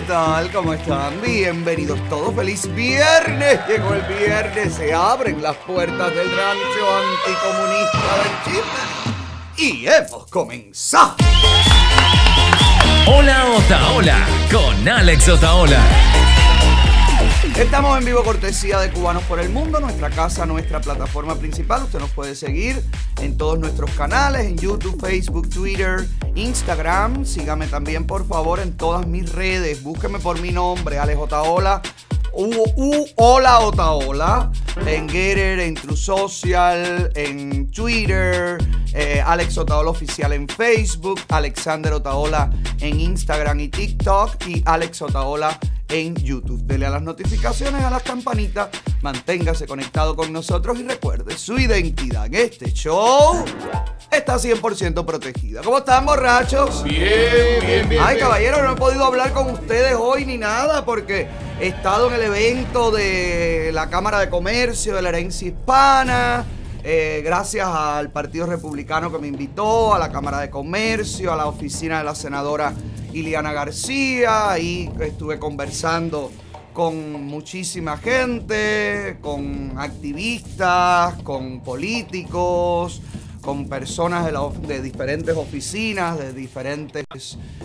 [0.00, 0.50] ¿qué tal?
[0.50, 1.20] ¿Cómo están?
[1.20, 3.60] Bienvenidos todos, feliz viernes.
[3.68, 6.86] Llegó el viernes, se abren las puertas del rancho
[7.26, 8.78] anticomunista del Chile.
[9.58, 11.16] Y hemos comenzado.
[13.06, 15.82] Hola Otaola con Alex Otaola.
[17.56, 21.82] Estamos en vivo cortesía de Cubanos por el Mundo, nuestra casa, nuestra plataforma principal.
[21.82, 22.82] Usted nos puede seguir
[23.20, 27.26] en todos nuestros canales, en YouTube, Facebook, Twitter, Instagram.
[27.26, 29.82] Sígame también, por favor, en todas mis redes.
[29.82, 31.82] Búsqueme por mi nombre, Alex Otaola.
[32.32, 34.52] U, U, hola Otaola,
[34.86, 38.58] en Getter, en True Social, en Twitter,
[38.94, 45.58] eh, Alex Otaola Oficial en Facebook, Alexander Otaola en Instagram y TikTok y Alex Otaola
[45.90, 46.62] en YouTube.
[46.62, 48.68] Dele a las notificaciones, a las campanitas,
[49.02, 53.44] manténgase conectado con nosotros y recuerde, su identidad en este show
[54.10, 55.62] está 100% protegida.
[55.62, 56.82] ¿Cómo están, borrachos?
[56.84, 58.02] Bien, bien, bien.
[58.04, 61.28] Ay, caballero, no he podido hablar con ustedes hoy ni nada porque
[61.60, 66.44] he estado en el evento de la Cámara de Comercio de la Herencia Hispana.
[66.82, 71.46] Eh, gracias al Partido Republicano que me invitó, a la Cámara de Comercio, a la
[71.46, 72.72] oficina de la senadora
[73.12, 74.50] Iliana García.
[74.50, 76.30] Ahí estuve conversando
[76.72, 83.02] con muchísima gente, con activistas, con políticos,
[83.42, 84.30] con personas
[84.66, 87.04] de, diferentes oficinas, de diferentes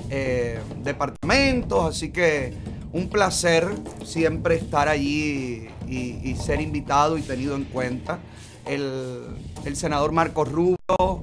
[0.10, 1.96] eh, departamentos.
[1.96, 2.54] Así que
[2.92, 3.68] un placer
[4.04, 8.20] siempre estar allí y ser invitado y tenido en cuenta.
[8.66, 10.78] El, senador Marco Rubio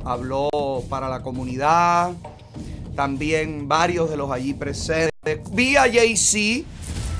[0.04, 0.48] habló
[0.88, 2.12] para la comunidad,
[2.94, 5.40] también varios de los allí presentes.
[5.50, 6.64] Vi a JC,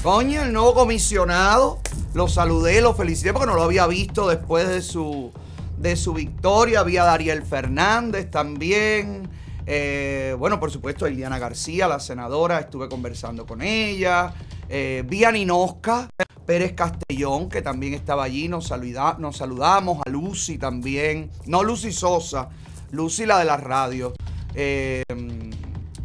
[0.02, 1.80] coño, el nuevo comisionado.
[2.14, 5.32] Lo saludé, lo felicité porque no lo había visto después de su,
[5.78, 6.82] de su victoria.
[6.82, 9.28] Vi a Dariel Fernández también.
[9.66, 14.34] Eh, bueno, por supuesto, a Iliana García, la senadora, estuve conversando con ella.
[14.74, 15.05] Eh,
[16.46, 18.48] Pérez Castellón, que también estaba allí.
[18.48, 20.00] Nos, saluda- nos saludamos.
[20.06, 21.30] A Lucy también.
[21.44, 22.48] No Lucy Sosa,
[22.90, 24.14] Lucy la de la radio.
[24.55, 25.02] Eh,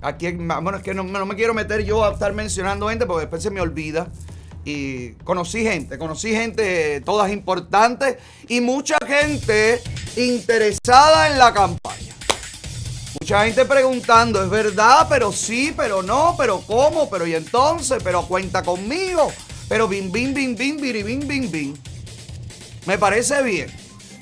[0.02, 3.06] aquí, en- bueno, es que no, no me quiero meter yo a estar mencionando gente
[3.06, 4.08] porque después se me olvida.
[4.66, 8.18] Y conocí gente, conocí gente, todas importantes
[8.50, 9.80] y mucha gente
[10.18, 12.17] interesada en la campaña.
[13.20, 18.26] Mucha gente preguntando, es verdad, pero sí, pero no, pero cómo, pero y entonces, pero
[18.26, 19.32] cuenta conmigo,
[19.68, 21.74] pero bim, bim, bim, bim, bim, bim, bim.
[22.86, 23.70] Me parece bien.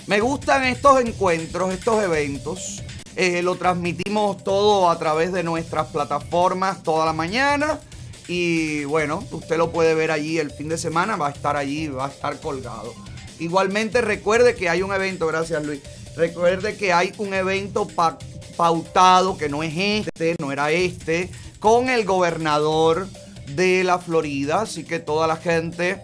[0.08, 2.82] Me gustan estos encuentros, estos eventos.
[3.16, 7.80] Eh, lo transmitimos todo a través de nuestras plataformas toda la mañana.
[8.28, 11.88] Y bueno, usted lo puede ver allí el fin de semana, va a estar allí,
[11.88, 12.94] va a estar colgado.
[13.40, 15.82] Igualmente recuerde que hay un evento, gracias Luis.
[16.16, 18.18] Recuerde que hay un evento pa-
[18.56, 21.30] pautado que no es este, no era este,
[21.60, 23.08] con el gobernador
[23.48, 24.62] de la Florida.
[24.62, 26.02] Así que toda la gente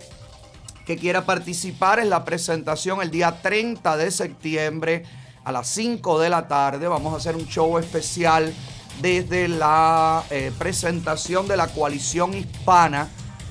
[0.85, 5.03] que quiera participar en la presentación el día 30 de septiembre
[5.44, 6.88] a las 5 de la tarde.
[6.88, 8.53] Vamos a hacer un show especial
[9.01, 13.09] desde la eh, presentación de la coalición hispana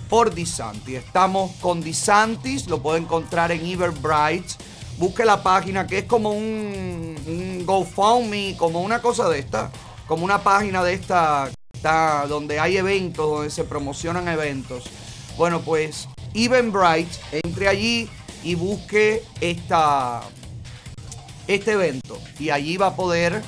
[0.08, 0.98] por DeSantis.
[0.98, 4.44] Estamos con DeSantis, lo puede encontrar en Everbright.
[5.00, 9.70] Busque la página que es como un, un GoFundMe, como una cosa de esta,
[10.06, 11.50] como una página de esta
[12.28, 14.84] donde hay eventos, donde se promocionan eventos.
[15.38, 18.10] Bueno, pues Eventbrite, entre allí
[18.44, 20.20] y busque esta,
[21.46, 22.18] este evento.
[22.38, 23.42] Y allí va a poder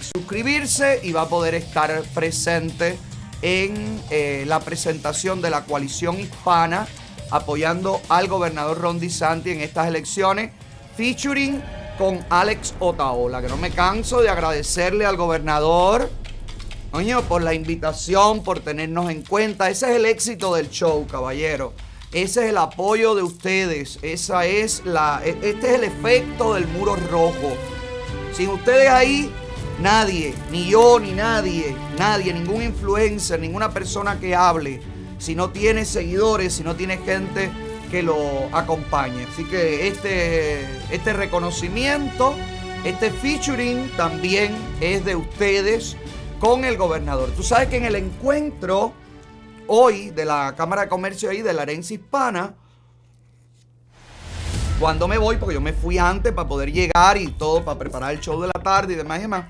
[0.00, 2.98] suscribirse y va a poder estar presente
[3.42, 6.86] en eh, la presentación de la coalición hispana
[7.30, 10.52] apoyando al gobernador Ron DeSantis en estas elecciones,
[10.96, 11.62] featuring
[11.98, 16.10] con Alex Otaola, que no me canso de agradecerle al gobernador
[16.90, 19.68] Coño, por la invitación, por tenernos en cuenta.
[19.68, 21.72] Ese es el éxito del show, caballero.
[22.12, 23.98] Ese es el apoyo de ustedes.
[24.02, 25.20] Esa es la.
[25.24, 27.56] e- Este es el efecto del muro rojo.
[28.32, 29.28] Sin ustedes ahí,
[29.80, 34.80] nadie, ni yo, ni nadie, nadie, ningún influencer, ninguna persona que hable,
[35.18, 37.50] si no tiene seguidores, si no tiene gente
[37.94, 39.24] que lo acompañe.
[39.32, 42.34] Así que este, este reconocimiento,
[42.82, 45.96] este featuring también es de ustedes
[46.40, 47.30] con el gobernador.
[47.36, 48.92] Tú sabes que en el encuentro
[49.68, 52.56] hoy de la Cámara de Comercio ahí de la herencia hispana,
[54.80, 58.12] cuando me voy, porque yo me fui antes para poder llegar y todo, para preparar
[58.12, 59.44] el show de la tarde y demás y demás.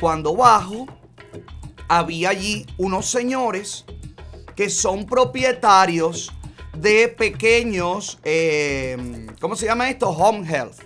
[0.00, 0.86] Cuando bajo,
[1.86, 3.84] había allí unos señores
[4.54, 6.32] que son propietarios
[6.80, 10.08] de pequeños, eh, ¿cómo se llama esto?
[10.08, 10.80] Home Health.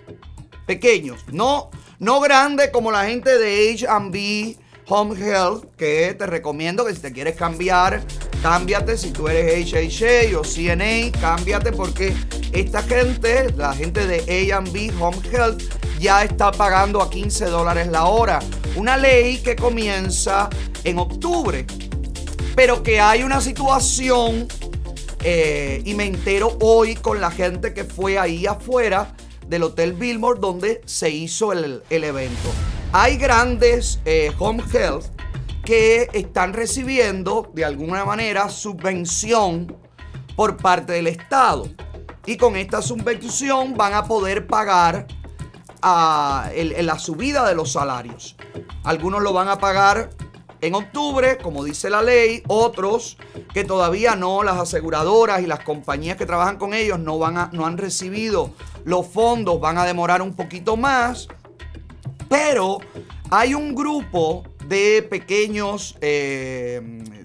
[0.66, 4.56] Pequeños, no, no grandes como la gente de H&B,
[4.88, 8.02] Home Health, que te recomiendo que si te quieres cambiar,
[8.42, 8.96] cámbiate.
[8.96, 12.14] Si tú eres HHA o CNA, cámbiate porque
[12.52, 15.62] esta gente, la gente de A&B Home Health,
[15.98, 18.40] ya está pagando a 15 dólares la hora.
[18.76, 20.48] Una ley que comienza
[20.84, 21.66] en octubre,
[22.56, 24.48] pero que hay una situación
[25.22, 29.14] eh, y me entero hoy con la gente que fue ahí afuera
[29.46, 32.48] del Hotel Billmore donde se hizo el, evento.
[32.92, 35.06] Hay grandes eh, home health
[35.64, 39.76] que están recibiendo de alguna manera subvención
[40.36, 41.68] por parte del Estado.
[42.26, 45.06] Y con esta subvención van a poder pagar
[45.82, 48.36] a la subida de los salarios.
[48.84, 50.10] Algunos lo van a pagar
[50.60, 53.16] en octubre, como dice la ley, otros
[53.54, 57.50] que todavía no, las aseguradoras y las compañías que trabajan con ellos no, van a,
[57.52, 58.52] no han recibido
[58.84, 61.28] los fondos, van a demorar un poquito más,
[62.28, 62.78] pero
[63.30, 66.80] hay un grupo de pequeños eh,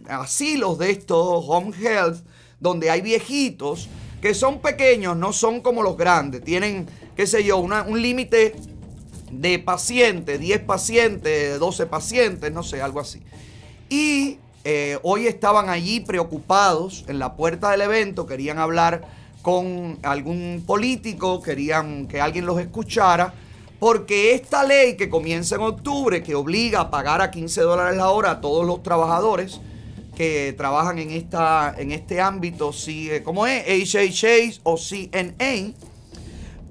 [0.07, 2.25] asilos de estos home health,
[2.59, 3.89] donde hay viejitos
[4.21, 8.55] que son pequeños, no son como los grandes, tienen, qué sé yo, un límite
[9.31, 13.22] de pacientes, 10 pacientes, 12 pacientes, no sé, algo así.
[13.89, 19.04] Y eh, hoy estaban allí preocupados en la puerta del evento, querían hablar
[19.42, 23.33] con algún político, querían que alguien los escuchara,
[23.80, 28.10] porque esta ley que comienza en octubre, que obliga a pagar a 15 dólares la
[28.10, 29.60] hora a todos los trabajadores
[30.16, 33.66] que trabajan en, esta, en este ámbito, si, ¿cómo es?
[33.68, 35.74] HHA o CNA,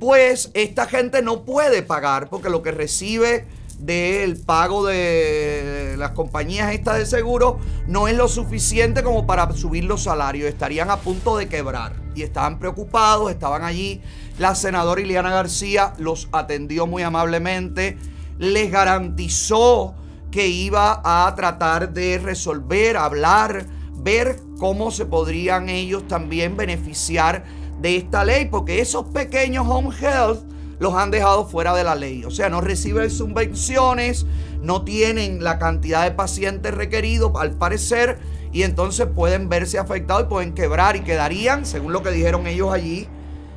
[0.05, 3.47] pues esta gente no puede pagar porque lo que recibe
[3.79, 9.85] del pago de las compañías estas de seguro no es lo suficiente como para subir
[9.85, 10.47] los salarios.
[10.47, 14.03] Estarían a punto de quebrar y estaban preocupados, estaban allí.
[14.39, 17.97] La senadora Ileana García los atendió muy amablemente,
[18.39, 19.95] les garantizó
[20.31, 23.65] que iba a tratar de resolver, hablar,
[23.97, 30.41] ver cómo se podrían ellos también beneficiar de esta ley, porque esos pequeños home health
[30.79, 32.25] los han dejado fuera de la ley.
[32.25, 34.26] O sea, no reciben subvenciones,
[34.62, 38.19] no tienen la cantidad de pacientes requeridos, al parecer,
[38.53, 42.73] y entonces pueden verse afectados y pueden quebrar y quedarían, según lo que dijeron ellos
[42.73, 43.09] allí,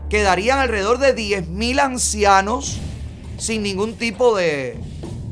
[0.10, 2.80] quedarían alrededor de 10.000 ancianos
[3.38, 4.80] sin ningún tipo de,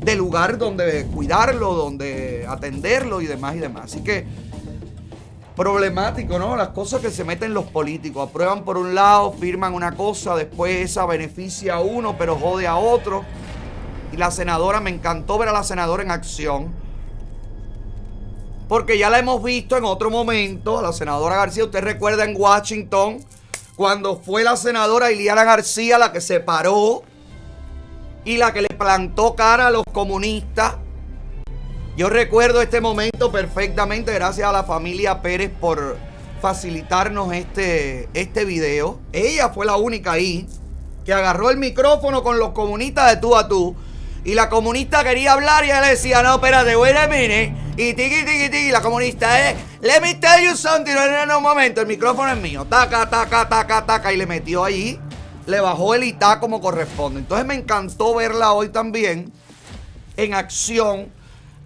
[0.00, 3.84] de lugar donde cuidarlo, donde atenderlo y demás y demás.
[3.86, 4.24] Así que
[5.56, 6.54] problemático, ¿no?
[6.54, 8.28] Las cosas que se meten los políticos.
[8.28, 12.76] Aprueban por un lado, firman una cosa, después esa beneficia a uno, pero jode a
[12.76, 13.24] otro.
[14.12, 16.72] Y la senadora, me encantó ver a la senadora en acción.
[18.68, 21.64] Porque ya la hemos visto en otro momento, a la senadora García.
[21.64, 23.24] Usted recuerda en Washington,
[23.76, 27.02] cuando fue la senadora Iliana García la que se paró
[28.24, 30.76] y la que le plantó cara a los comunistas
[31.96, 35.96] yo recuerdo este momento perfectamente, gracias a la familia Pérez por
[36.42, 39.00] facilitarnos este, este video.
[39.12, 40.46] Ella fue la única ahí
[41.06, 43.74] que agarró el micrófono con los comunistas de tú a tú.
[44.24, 47.54] Y la comunista quería hablar y ella le decía, no, espérate, wait a minute.
[47.78, 48.70] Y tiki, tiki, tiki.
[48.70, 50.92] La comunista, eh, let me tell you something.
[50.92, 52.66] En un momento, el micrófono es mío.
[52.68, 54.12] Taca, taca, taca, taca.
[54.12, 55.00] Y le metió ahí.
[55.46, 57.20] Le bajó el ITA como corresponde.
[57.20, 59.32] Entonces me encantó verla hoy también
[60.16, 61.15] en acción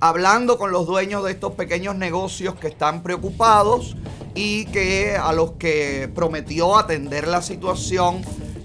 [0.01, 3.97] hablando con los dueños de estos pequeños negocios que están preocupados
[4.35, 8.23] y que a los que prometió atender la situación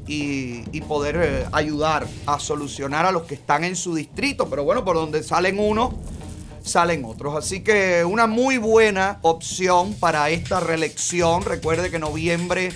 [0.08, 4.48] y, poder eh, ayudar a solucionar a los que están en su distrito.
[4.50, 5.96] Pero bueno, por donde salen unos,
[6.64, 7.36] salen otros.
[7.36, 11.44] Así que una muy buena opción para esta reelección.
[11.44, 12.72] Recuerde que noviembre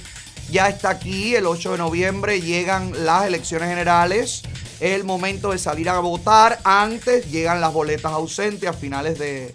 [0.50, 4.42] ya está aquí, el 8 de noviembre llegan las elecciones generales
[4.80, 6.60] es el momento de salir a votar.
[6.64, 9.54] Antes llegan las boletas ausentes a finales de,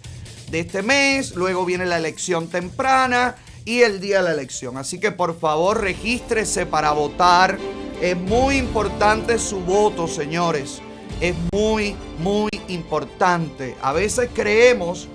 [0.51, 1.35] este mes.
[1.35, 4.77] Luego viene la elección temprana y el día de la elección.
[4.77, 7.57] Así que por favor regístrese para votar.
[8.01, 10.81] Es muy importante su voto, señores.
[11.19, 13.75] Es muy, muy importante.
[13.81, 15.09] A veces creemos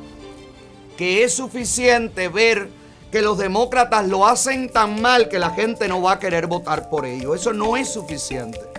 [0.98, 2.68] que es suficiente ver
[3.10, 6.90] que los demócratas lo hacen tan mal que la gente no va a querer votar
[6.90, 7.34] por ello.
[7.34, 8.69] Eso no es suficiente.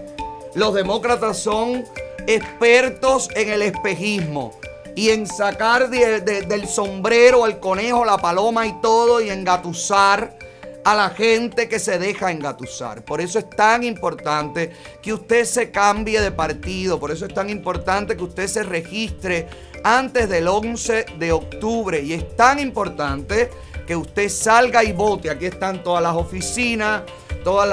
[0.53, 1.86] Los demócratas son
[2.27, 4.51] expertos en el espejismo
[4.96, 10.38] y en sacar del sombrero al conejo, la paloma y todo y engatusar
[10.84, 13.05] a la gente que se deja engatusar.
[13.05, 17.50] Por eso es tan importante que usted se cambie de partido, por eso es tan
[17.50, 19.48] importante que usted se registre
[19.84, 23.50] antes del 11 de octubre y es tan importante
[23.88, 25.29] que usted salga y vote.
[25.29, 27.03] Aquí están todas las oficinas,
[27.43, 27.67] todos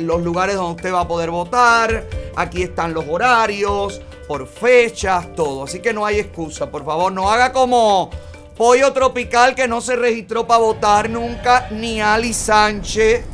[0.00, 2.06] los lugares donde usted va a poder votar.
[2.36, 4.00] Aquí están los horarios.
[4.28, 5.64] por fechas, todo.
[5.64, 8.08] Así que no hay excusa, por favor, no haga como
[8.56, 13.24] Pollo Tropical que no se registró para votar nunca, ni Ali Sánchez,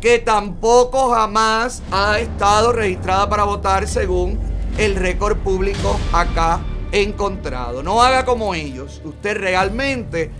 [0.00, 4.38] que tampoco jamás ha estado registrada para votar según
[4.78, 6.60] el récord público acá
[6.92, 7.82] encontrado.
[7.82, 9.00] No haga como ellos.
[9.04, 10.30] Usted realmente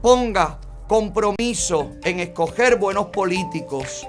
[0.00, 0.58] ponga
[0.88, 4.06] compromiso en escoger buenos políticos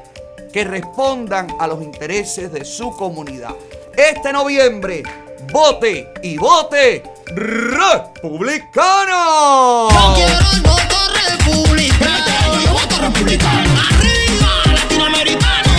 [0.51, 3.53] que respondan a los intereses de su comunidad.
[3.95, 5.03] Este noviembre,
[5.51, 7.03] vote y vote
[7.35, 8.49] republicano.
[9.91, 10.95] Yo quiero el voto
[11.27, 12.63] republicano.
[12.65, 13.69] Yo voto republicano.
[13.89, 15.69] Arriba, latinoamericano.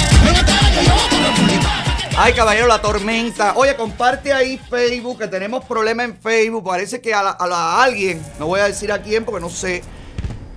[0.85, 1.71] Yo voto republicano.
[2.19, 3.55] Ay, caballero, la tormenta.
[3.57, 6.65] Oye, comparte ahí Facebook, que tenemos problemas en Facebook.
[6.65, 9.41] Parece que a, la- a la- a alguien, no voy a decir a quién porque
[9.41, 9.83] no sé,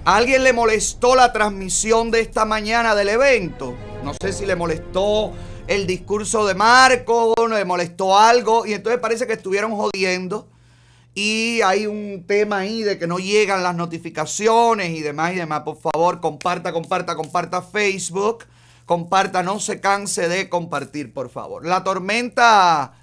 [0.05, 3.73] a alguien le molestó la transmisión de esta mañana del evento.
[4.03, 5.31] No sé si le molestó
[5.67, 10.49] el discurso de Marco, le molestó algo, y entonces parece que estuvieron jodiendo.
[11.15, 15.61] Y hay un tema ahí de que no llegan las notificaciones y demás y demás.
[15.61, 18.45] Por favor, comparta, comparta, comparta Facebook.
[18.85, 21.65] Comparta, no se canse de compartir, por favor.
[21.65, 22.93] La tormenta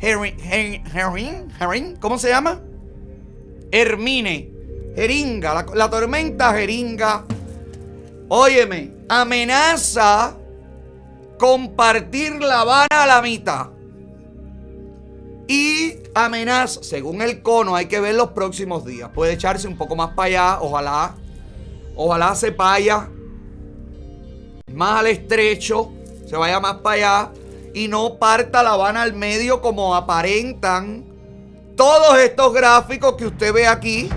[0.00, 0.40] Herring,
[0.94, 2.62] Herring, Herring, ¿cómo se llama?
[3.72, 4.59] Hermine,
[4.94, 7.24] Jeringa, la, tormenta Jeringa.
[8.28, 10.36] Óyeme, amenaza
[11.38, 13.68] compartir La Habana a la mitad.
[15.48, 19.10] Y amenaza, según el cono, hay que ver los próximos días.
[19.12, 21.14] Puede echarse un poco más para allá, ojalá.
[21.96, 23.08] Ojalá se vaya
[24.72, 25.92] más al estrecho,
[26.26, 27.32] se vaya más para allá
[27.74, 31.04] y no parta La Habana al medio como aparentan
[31.76, 34.08] todos estos gráficos que usted ve aquí.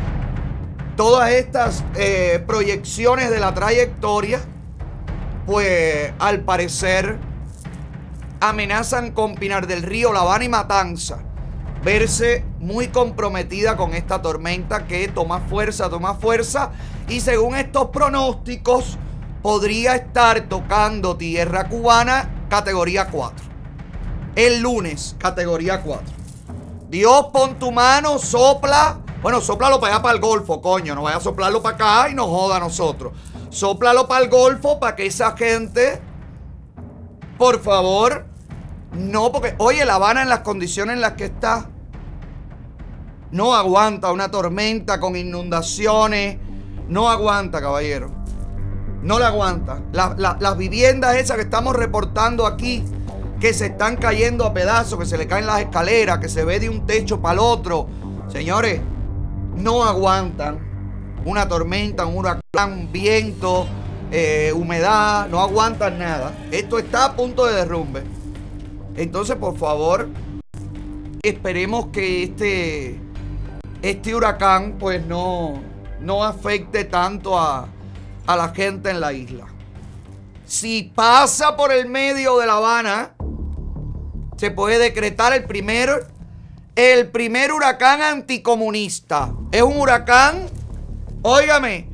[0.96, 4.40] Todas estas eh, proyecciones de la trayectoria,
[5.46, 7.18] pues al parecer
[8.40, 11.24] amenazan con Pinar del Río, La Habana y Matanza.
[11.84, 16.72] Verse muy comprometida con esta tormenta que toma fuerza, toma fuerza.
[17.10, 18.98] Y según estos pronósticos,
[19.42, 23.46] podría estar tocando tierra cubana categoría 4.
[24.36, 26.06] El lunes, categoría 4.
[26.90, 29.03] Dios, pon tu mano, sopla.
[29.24, 30.94] Bueno, soplalo para allá para el Golfo, coño.
[30.94, 33.14] No vaya a soplarlo para acá y nos joda a nosotros.
[33.50, 36.02] Sóplalo para el Golfo para que esa gente,
[37.38, 38.26] por favor,
[38.92, 41.70] no, porque, oye, La Habana en las condiciones en las que está,
[43.32, 46.38] no aguanta una tormenta con inundaciones.
[46.90, 48.12] No aguanta, caballero.
[49.02, 49.80] No la aguanta.
[49.94, 52.84] La- la- las viviendas esas que estamos reportando aquí,
[53.40, 56.60] que se están cayendo a pedazos, que se le caen las escaleras, que se ve
[56.60, 57.88] de un techo para el otro.
[58.28, 58.82] Señores,
[59.56, 60.60] no aguantan
[61.26, 63.66] una tormenta, un huracán, viento,
[64.12, 66.34] eh, humedad, no aguantan nada.
[66.52, 68.04] Esto está a punto de derrumbe.
[68.96, 70.10] Entonces, por favor,
[71.24, 73.00] esperemos que este,
[73.82, 75.62] este huracán pues no,
[76.00, 77.68] no afecte tanto a,
[78.28, 79.46] a la gente en la isla.
[80.46, 83.14] Si pasa por el medio de La Habana,
[84.38, 86.08] se puede decretar el primer,
[86.76, 89.34] el primer huracán anticomunista.
[89.52, 90.48] Es un huracán,
[91.22, 91.88] óigame,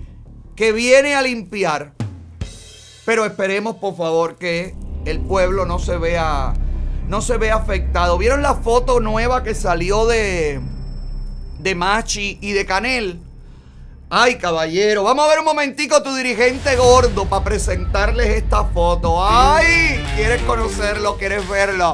[0.56, 1.94] que viene a limpiar.
[3.06, 6.54] Pero esperemos, por favor, que el pueblo no se vea,
[7.08, 8.18] no se vea afectado.
[8.18, 10.62] ¿Vieron la foto nueva que salió de,
[11.60, 13.20] de Machi y de Canel?
[14.12, 19.24] Ay, caballero, vamos a ver un momentico a tu dirigente gordo para presentarles esta foto.
[19.24, 21.18] Ay, ¿quieres conocerlo?
[21.18, 21.94] ¿Quieres verlo?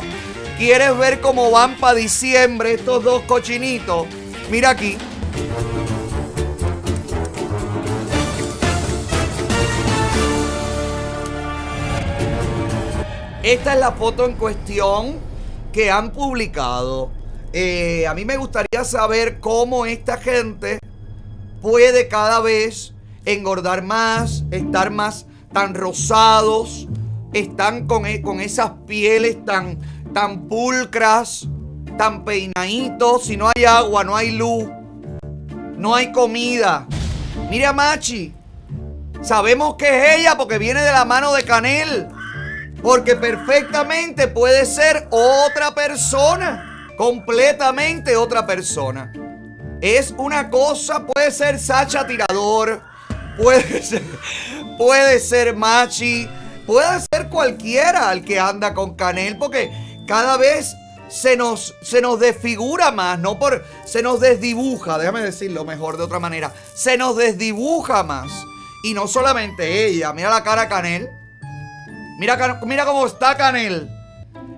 [0.57, 4.07] ¿Quieres ver cómo van para diciembre estos dos cochinitos?
[4.49, 4.97] Mira aquí.
[13.43, 15.17] Esta es la foto en cuestión
[15.71, 17.11] que han publicado.
[17.53, 20.79] Eh, a mí me gustaría saber cómo esta gente
[21.61, 22.93] puede cada vez
[23.25, 26.87] engordar más, estar más tan rosados,
[27.33, 29.77] están con, e- con esas pieles tan,
[30.15, 31.45] tan pulcras,
[31.97, 33.25] tan peinaditos.
[33.25, 34.63] Si no hay agua, no hay luz,
[35.75, 36.87] no hay comida.
[37.49, 38.33] Mira Machi,
[39.21, 42.07] sabemos que es ella porque viene de la mano de Canel.
[42.81, 46.87] Porque perfectamente puede ser otra persona.
[46.97, 49.11] Completamente otra persona.
[49.81, 52.81] Es una cosa, puede ser Sacha Tirador,
[53.37, 54.01] puede ser,
[54.77, 56.29] puede ser Machi,
[56.65, 60.75] puede ser cualquiera el que anda con Canel, porque cada vez
[61.07, 66.03] se nos, se nos desfigura más, no por, se nos desdibuja, déjame decirlo mejor de
[66.03, 68.31] otra manera, se nos desdibuja más.
[68.83, 71.09] Y no solamente ella, mira la cara Canel,
[72.19, 73.89] mira, mira cómo está Canel.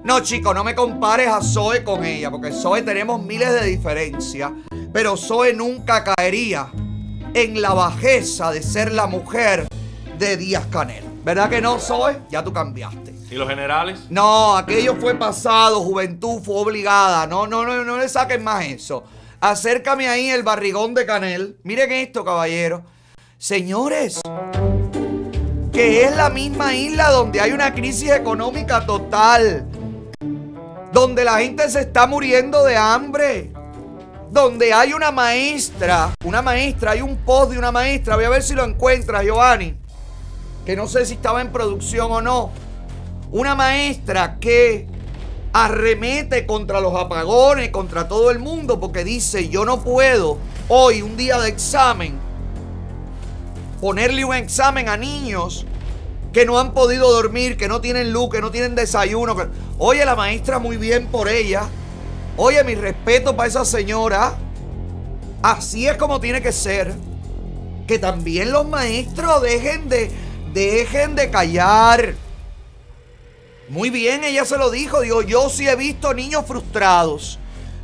[0.03, 4.51] No, chico, no me compares a Zoe con ella, porque Zoe tenemos miles de diferencias,
[4.93, 6.69] pero Zoe nunca caería
[7.33, 9.67] en la bajeza de ser la mujer
[10.17, 11.03] de Díaz Canel.
[11.23, 12.21] ¿Verdad que no, Zoe?
[12.29, 13.16] Ya tú cambiaste.
[13.29, 14.05] ¿Y los generales?
[14.09, 17.27] No, aquello fue pasado, juventud fue obligada.
[17.27, 19.03] No, no, no, no le saquen más eso.
[19.41, 21.57] Acércame ahí el barrigón de Canel.
[21.63, 22.83] Miren esto, caballero.
[23.37, 24.21] Señores,
[25.73, 29.67] que es la misma isla donde hay una crisis económica total.
[30.93, 33.51] Donde la gente se está muriendo de hambre.
[34.31, 38.15] Donde hay una maestra, una maestra, hay un post de una maestra.
[38.15, 39.77] Voy a ver si lo encuentra, Giovanni.
[40.65, 42.66] Que no sé si estaba en producción o no.
[43.37, 44.87] Una maestra que
[45.53, 50.39] arremete contra los apagones, contra todo el mundo, porque dice, yo no puedo
[50.69, 52.17] hoy, un día de examen,
[53.79, 55.67] ponerle un examen a niños
[56.33, 59.35] que no han podido dormir, que no tienen luz, que no tienen desayuno.
[59.77, 61.67] Oye, la maestra, muy bien por ella.
[62.37, 64.35] Oye, mi respeto para esa señora.
[65.43, 66.91] Así es como tiene que ser.
[67.85, 70.09] Que también los maestros dejen de,
[70.55, 72.15] dejen de callar.
[73.69, 75.01] Muy bien, ella se lo dijo.
[75.01, 77.37] Digo, yo sí he visto niños frustrados.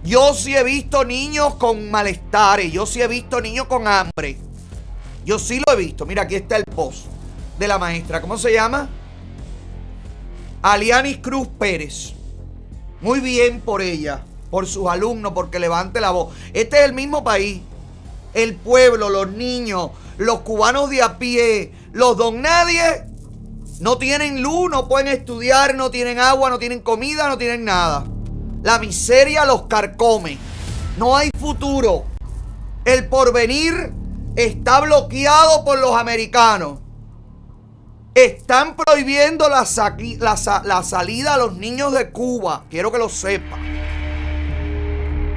[0.04, 2.72] Yo sí he visto niños con malestares.
[2.72, 4.38] Yo sí he visto niños con hambre.
[5.26, 6.06] Yo sí lo he visto.
[6.06, 7.06] Mira, aquí está el post
[7.60, 8.22] de la maestra.
[8.22, 8.90] ¿Cómo se llama?
[10.62, 12.14] Alianis Cruz Pérez.
[13.02, 16.34] Muy bien por ella, por sus alumnos, porque levante la voz.
[16.54, 17.62] Este es el mismo país.
[18.34, 23.04] El pueblo, los niños, los cubanos de a pie, los don nadie,
[23.84, 28.06] no tienen luz, no pueden estudiar, no tienen agua, no tienen comida, no tienen nada.
[28.62, 30.38] La miseria los carcome.
[30.98, 32.06] No hay futuro.
[32.86, 33.92] El porvenir
[34.38, 36.80] está bloqueado por los americanos.
[38.16, 39.68] Están prohibiendo la,
[40.20, 42.64] la sa- la salida a los niños de Cuba.
[42.70, 43.58] Quiero que lo sepa.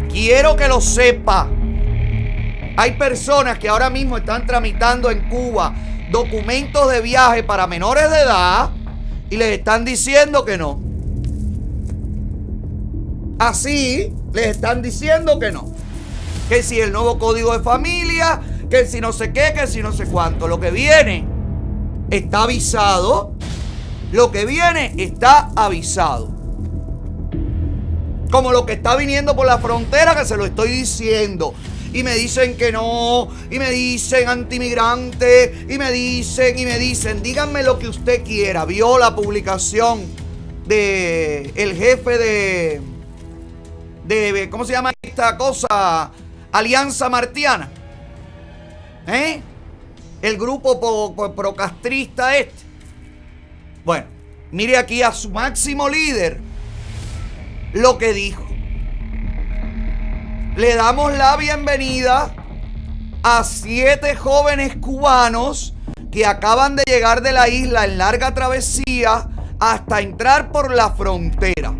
[0.08, 1.48] Quiero que lo sepa.
[2.76, 5.74] Hay personas que ahora mismo están tramitando en Cuba
[6.10, 8.70] documentos de viaje para menores de edad
[9.30, 10.80] y les están diciendo que no.
[13.38, 15.68] Así les están diciendo que no.
[16.48, 18.40] Que si el nuevo código de familia,
[18.70, 20.48] que si no sé qué, que si no sé cuánto.
[20.48, 21.26] Lo que viene
[22.10, 23.34] está avisado.
[24.12, 26.30] Lo que viene está avisado.
[28.30, 31.52] Como lo que está viniendo por la frontera, que se lo estoy diciendo.
[31.96, 37.22] Y me dicen que no, y me dicen antimigrante, y me dicen, y me dicen,
[37.22, 38.66] díganme lo que usted quiera.
[38.66, 40.04] Vio la publicación
[40.66, 42.82] de el jefe de,
[44.04, 46.12] de, ¿cómo se llama esta cosa?
[46.52, 47.70] Alianza Martiana.
[49.06, 49.40] ¿Eh?
[50.20, 52.52] El grupo po- po- procastrista este.
[53.86, 54.04] Bueno,
[54.50, 56.40] mire aquí a su máximo líder
[57.72, 58.45] lo que dijo.
[60.56, 62.34] Le damos la bienvenida
[63.22, 65.74] a siete jóvenes cubanos
[66.10, 69.28] que acaban de llegar de la isla en larga travesía
[69.60, 71.74] hasta entrar por la frontera.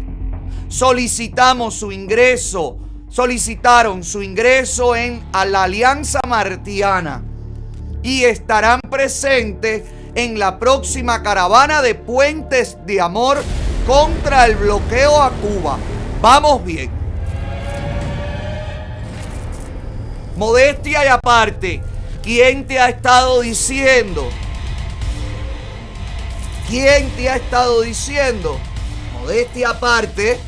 [0.69, 2.77] Solicitamos su ingreso,
[3.09, 7.23] solicitaron su ingreso en a la Alianza Martiana
[8.03, 9.85] y estarán presentes
[10.15, 13.43] en la próxima caravana de puentes de amor
[13.87, 15.79] contra el bloqueo a Cuba.
[16.21, 16.96] Vamos bien.
[20.37, 21.83] Modestia y aparte,
[22.23, 24.29] ¿quién te ha estado diciendo?
[26.69, 28.59] ¿Quién te ha estado diciendo?
[29.15, 30.39] Modestia aparte,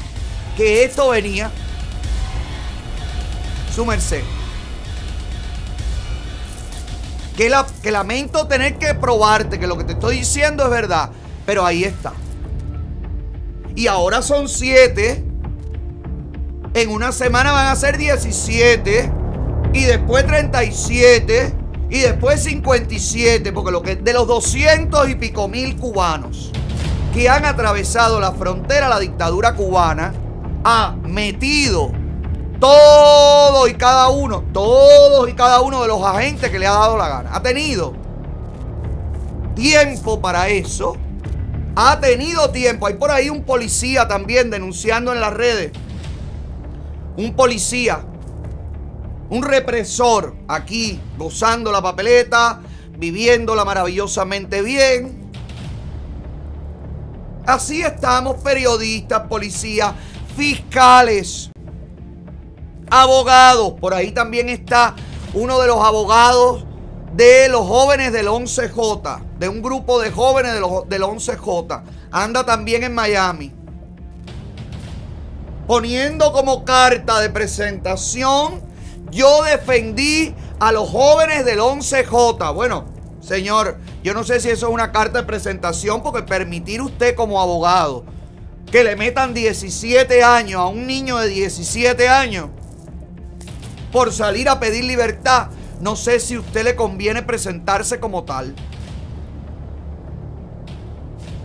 [0.57, 1.51] que esto venía.
[3.75, 4.23] Su merced.
[7.37, 11.11] Que, la- que lamento tener que probarte que lo que te estoy diciendo es verdad.
[11.47, 12.13] Pero ahí está.
[13.77, 15.25] Y ahora son 7.
[16.75, 19.13] En una semana van a ser 17.
[19.73, 21.55] Y después 37.
[21.91, 23.53] Y después 57.
[23.53, 26.53] Porque lo que de los 200 y pico mil cubanos
[27.13, 30.13] que han atravesado la frontera, la dictadura cubana
[30.65, 31.93] ha metido
[32.61, 36.97] todo y cada uno, todos y cada uno de los agentes que le ha dado
[36.99, 37.31] la gana.
[37.35, 37.95] Ha tenido
[39.55, 40.97] tiempo para eso.
[41.77, 42.87] Ha tenido tiempo.
[42.87, 45.73] Hay por ahí un policía también denunciando en las redes.
[47.17, 48.01] Un policía.
[49.31, 52.61] Un represor aquí gozando la papeleta,
[52.97, 55.31] viviéndola maravillosamente bien.
[57.47, 59.93] Así estamos periodistas, policías,
[60.37, 61.51] fiscales,
[62.91, 63.75] abogados.
[63.81, 64.95] Por ahí también está
[65.35, 66.65] uno de los abogados
[67.15, 71.83] de los jóvenes del 11J, de un grupo de jóvenes de del 11J.
[72.11, 73.53] Anda también en Miami.
[75.67, 78.63] poniendo como carta de presentación,
[79.11, 82.55] yo defendí a los jóvenes del 11J.
[82.55, 82.87] Bueno,
[83.21, 87.41] señor, yo no sé si eso es una carta de presentación porque permitir usted como
[87.41, 88.05] abogado
[88.71, 92.51] que le metan 17 años a un niño de 17 años
[93.93, 95.49] por salir a pedir libertad,
[95.81, 98.55] no sé si a usted le conviene presentarse como tal.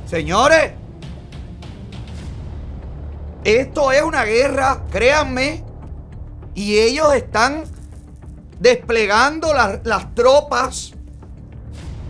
[0.05, 0.73] Señores,
[3.43, 5.63] esto es una guerra, créanme,
[6.55, 7.63] y ellos están
[8.59, 10.93] desplegando las, tropas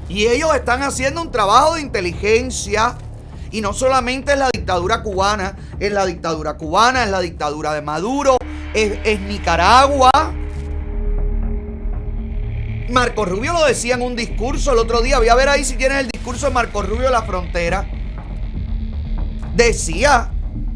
[0.10, 2.95] y ellos están haciendo un trabajo de inteligencia.
[3.51, 7.82] Y no solamente es la dictadura cubana, es la dictadura cubana, es la dictadura de
[7.82, 8.38] Maduro,
[8.73, 10.10] es, Nicaragua.
[12.89, 15.19] Marco Rubio lo decía en un discurso el otro día.
[15.19, 17.88] Voy a ver ahí si tienen el discurso de Marco Rubio de la frontera.
[19.56, 20.32] Decía,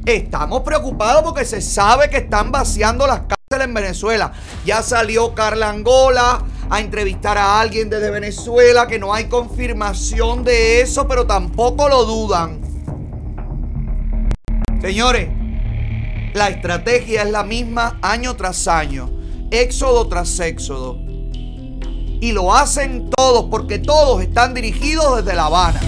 [0.06, 4.34] estamos preocupados porque se sabe que están vaciando las cárceles en Venezuela.
[4.66, 10.82] Ya salió Carla Angola a entrevistar a alguien desde Venezuela, que no hay confirmación de
[10.82, 12.60] eso, pero tampoco lo dudan.
[14.82, 15.30] Señores,
[16.34, 19.10] la estrategia es la misma año tras año,
[19.50, 20.98] éxodo tras éxodo.
[22.20, 25.80] Y lo hacen todos porque todos están dirigidos desde La Habana.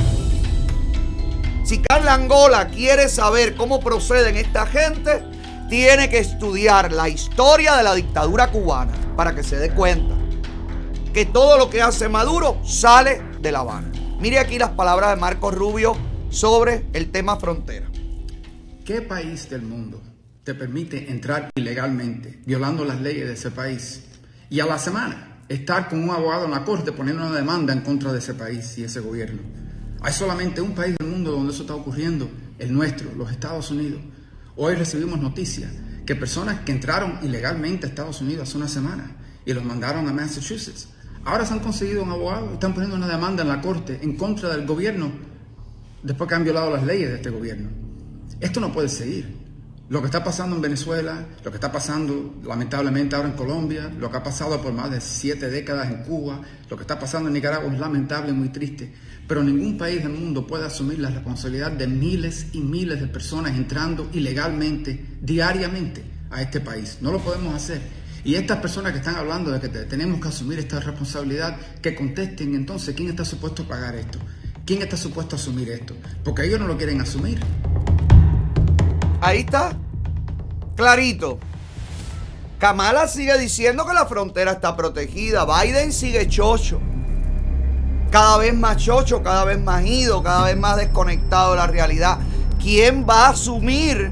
[1.65, 5.23] Si Carla Angola quiere saber cómo proceden esta gente,
[5.69, 10.15] tiene que estudiar la historia de la dictadura cubana para que se dé cuenta
[11.13, 13.91] que todo lo que hace Maduro sale de La Habana.
[14.19, 15.95] Mire aquí las palabras de Marco Rubio
[16.29, 17.89] sobre el tema frontera.
[18.83, 20.01] ¿Qué país del mundo
[20.43, 24.05] te permite entrar ilegalmente, violando las leyes de ese país,
[24.49, 27.81] y a la semana estar con un abogado en la corte poniendo una demanda en
[27.81, 29.41] contra de ese país y ese gobierno?
[30.01, 34.01] Hay solamente un país del mundo donde eso está ocurriendo, el nuestro, los Estados Unidos.
[34.61, 35.71] Hoy recibimos noticias
[36.05, 40.11] que personas que entraron ilegalmente a Estados Unidos hace una semana y los mandaron a
[40.11, 40.89] Massachusetts,
[41.23, 44.17] ahora se han conseguido un abogado y están poniendo una demanda en la corte en
[44.17, 45.13] contra del gobierno
[46.03, 47.69] después que han violado las leyes de este gobierno.
[48.41, 49.33] Esto no puede seguir.
[49.87, 54.11] Lo que está pasando en Venezuela, lo que está pasando lamentablemente ahora en Colombia, lo
[54.11, 57.33] que ha pasado por más de siete décadas en Cuba, lo que está pasando en
[57.33, 58.93] Nicaragua es lamentable y muy triste.
[59.29, 63.55] Pero ningún país del mundo puede asumir la responsabilidad de miles y miles de personas
[63.55, 66.97] entrando ilegalmente, diariamente, a este país.
[67.01, 67.79] No lo podemos hacer.
[68.23, 72.55] Y estas personas que están hablando de que tenemos que asumir esta responsabilidad, que contesten
[72.55, 74.17] entonces quién está supuesto a pagar esto,
[74.65, 77.39] quién está supuesto a asumir esto, porque ellos no lo quieren asumir.
[79.21, 79.77] Ahí está.
[80.75, 81.37] Clarito.
[82.57, 85.45] Kamala sigue diciendo que la frontera está protegida.
[85.45, 86.81] Biden sigue chocho.
[88.11, 92.17] Cada vez más chocho, cada vez más ido, cada vez más desconectado de la realidad.
[92.61, 94.11] ¿Quién va a asumir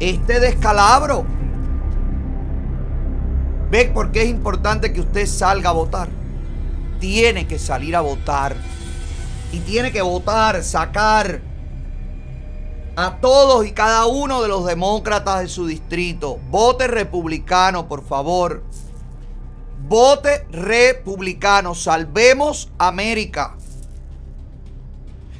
[0.00, 1.24] este descalabro?
[3.70, 6.08] ¿Ve por qué es importante que usted salga a votar?
[6.98, 8.56] Tiene que salir a votar.
[9.52, 11.40] Y tiene que votar, sacar
[12.96, 16.38] a todos y cada uno de los demócratas de su distrito.
[16.50, 18.64] Vote republicano, por favor.
[19.88, 21.74] Vote republicano.
[21.74, 23.56] Salvemos América.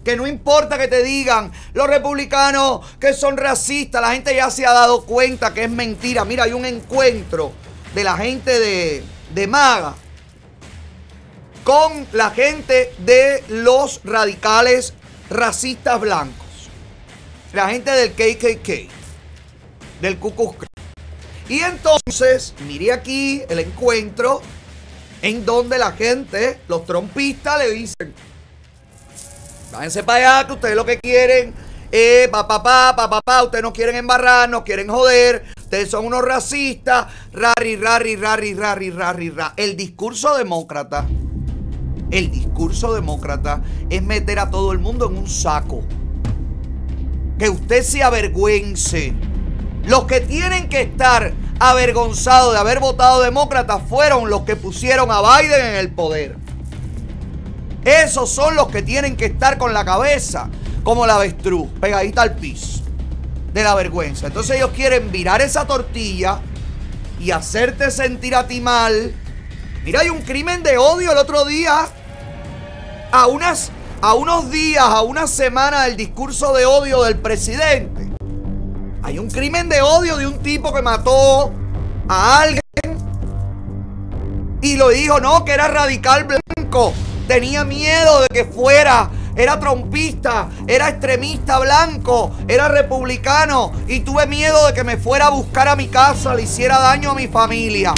[0.05, 4.01] Que no importa que te digan los republicanos que son racistas.
[4.01, 6.25] La gente ya se ha dado cuenta que es mentira.
[6.25, 7.53] Mira, hay un encuentro
[7.95, 9.05] de la gente de,
[9.35, 9.95] de MAGA
[11.65, 14.95] con la gente de los radicales
[15.29, 16.47] racistas blancos
[17.57, 18.91] la gente del KKK,
[20.03, 20.35] del Ku
[21.49, 24.43] Y entonces, mire aquí el encuentro
[25.23, 28.15] en donde la gente, los trompistas, le dicen:
[29.73, 31.55] Váyanse para allá, que ustedes lo que quieren
[31.93, 35.89] eh, pa, pa, pa, pa, pa, pa, ustedes no quieren embarrar, no quieren joder, ustedes
[35.89, 39.53] son unos racistas, rari, rari, rari, rari, rari, rari.
[39.57, 41.07] El discurso demócrata,
[42.11, 45.85] el discurso demócrata es meter a todo el mundo en un saco
[47.39, 49.15] que usted se avergüence.
[49.87, 55.21] Los que tienen que estar avergonzados de haber votado demócrata fueron los que pusieron a
[55.21, 56.37] Biden en el poder.
[57.85, 60.51] Esos son los que tienen que estar con la cabeza
[60.83, 62.83] como la avestruz, pegadita al piso
[63.53, 64.27] de la vergüenza.
[64.27, 66.41] Entonces ellos quieren virar esa tortilla
[67.21, 69.15] y hacerte sentir a ti mal.
[69.85, 71.87] Mira, hay un crimen de odio el otro día
[73.13, 73.71] a unas
[74.03, 78.06] a unos días, a una semana del discurso de odio del presidente,
[79.07, 81.53] hay un crimen de odio de un tipo que mató
[82.09, 82.61] a alguien
[84.61, 86.93] y lo dijo, no, que era radical blanco.
[87.29, 94.67] Tenía miedo de que fuera era trompista, era extremista blanco, era republicano y tuve miedo
[94.67, 97.95] de que me fuera a buscar a mi casa, le hiciera daño a mi familia.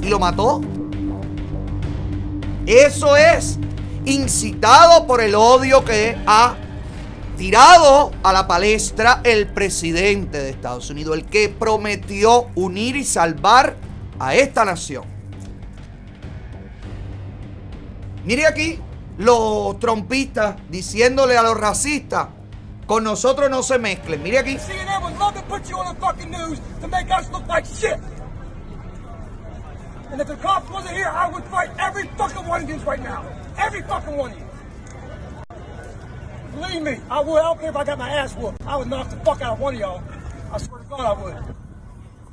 [0.00, 0.62] Y lo mató.
[2.64, 3.58] Eso es
[4.06, 6.56] incitado por el odio que ha
[7.36, 13.76] tirado a la palestra el presidente de Estados Unidos, el que prometió unir y salvar
[14.18, 15.04] a esta nación.
[18.24, 18.80] Mire aquí
[19.18, 22.28] los trompistas diciéndole a los racistas,
[22.86, 24.22] con nosotros no se mezclen.
[24.22, 24.58] Mire aquí.
[30.08, 33.02] And if the cops wasn't here, I would fight every fucking one of you right
[33.02, 33.24] now.
[33.58, 34.45] Every fucking one of you.
[36.56, 37.38] Believe me, I would.
[37.38, 38.62] I don't care if I got my ass whooped.
[38.66, 40.02] I would knock the fuck out of one of y'all.
[40.52, 41.54] I swear to God, I would.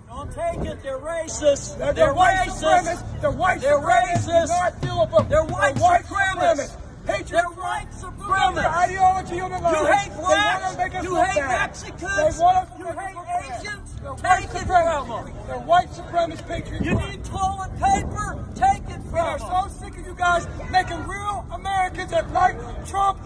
[0.08, 0.82] Don't take it.
[0.84, 1.78] They're racist.
[1.78, 2.62] They're, They're, white racist.
[2.64, 3.22] supremacists.
[3.22, 4.26] They're white They're supremacists.
[4.26, 4.48] Do racist.
[4.48, 5.30] Not deal with them.
[5.30, 6.78] They're white supremacists.
[7.06, 7.32] Patriots.
[7.32, 8.78] They're white supremacists.
[8.78, 9.76] ideology on the line.
[9.76, 11.04] You hate blacks.
[11.04, 11.68] You hate bad.
[11.68, 12.02] Mexicans.
[12.02, 13.60] They want us You hate.
[13.60, 13.94] Asians.
[14.00, 15.26] They're Take white it from supremacists.
[15.26, 15.48] them.
[15.48, 16.86] They're white supremacist patriots.
[16.86, 18.46] You need toilet paper.
[18.56, 19.92] Take it We are from so them.
[19.92, 22.56] sick of you guys making real Americans that like
[22.88, 23.20] Trump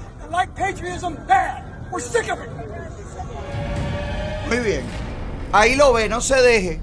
[4.48, 4.82] Muy bien.
[5.52, 6.80] Ahí lo ve, no se deje.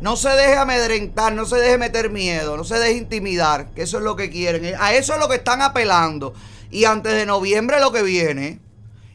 [0.00, 3.98] No se deje amedrentar, no se deje meter miedo, no se deje intimidar, que eso
[3.98, 4.74] es lo que quieren.
[4.78, 6.34] A eso es lo que están apelando.
[6.70, 8.60] Y antes de noviembre lo que viene.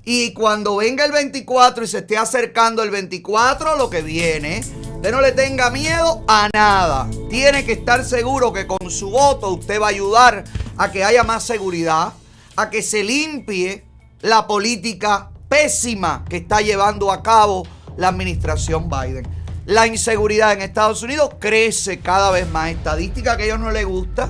[0.04, 4.62] Y cuando venga el 24 y se esté acercando el 24, lo que viene.
[4.96, 7.08] Usted no le tenga miedo a nada.
[7.30, 10.44] Tiene que estar seguro que con su voto usted va a ayudar
[10.78, 12.14] a que haya más seguridad,
[12.56, 13.86] a que se limpie
[14.22, 17.66] la política pésima que está llevando a cabo
[17.98, 19.28] la administración Biden.
[19.66, 22.70] La inseguridad en Estados Unidos crece cada vez más.
[22.70, 24.30] Estadística que a ellos no les gusta.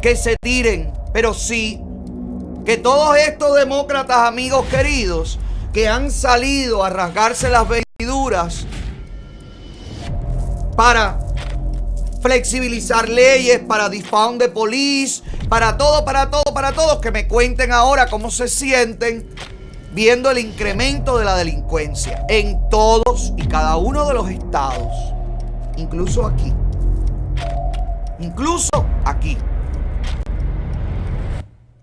[0.00, 1.80] Que se tiren, pero sí
[2.64, 5.38] que todos estos demócratas amigos queridos
[5.72, 8.66] que han salido a rasgarse las vestiduras
[10.76, 11.18] para
[12.22, 17.72] flexibilizar leyes, para defund the police, para todo, para todo, para todos, que me cuenten
[17.72, 19.28] ahora cómo se sienten
[19.92, 24.92] viendo el incremento de la delincuencia en todos y cada uno de los estados,
[25.76, 26.52] incluso aquí,
[28.20, 28.70] incluso
[29.04, 29.36] aquí.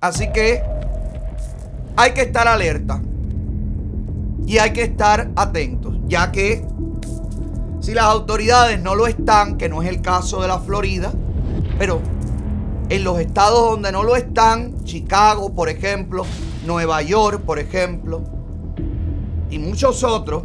[0.02, 0.64] Así que
[1.98, 3.02] hay que estar alerta
[4.48, 6.66] y hay que estar atentos, ya que
[7.90, 11.12] si las autoridades no lo están, que no es el caso de la Florida,
[11.80, 12.00] pero
[12.88, 16.24] en los estados donde no lo están, Chicago, por ejemplo,
[16.68, 18.22] Nueva York, por ejemplo,
[19.50, 20.44] y muchos otros,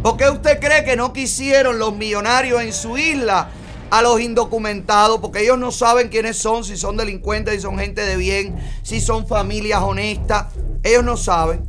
[0.00, 3.48] ¿por qué usted cree que no quisieron los millonarios en su isla
[3.90, 5.18] a los indocumentados?
[5.18, 9.00] Porque ellos no saben quiénes son, si son delincuentes, si son gente de bien, si
[9.00, 10.46] son familias honestas.
[10.84, 11.68] Ellos no saben.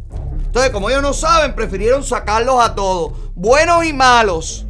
[0.50, 4.66] Entonces, como ellos no saben, prefirieron sacarlos a todos, buenos y malos.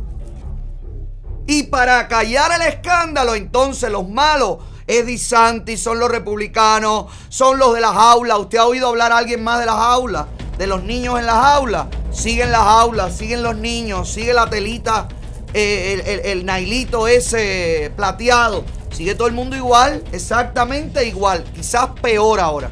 [1.48, 7.74] Y para callar el escándalo, entonces los malos es Disanti, son los republicanos, son los
[7.74, 8.38] de las aulas.
[8.38, 10.26] ¿Usted ha oído hablar a alguien más de las aulas?
[10.60, 11.88] De los niños en las aulas.
[12.12, 15.08] Siguen las aulas, siguen los niños, sigue la telita,
[15.54, 18.64] eh, el, el- el nailito ese plateado.
[18.92, 22.70] Sigue todo el mundo igual, exactamente igual, quizás peor ahora.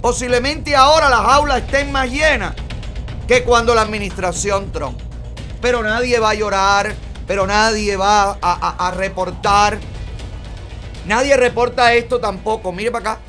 [0.00, 2.54] Posiblemente ahora las aulas estén más llenas
[3.28, 5.00] que cuando la administración Trump.
[5.60, 6.94] Pero nadie va a llorar,
[7.26, 9.78] pero nadie va a, a- a reportar.
[11.06, 12.72] Nadie reporta esto tampoco.
[12.72, 13.20] Mire para acá.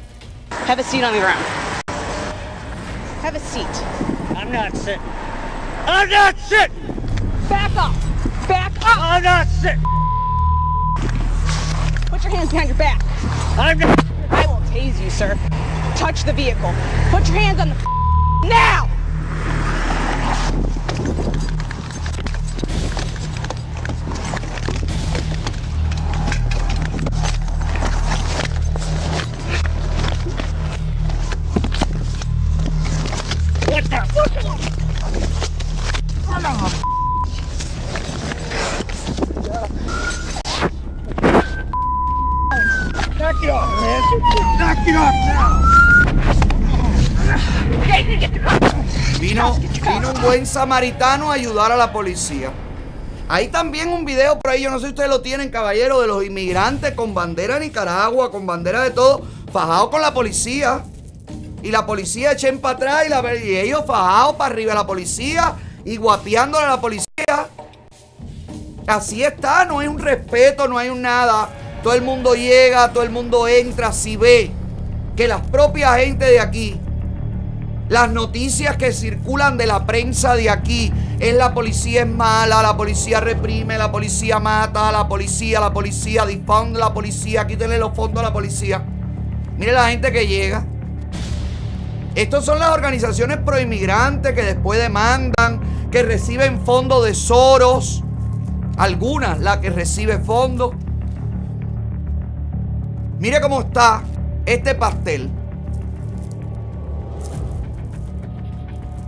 [0.67, 1.43] Have a seat on the ground.
[3.23, 3.67] Have a seat.
[4.35, 5.01] I'm not sitting.
[5.87, 6.73] I'm not sitting.
[7.49, 7.93] Back up.
[8.47, 8.97] Back up.
[8.99, 9.81] I'm not sitting.
[12.09, 13.01] Put your hands behind your back.
[13.57, 14.03] I'm not.
[14.31, 15.37] I will tase you, sir.
[15.95, 16.73] Touch the vehicle.
[17.09, 17.75] Put your hands on the
[18.47, 18.89] now.
[50.45, 52.51] Samaritano ayudar a la policía.
[53.29, 56.07] Hay también un video por ahí, yo no sé si ustedes lo tienen, caballero, de
[56.07, 59.21] los inmigrantes con bandera de Nicaragua, con bandera de todo,
[59.51, 60.83] fajados con la policía.
[61.61, 65.55] Y la policía echen para atrás y, la, y ellos fajados para arriba la policía
[65.83, 67.05] y guapeándole a la policía.
[68.85, 71.49] Así está, no hay un respeto, no hay un nada.
[71.83, 74.51] Todo el mundo llega, todo el mundo entra, si ve
[75.17, 76.79] que la propia gente de aquí,
[77.89, 82.75] las noticias que circulan de la prensa de aquí, es la policía es mala, la
[82.75, 88.21] policía reprime, la policía mata, la policía, la policía difunde, la policía, quítenle los fondos
[88.21, 88.83] a la policía.
[89.57, 90.65] Mire la gente que llega.
[92.13, 98.03] Estos son las organizaciones proinmigrantes que después demandan, que reciben fondos de Soros.
[98.77, 100.73] Algunas, la que recibe fondos.
[103.19, 104.03] Mire cómo está
[104.45, 105.31] este pastel.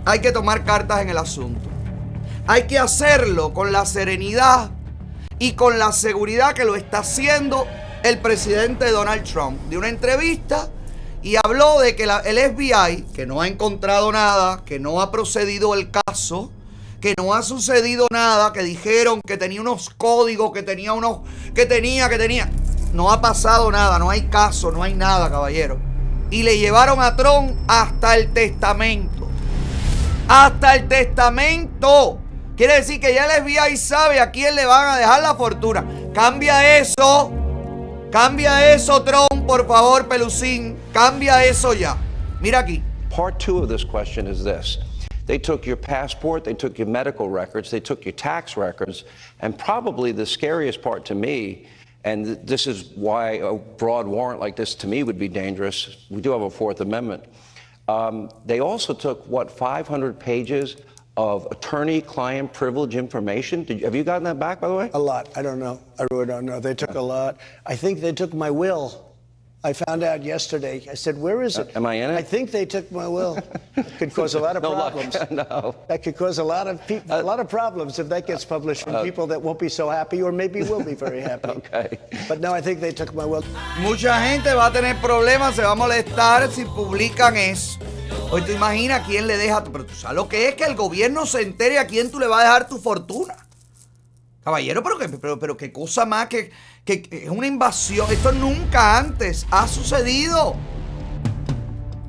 [0.04, 1.68] Hay que tomar cartas en el asunto.
[2.46, 4.70] Hay que hacerlo con la serenidad
[5.38, 7.66] y con la seguridad que lo está haciendo
[8.02, 9.60] el presidente Donald Trump.
[9.68, 10.68] De una entrevista
[11.22, 15.10] y habló de que la- el FBI, que no ha encontrado nada, que no ha
[15.10, 16.50] procedido el caso,
[17.00, 21.20] que no ha sucedido nada, que dijeron que tenía unos códigos, que tenía unos,
[21.54, 22.50] que tenía, que tenía.
[22.92, 25.78] No ha pasado nada, no hay caso, no hay nada, caballero.
[26.30, 29.19] Y le llevaron a Trump hasta el testamento.
[30.32, 32.20] Hasta el testamento.
[32.56, 35.84] Quiere decir que ya el FBI sabe a quién le van a dejar la fortuna.
[36.14, 37.32] Cambia eso.
[38.12, 40.76] Cambia eso, Trump, por favor, Pelucín.
[40.92, 41.96] Cambia eso ya.
[42.40, 42.80] Mira aquí.
[43.10, 44.78] Part two of this question is this.
[45.26, 49.02] They took your passport, they took your medical records, they took your tax records,
[49.40, 51.66] and probably the scariest part to me,
[52.04, 56.06] and th- this is why a broad warrant like this to me would be dangerous.
[56.08, 57.24] We do have a Fourth Amendment.
[57.90, 60.76] Um, they also took, what, 500 pages
[61.16, 63.64] of attorney client privilege information?
[63.64, 64.90] Did have you gotten that back, by the way?
[64.94, 65.28] A lot.
[65.36, 65.80] I don't know.
[65.98, 66.60] I really don't know.
[66.60, 67.38] They took a lot.
[67.66, 69.09] I think they took my will.
[69.62, 70.82] I found out yesterday.
[70.90, 72.16] I said, "Where is it?" am I in it?
[72.16, 73.36] I think they took my will.
[73.76, 74.92] It could cause a lot of No luck.
[74.94, 75.16] problems.
[75.30, 75.74] no.
[75.88, 78.84] That could cause a lot of people, a lot of problems if that gets published
[78.84, 81.48] from people that won't be so happy, or maybe will be very happy.
[81.60, 81.98] Okay.
[82.26, 83.44] But no, I think they took my will.
[83.82, 87.78] Mucha gente va a tener problemas, se va a molestar si publican eso.
[88.32, 91.26] Hoy te imaginas quién le deja, pero tú sabes lo que es que el gobierno
[91.26, 93.34] se entere a quién tú le vas a dejar tu fortuna.
[94.42, 96.50] Caballero, pero, pero, pero qué cosa más que,
[96.84, 98.10] que, es una invasión.
[98.10, 100.54] Esto nunca antes ha sucedido.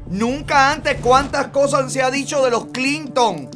[0.07, 3.49] Nunca antes cuántas cosas se ha dicho de los Clinton.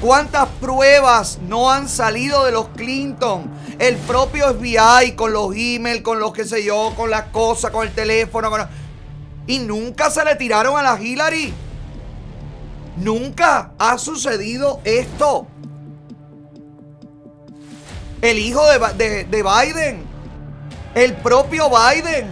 [0.00, 3.50] ¿Cuántas pruebas no han salido de los Clinton?
[3.78, 7.86] El propio FBI con los emails, con los que sé yo, con las cosas, con
[7.86, 8.50] el teléfono.
[8.50, 8.66] con
[9.46, 11.52] Y nunca se le tiraron a la Hillary.
[12.96, 15.48] Nunca ha sucedido esto.
[18.24, 20.02] El hijo de, de Biden.
[20.94, 22.26] El propio Biden.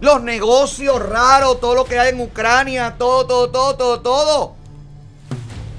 [0.00, 4.54] Los negocios raros, todo lo que hay en Ucrania, todo, todo, todo, todo, todo.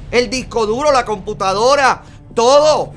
[0.09, 2.01] El disco duro, la computadora,
[2.33, 2.93] todo.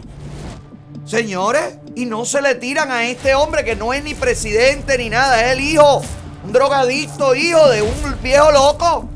[1.06, 5.10] Señores, y no se le tiran a este hombre que no es ni presidente ni
[5.10, 6.02] nada, es el hijo,
[6.44, 9.08] un drogadicto hijo de un viejo loco.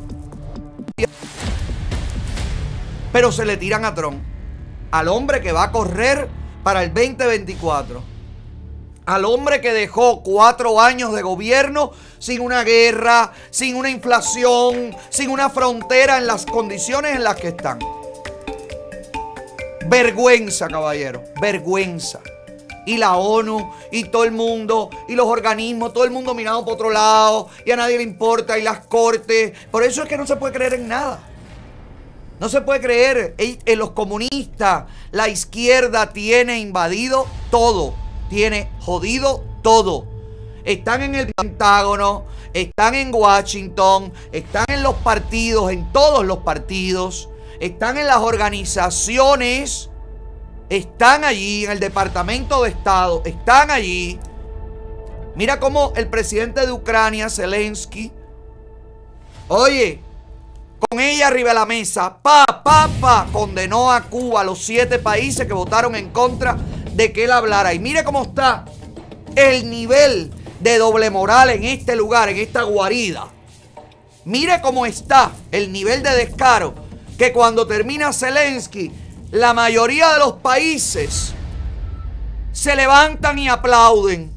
[3.12, 4.20] Pero se le tiran a Trump,
[4.94, 6.28] al hombre que va a correr
[6.62, 8.14] para el 2024
[9.06, 15.30] al hombre que dejó cuatro años de gobierno sin una guerra, sin una inflación, sin
[15.30, 17.80] una frontera en las condiciones en las que están.
[19.88, 22.20] Vergüenza, caballero, vergüenza.
[22.86, 26.74] Y la ONU, y todo el mundo, y los organismos, todo el mundo mirando por
[26.74, 29.52] otro lado, y a nadie le importa, y las cortes.
[29.70, 31.33] Por eso es que no se puede creer en nada.
[32.40, 33.34] No se puede creer.
[33.38, 37.94] En, en los comunistas, la izquierda tiene invadido todo.
[38.28, 40.06] Tiene jodido todo.
[40.64, 47.28] Están en el Pentágono, están en Washington, están en los partidos, en todos los partidos,
[47.60, 49.90] están en las organizaciones,
[50.70, 54.18] están allí, en el Departamento de Estado, están allí.
[55.34, 58.12] Mira cómo el presidente de Ucrania, Zelensky,
[59.48, 60.00] oye,
[60.78, 65.46] con ella arriba de la mesa, pa, pa, pa, condenó a Cuba, los siete países
[65.46, 66.56] que votaron en contra
[66.92, 67.74] de que él hablara.
[67.74, 68.64] Y mire cómo está
[69.34, 73.28] el nivel de doble moral en este lugar, en esta guarida.
[74.24, 76.74] Mire cómo está el nivel de descaro
[77.18, 78.90] que cuando termina Zelensky,
[79.30, 81.34] la mayoría de los países
[82.52, 84.32] se levantan y aplauden.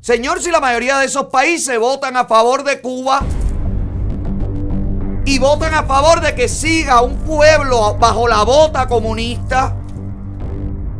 [0.00, 3.22] Señor, si la mayoría de esos países votan a favor de Cuba,
[5.24, 9.74] y votan a favor de que siga un pueblo bajo la bota comunista.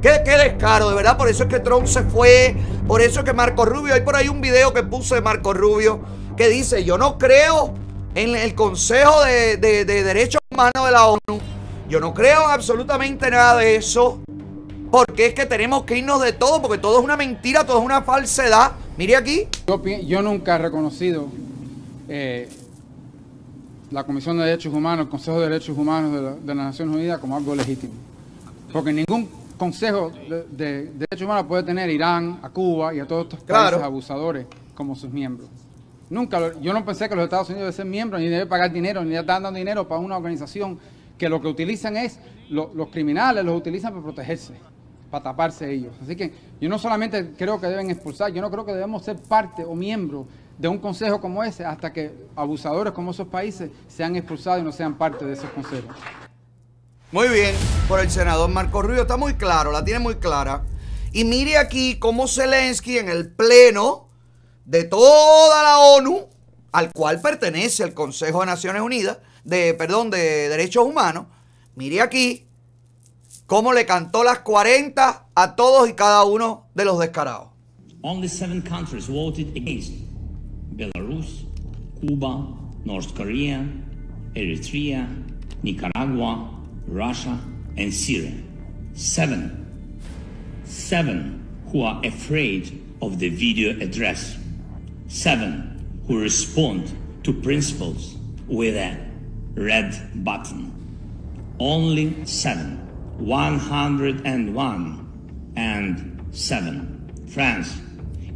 [0.00, 1.16] Qué, qué, descaro, de verdad.
[1.16, 2.56] Por eso es que Trump se fue.
[2.86, 3.94] Por eso es que Marco Rubio.
[3.94, 6.00] Hay por ahí un video que puse de Marco Rubio
[6.36, 7.74] que dice: Yo no creo
[8.14, 11.40] en el Consejo de, de, de Derechos Humanos de la ONU.
[11.88, 14.20] Yo no creo en absolutamente nada de eso.
[14.90, 17.84] Porque es que tenemos que irnos de todo, porque todo es una mentira, todo es
[17.84, 18.72] una falsedad.
[18.96, 19.48] Mire aquí.
[20.06, 21.26] Yo nunca he reconocido
[22.08, 22.48] eh,
[23.94, 26.96] la Comisión de Derechos Humanos, el Consejo de Derechos Humanos de, la- de las Naciones
[26.96, 27.92] Unidas como algo legítimo.
[28.72, 33.22] Porque ningún Consejo de, de Derechos Humanos puede tener Irán, a Cuba y a todos
[33.26, 33.84] estos países Claro.
[33.84, 35.48] abusadores como sus miembros.
[36.10, 38.72] Nunca, lo- yo no pensé que los Estados Unidos deben ser miembros, ni deben pagar
[38.72, 40.76] dinero, ni están dando dinero para una organización
[41.16, 42.18] que lo que utilizan es,
[42.50, 44.54] lo- los criminales los utilizan para protegerse,
[45.08, 45.92] para taparse ellos.
[46.02, 49.16] Así que yo no solamente creo que deben expulsar, yo no creo que debemos ser
[49.22, 50.26] parte o miembro
[50.58, 54.72] de un consejo como ese hasta que abusadores como esos países sean expulsados y no
[54.72, 55.94] sean parte de esos consejos.
[57.12, 57.54] Muy bien,
[57.88, 60.64] por el senador Marco Rubio, está muy claro, la tiene muy clara.
[61.12, 64.08] Y mire aquí cómo Zelensky en el pleno
[64.64, 66.28] de toda la ONU,
[66.72, 71.26] al cual pertenece el Consejo de Naciones Unidas, de, perdón, de Derechos Humanos,
[71.76, 72.48] mire aquí
[73.46, 77.48] cómo le cantó las 40 a todos y cada uno de los descarados.
[78.02, 79.92] Only seven countries voted against
[80.76, 81.44] Belarus,
[82.00, 82.46] Cuba,
[82.84, 83.66] North Korea,
[84.34, 85.06] Eritrea,
[85.62, 86.50] Nicaragua,
[86.86, 87.38] Russia,
[87.76, 88.34] and Syria.
[88.94, 89.60] Seven.
[90.64, 94.36] Seven who are afraid of the video address.
[95.08, 98.16] Seven who respond to principles
[98.48, 98.98] with a
[99.54, 100.72] red button.
[101.60, 102.80] Only seven.
[103.18, 107.12] 101 and seven.
[107.28, 107.80] France,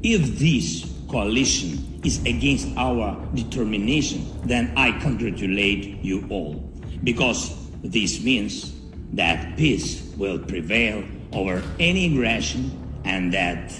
[0.03, 6.55] if this coalition is against our determination, then I congratulate you all.
[7.05, 8.75] Because this means
[9.13, 12.71] that peace will prevail over any aggression
[13.05, 13.73] and that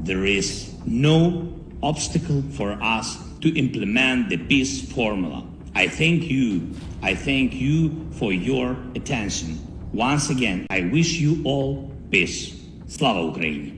[0.00, 1.52] there is no
[1.82, 5.44] obstacle for us to implement the peace formula.
[5.74, 6.70] I thank you.
[7.02, 9.58] I thank you for your attention.
[9.92, 12.58] Once again, I wish you all peace.
[12.88, 13.75] Slava Ukraini!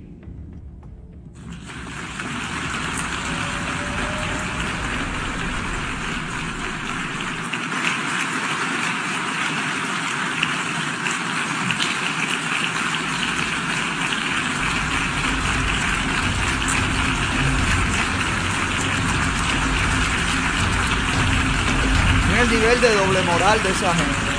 [23.62, 24.38] De esa gente.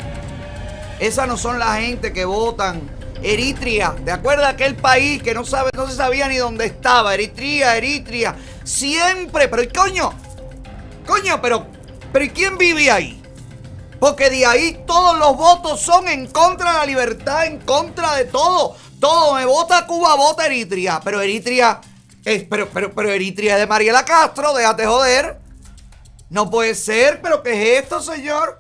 [1.00, 2.82] Esas no son la gente que votan.
[3.22, 7.14] Eritrea, ¿te acuerdas aquel país que no sabe, no se sabía ni dónde estaba?
[7.14, 8.36] Eritrea, Eritrea.
[8.64, 10.14] Siempre, pero ¿y coño?
[11.06, 11.68] Coño, pero,
[12.14, 13.22] pero ¿y quién vive ahí?
[14.00, 18.26] Porque de ahí todos los votos son en contra de la libertad, en contra de
[18.26, 18.78] todo.
[19.02, 21.02] Todo me vota Cuba, vota Eritrea.
[21.04, 21.82] Pero Eritrea
[22.24, 25.40] es, pero, pero, pero Eritrea es de Mariela Castro, déjate joder.
[26.30, 28.59] No puede ser, pero ¿qué es esto, señor?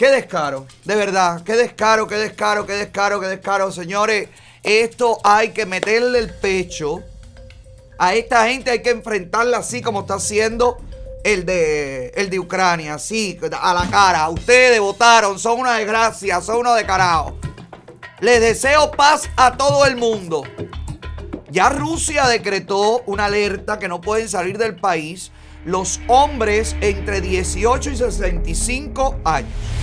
[0.00, 4.30] Qué descaro, de verdad, qué descaro, qué descaro, qué descaro, qué descaro, señores.
[4.62, 7.02] Esto hay que meterle el pecho.
[7.98, 10.78] A esta gente hay que enfrentarla así como está haciendo
[11.22, 14.26] el de, el de Ucrania, así, a la cara.
[14.30, 17.34] Ustedes votaron, son una desgracia, son unos descarados.
[18.20, 20.44] Les deseo paz a todo el mundo.
[21.50, 25.30] Ya Rusia decretó una alerta que no pueden salir del país
[25.66, 29.79] los hombres entre 18 y 65 años.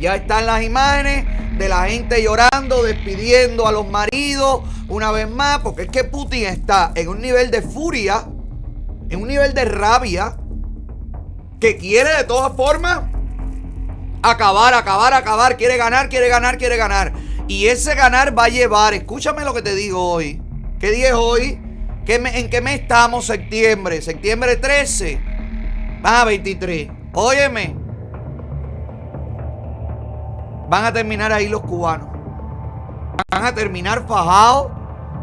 [0.00, 1.24] Ya están las imágenes
[1.58, 6.44] de la gente llorando, despidiendo a los maridos una vez más, porque es que Putin
[6.46, 8.24] está en un nivel de furia,
[9.10, 10.36] en un nivel de rabia,
[11.60, 13.00] que quiere de todas formas
[14.22, 17.12] acabar, acabar, acabar, quiere ganar, quiere ganar, quiere ganar.
[17.48, 20.40] Y ese ganar va a llevar, escúchame lo que te digo hoy.
[20.78, 21.60] ¿Qué día es hoy?
[22.04, 23.26] ¿Qué me- ¿En qué mes estamos?
[23.26, 24.00] Septiembre.
[24.00, 25.20] Septiembre 13.
[26.02, 26.88] Ah, 23.
[27.12, 27.74] Óyeme.
[30.68, 32.08] Van a terminar ahí los cubanos.
[33.30, 34.68] Van a terminar fajados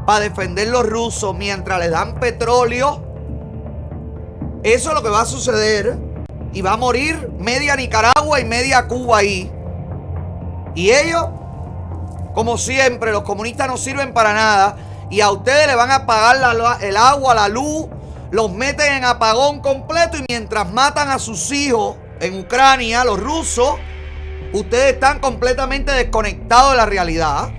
[0.06, 3.04] para defender los rusos mientras les dan petróleo.
[4.64, 5.98] Eso es lo que va a suceder.
[6.54, 9.52] Y va a morir media Nicaragua y media Cuba ahí.
[10.74, 11.28] Y ellos,
[12.34, 14.78] como siempre, los comunistas no sirven para nada.
[15.10, 17.88] Y a ustedes le van a pagar la- el agua, la luz.
[18.32, 20.18] Los meten en apagón completo.
[20.18, 23.76] Y mientras matan a sus hijos en Ucrania, los rusos,
[24.54, 27.52] ustedes están completamente desconectados de la realidad.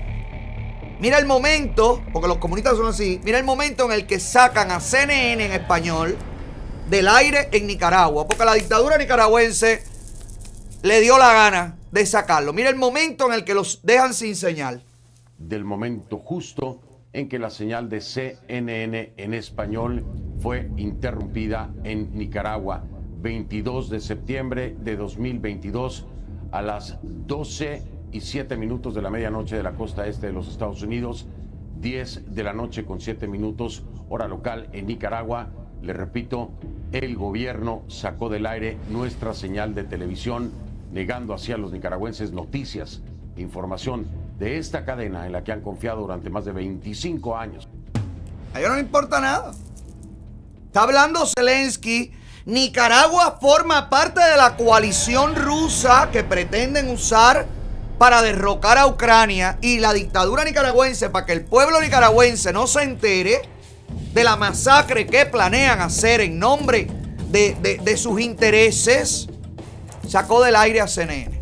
[0.98, 3.20] Mira el momento, porque los comunistas son así.
[3.22, 6.16] Mira el momento en el que sacan a CNN en español
[6.88, 8.26] del aire en Nicaragua.
[8.26, 9.82] Porque la dictadura nicaragüense
[10.82, 12.52] le dio la gana de sacarlo.
[12.52, 14.82] Mira el momento en el que los dejan sin señal.
[15.38, 16.80] del momento justo
[17.12, 20.04] en que la señal de CNN en español
[20.40, 22.84] fue interrumpida en Nicaragua,
[23.20, 26.06] 22 de septiembre de 2022
[26.52, 27.82] a las 12
[28.12, 31.26] y 7 minutos de la medianoche de la costa este de los Estados Unidos,
[31.80, 35.48] 10 de la noche con 7 minutos, hora local en Nicaragua.
[35.82, 36.50] Le repito,
[36.92, 40.52] el gobierno sacó del aire nuestra señal de televisión,
[40.92, 43.02] negando así a los nicaragüenses noticias,
[43.36, 44.06] información
[44.38, 47.68] de esta cadena en la que han confiado durante más de 25 años.
[48.54, 49.52] A ellos no le importa nada.
[50.66, 52.12] Está hablando Zelensky.
[52.46, 57.44] Nicaragua forma parte de la coalición rusa que pretenden usar
[57.98, 62.82] para derrocar a Ucrania y la dictadura nicaragüense para que el pueblo nicaragüense no se
[62.82, 63.42] entere
[64.14, 66.86] de la masacre que planean hacer en nombre
[67.30, 69.28] de, de- de sus intereses,
[70.08, 71.40] sacó del aire a CNN.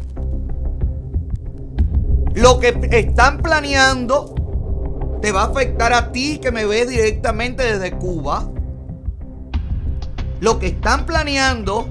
[2.34, 4.34] Lo que están planeando
[5.20, 8.48] te va a afectar a ti que me ves directamente desde Cuba.
[10.44, 11.88] Lo que están planeando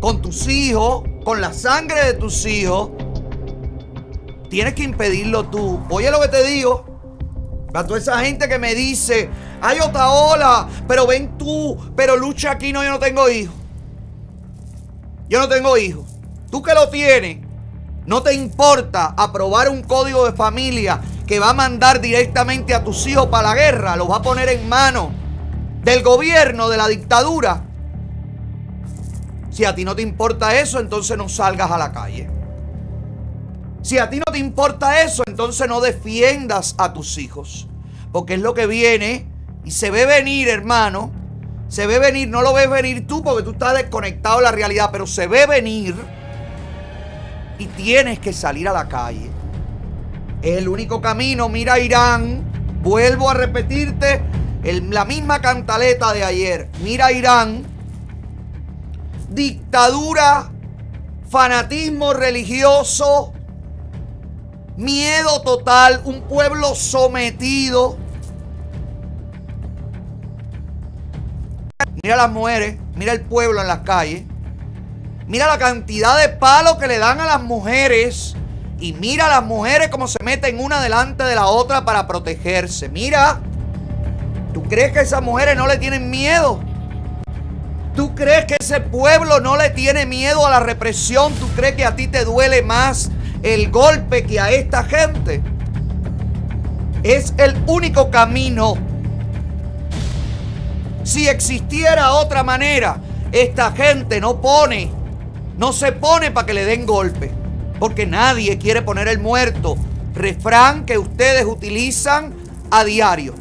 [0.00, 2.88] con tus hijos, con la sangre de tus hijos,
[4.48, 5.82] tienes que impedirlo tú.
[5.90, 6.86] Oye lo que te digo.
[7.74, 9.28] Para toda esa gente que me dice,
[9.60, 13.54] hay otra ola, pero ven tú, pero lucha aquí, no, yo no tengo hijos.
[15.28, 16.06] Yo no tengo hijos.
[16.50, 17.40] Tú que lo tienes,
[18.06, 23.06] no te importa aprobar un código de familia que va a mandar directamente a tus
[23.06, 25.08] hijos para la guerra, los va a poner en manos
[25.82, 27.65] del gobierno, de la dictadura.
[29.56, 32.28] Si a ti no te importa eso, entonces no salgas a la calle.
[33.80, 37.66] Si a ti no te importa eso, entonces no defiendas a tus hijos.
[38.12, 39.26] Porque es lo que viene
[39.64, 41.10] y se ve venir, hermano.
[41.68, 44.90] Se ve venir, no lo ves venir tú porque tú estás desconectado de la realidad,
[44.92, 45.94] pero se ve venir
[47.58, 49.30] y tienes que salir a la calle.
[50.42, 51.48] Es el único camino.
[51.48, 52.44] Mira Irán,
[52.82, 54.20] vuelvo a repetirte
[54.64, 56.68] el- la misma cantaleta de ayer.
[56.84, 57.64] Mira Irán,
[59.28, 60.50] dictadura,
[61.28, 63.32] fanatismo religioso,
[64.76, 67.98] miedo total, un pueblo sometido.
[72.02, 74.22] Mira las mujeres, mira el pueblo en las calles.
[75.26, 78.36] Mira la cantidad de palos que le dan a las mujeres.
[78.78, 82.88] Y mira a las mujeres como se meten una delante de la otra para protegerse.
[82.88, 83.40] Mira.
[84.52, 86.60] ¿Tú crees que esas mujeres no le tienen miedo?
[87.96, 91.32] ¿Tú crees que ese pueblo no le tiene miedo a la represión?
[91.32, 93.10] ¿Tú crees que a ti te duele más
[93.42, 95.40] el golpe que a esta gente?
[97.02, 98.74] Es el único camino.
[101.04, 102.98] Si existiera otra manera,
[103.32, 104.90] esta gente no pone,
[105.56, 107.32] no se pone para que le den golpe.
[107.80, 109.78] Porque nadie quiere poner el muerto.
[110.14, 112.34] Refrán que ustedes utilizan
[112.70, 113.34] a diario.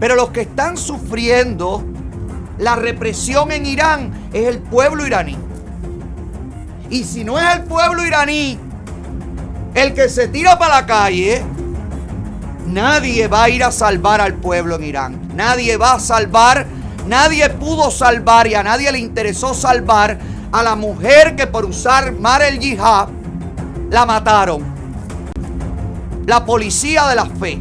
[0.00, 1.84] Pero los que están sufriendo
[2.58, 5.36] la represión en Irán es el pueblo iraní.
[6.90, 8.58] Y si no es el pueblo iraní
[9.74, 11.42] el que se tira para la calle,
[12.66, 15.28] nadie va a ir a salvar al pueblo en Irán.
[15.34, 16.66] Nadie va a salvar,
[17.06, 20.18] nadie pudo salvar y a nadie le interesó salvar
[20.50, 23.08] a la mujer que por usar Mar el Yihad
[23.90, 24.64] la mataron.
[26.26, 27.60] La policía de la fe.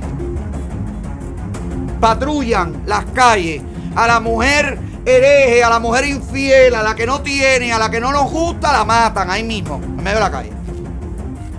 [2.00, 3.62] Patrullan las calles
[3.96, 7.90] a la mujer hereje, a la mujer infiel, a la que no tiene, a la
[7.90, 10.52] que no nos gusta, la matan ahí mismo, en medio de la calle.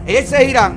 [0.07, 0.77] Ese es Irán.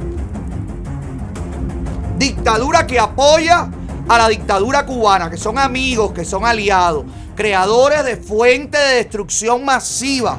[2.18, 3.70] Dictadura que apoya
[4.08, 7.06] a la dictadura cubana, que son amigos, que son aliados,
[7.36, 10.38] creadores de fuentes de destrucción masiva,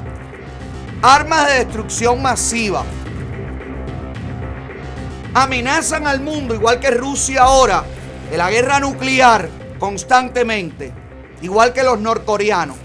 [1.02, 2.84] armas de destrucción masiva.
[5.34, 7.84] Amenazan al mundo, igual que Rusia ahora,
[8.30, 11.01] de la guerra nuclear constantemente,
[11.42, 12.76] igual que los norcoreanos.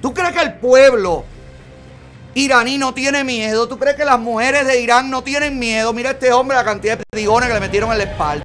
[0.00, 1.24] ¿Tú crees que el pueblo
[2.34, 3.68] iraní no tiene miedo?
[3.68, 5.92] ¿Tú crees que las mujeres de Irán no tienen miedo?
[5.92, 8.42] Mira a este hombre la cantidad de perdigones que le metieron en la espalda.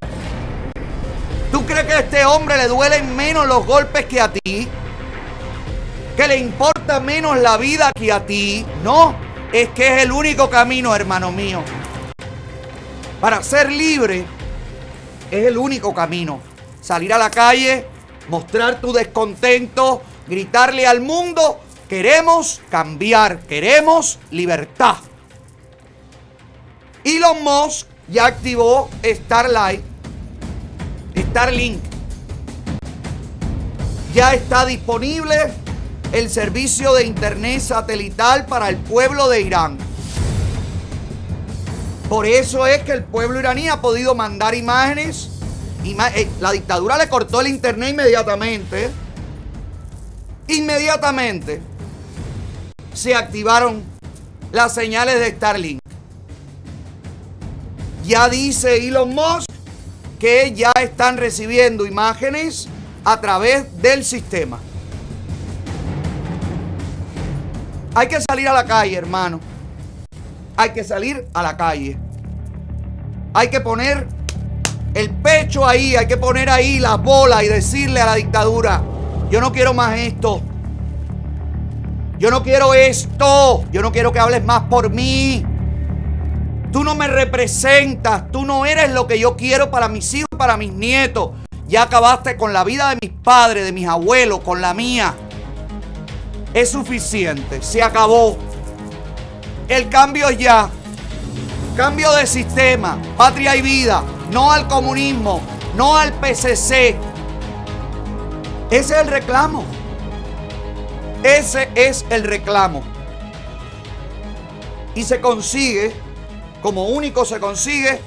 [1.50, 4.68] ¿Tú crees que a este hombre le duelen menos los golpes que a ti?
[6.16, 8.64] ¿Que le importa menos la vida que a ti?
[8.84, 9.16] No,
[9.52, 11.62] es que es el único camino, hermano mío.
[13.20, 14.24] Para ser libre
[15.30, 16.47] es el único camino.
[16.88, 17.84] Salir a la calle,
[18.30, 24.96] mostrar tu descontento, gritarle al mundo, queremos cambiar, queremos libertad.
[27.04, 29.84] Elon Musk ya activó Starlight,
[31.14, 31.82] Starlink.
[34.14, 35.52] Ya está disponible
[36.12, 39.76] el servicio de internet satelital para el pueblo de Irán.
[42.08, 45.37] Por eso es que el pueblo iraní ha podido mandar imágenes.
[45.84, 48.90] Eh, la dictadura le cortó el internet inmediatamente.
[50.48, 51.60] Inmediatamente
[52.94, 53.82] se activaron
[54.50, 55.80] las señales de Starlink.
[58.04, 59.48] Ya dice Elon Musk
[60.18, 62.68] que ya están recibiendo imágenes
[63.04, 64.58] a través del sistema.
[67.94, 69.40] Hay que salir a la calle, hermano.
[70.56, 71.98] Hay que salir a la calle.
[73.34, 74.17] Hay que poner
[74.94, 78.82] el pecho ahí, hay que poner ahí la bola y decirle a la dictadura,
[79.30, 80.42] yo no quiero más esto.
[82.18, 83.64] Yo no quiero esto.
[83.70, 85.44] Yo no quiero que hables más por mí.
[86.72, 88.30] Tú no me representas.
[88.32, 91.30] Tú no eres lo que yo quiero para mis hijos para mis nietos.
[91.68, 95.14] Ya acabaste con la vida de mis padres, de mis abuelos, con la mía.
[96.54, 97.62] Es suficiente.
[97.62, 98.36] Se acabó.
[99.68, 100.70] El cambio ya.
[101.76, 102.98] Cambio de sistema.
[103.16, 104.02] Patria y vida.
[104.30, 105.40] No al comunismo.
[105.74, 106.96] No al PCC.
[108.70, 109.64] Ese es el reclamo.
[111.22, 112.82] Ese es el reclamo.
[114.94, 115.92] Y se consigue,
[116.62, 118.00] como único se consigue,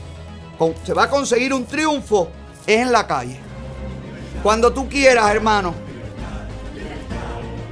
[0.58, 2.30] con- se va a conseguir un triunfo,
[2.68, 3.40] es en la calle.
[4.44, 5.74] Cuando tú quieras, hermano.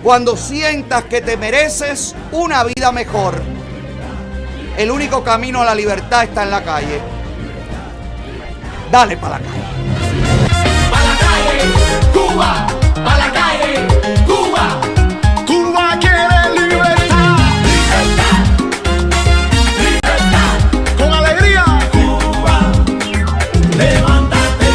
[0.03, 3.41] Cuando sientas que te mereces una vida mejor.
[4.77, 7.01] El único camino a la libertad está en la calle.
[8.91, 9.63] Dale para la calle.
[12.13, 13.87] Cuba, a la calle,
[14.25, 14.81] Cuba.
[15.45, 17.37] Cuba quiere libertad.
[17.63, 18.43] Libertad,
[19.79, 20.97] libertad.
[20.97, 21.65] Con alegría.
[21.91, 22.71] Cuba,
[23.77, 24.71] levántate.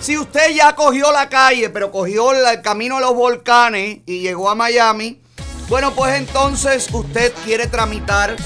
[0.00, 4.20] Si usted ya cogió la calle, pero cogió la- el camino a los volcanes y
[4.20, 5.20] llegó a Miami,
[5.68, 8.36] bueno, pues entonces usted quiere tramitar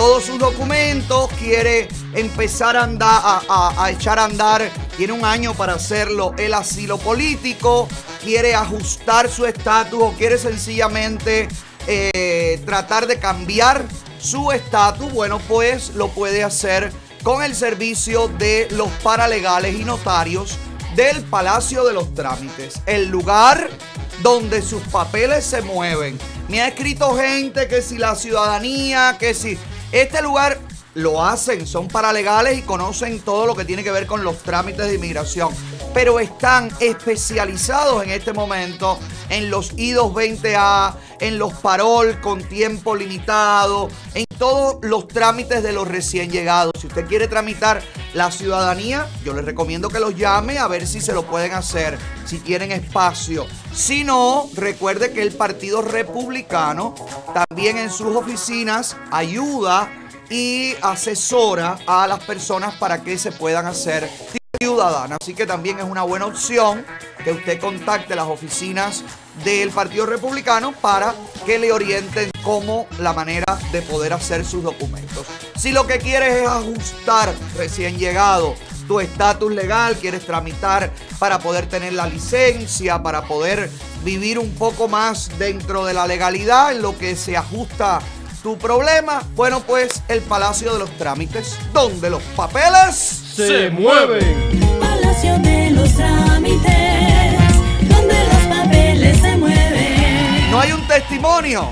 [0.00, 5.74] todos sus documentos, quiere empezar a, andar, a, echar a andar, tiene un año para
[5.74, 7.86] hacerlo, el asilo político,
[8.24, 11.48] quiere ajustar su estatus o quiere sencillamente
[11.86, 13.84] eh, tratar de cambiar
[14.18, 16.90] su estatus, bueno, pues lo puede hacer
[17.22, 20.56] con el servicio de los paralegales y notarios
[20.96, 23.68] del Palacio de los Trámites, el lugar
[24.22, 26.18] donde sus papeles se mueven.
[26.48, 29.58] Me ha escrito gente que si la ciudadanía, que si
[29.92, 30.58] este lugar
[30.94, 34.86] lo hacen, son paralegales y conocen todo lo que tiene que ver con los trámites
[34.86, 35.54] de inmigración,
[35.94, 43.88] pero están especializados en este momento en los I-220A, en los parol con tiempo limitado,
[44.14, 46.72] en todos los trámites de los recién llegados.
[46.80, 47.82] Si usted quiere tramitar
[48.14, 51.98] la ciudadanía, yo les recomiendo que los llame a ver si se lo pueden hacer,
[52.24, 53.46] si tienen espacio.
[53.72, 56.94] Si no, recuerde que el Partido Republicano
[57.34, 59.99] también en sus oficinas ayuda
[60.30, 64.08] y asesora a las personas para que se puedan hacer
[64.58, 65.18] ciudadanas.
[65.20, 66.84] Así que también es una buena opción
[67.24, 69.02] que usted contacte las oficinas
[69.44, 71.14] del Partido Republicano para
[71.44, 75.26] que le orienten cómo la manera de poder hacer sus documentos.
[75.56, 78.54] Si lo que quieres es ajustar recién llegado
[78.86, 83.70] tu estatus legal, quieres tramitar para poder tener la licencia, para poder
[84.04, 88.00] vivir un poco más dentro de la legalidad en lo que se ajusta
[88.42, 92.94] tu problema, bueno pues el Palacio de los Trámites, donde los papeles
[93.34, 94.80] Se mueven.
[94.80, 97.38] Palacio de los trámites,
[97.88, 100.50] donde los papeles se mueven.
[100.50, 101.68] No hay un testimonio.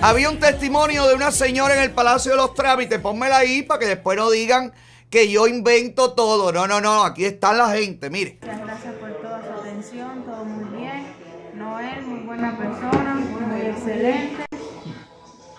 [0.00, 3.00] Había un testimonio de una señora en el Palacio de los Trámites.
[3.00, 4.72] Pónmela ahí para que después no digan
[5.10, 6.52] que yo invento todo.
[6.52, 7.04] No, no, no.
[7.04, 8.08] Aquí está la gente.
[8.10, 8.38] Mire.
[8.40, 11.06] Muchas gracias por toda su atención, todo muy bien.
[11.54, 14.47] Noel, muy buena persona, muy excelente.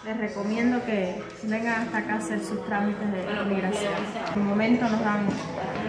[0.10, 3.94] Les recomiendo que vengan hasta acá a hacer sus trámites de inmigración.
[4.34, 5.30] En un momento nos dan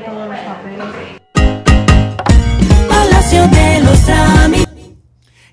[0.04, 0.86] todos los papeles.
[2.86, 4.68] Palacio de los trámites.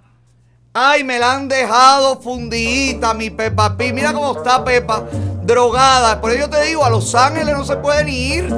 [0.79, 3.95] Ay, me la han dejado fundidita, mi Peppa Pig.
[3.95, 5.05] Mira cómo está Peppa,
[5.43, 6.21] drogada.
[6.21, 8.55] Por eso te digo, a Los Ángeles no se pueden ir.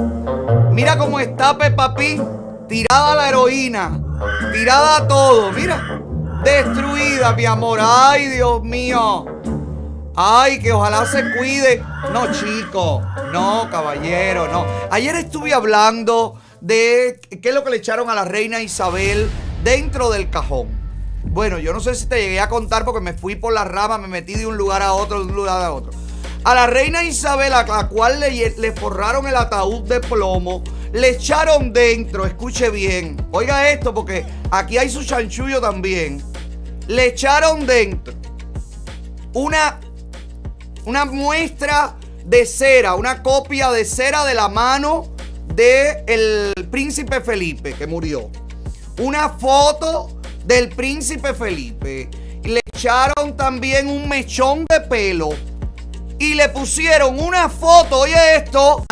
[0.73, 2.21] Mira cómo está Peppa Pig,
[2.67, 4.01] tirada a la heroína,
[4.51, 5.53] tirada a todo.
[5.53, 6.01] Mira,
[6.43, 7.79] destruida, mi amor.
[7.81, 9.25] Ay, Dios mío.
[10.13, 11.81] Ay, que ojalá se cuide.
[12.11, 13.01] No, chico.
[13.31, 14.65] No, caballero, no.
[14.91, 19.29] Ayer estuve hablando de qué es lo que le echaron a la reina Isabel
[19.63, 20.78] dentro del cajón.
[21.31, 23.99] Bueno, yo no sé si te llegué a contar porque me fui por la rama,
[23.99, 25.91] me metí de un lugar a otro, de un lugar a otro.
[26.43, 31.71] A la reina Isabel, a la cual le, forraron el ataúd de plomo, le echaron
[31.71, 36.23] dentro, escuche bien, oiga esto porque aquí hay su chanchullo también.
[36.87, 38.15] Le echaron dentro
[39.33, 39.79] una,
[40.85, 45.13] una muestra de cera, una copia de cera de la mano
[45.53, 48.31] del el príncipe Felipe que murió.
[48.97, 50.18] Una foto
[50.49, 52.09] del príncipe Felipe.
[52.43, 55.29] Le echaron también un mechón de pelo.
[56.17, 58.83] Y le pusieron una foto, oye esto.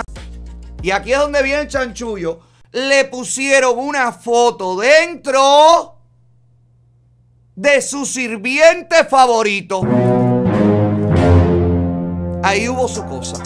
[0.84, 2.42] Y aquí es donde viene el chanchullo.
[2.72, 5.96] Le pusieron una foto dentro
[7.56, 9.82] de su sirviente favorito.
[12.44, 13.42] Ahí hubo su cosa.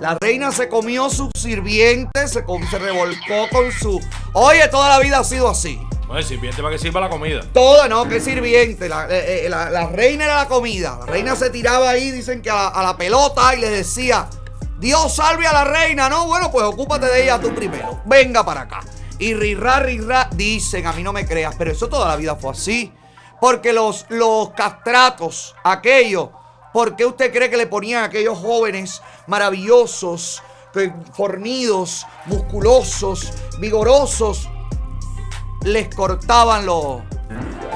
[0.00, 4.00] La reina se comió su sirviente, se, se revolcó con su...
[4.34, 5.80] Oye, toda la vida ha sido así.
[6.14, 7.40] No es sirviente para que sirva la comida.
[7.52, 8.88] Toda, no, que sirviente.
[8.88, 10.96] La, eh, eh, la- la reina era la comida.
[11.00, 14.28] La reina se tiraba ahí, dicen que a, la- pelota y le decía,
[14.78, 16.08] Dios salve a la reina.
[16.08, 18.00] No, bueno, pues ocúpate de ella tú primero.
[18.04, 18.82] Venga para acá.
[19.18, 22.52] Y rirra, rirra, dicen, a mí no me creas, pero eso toda la vida fue
[22.52, 22.92] así.
[23.40, 26.28] Porque los, los castratos, aquellos,
[26.72, 30.44] ¿por qué usted cree que le ponían a aquellos jóvenes maravillosos,
[31.12, 34.48] fornidos, musculosos, vigorosos?
[35.64, 37.00] Les cortaban los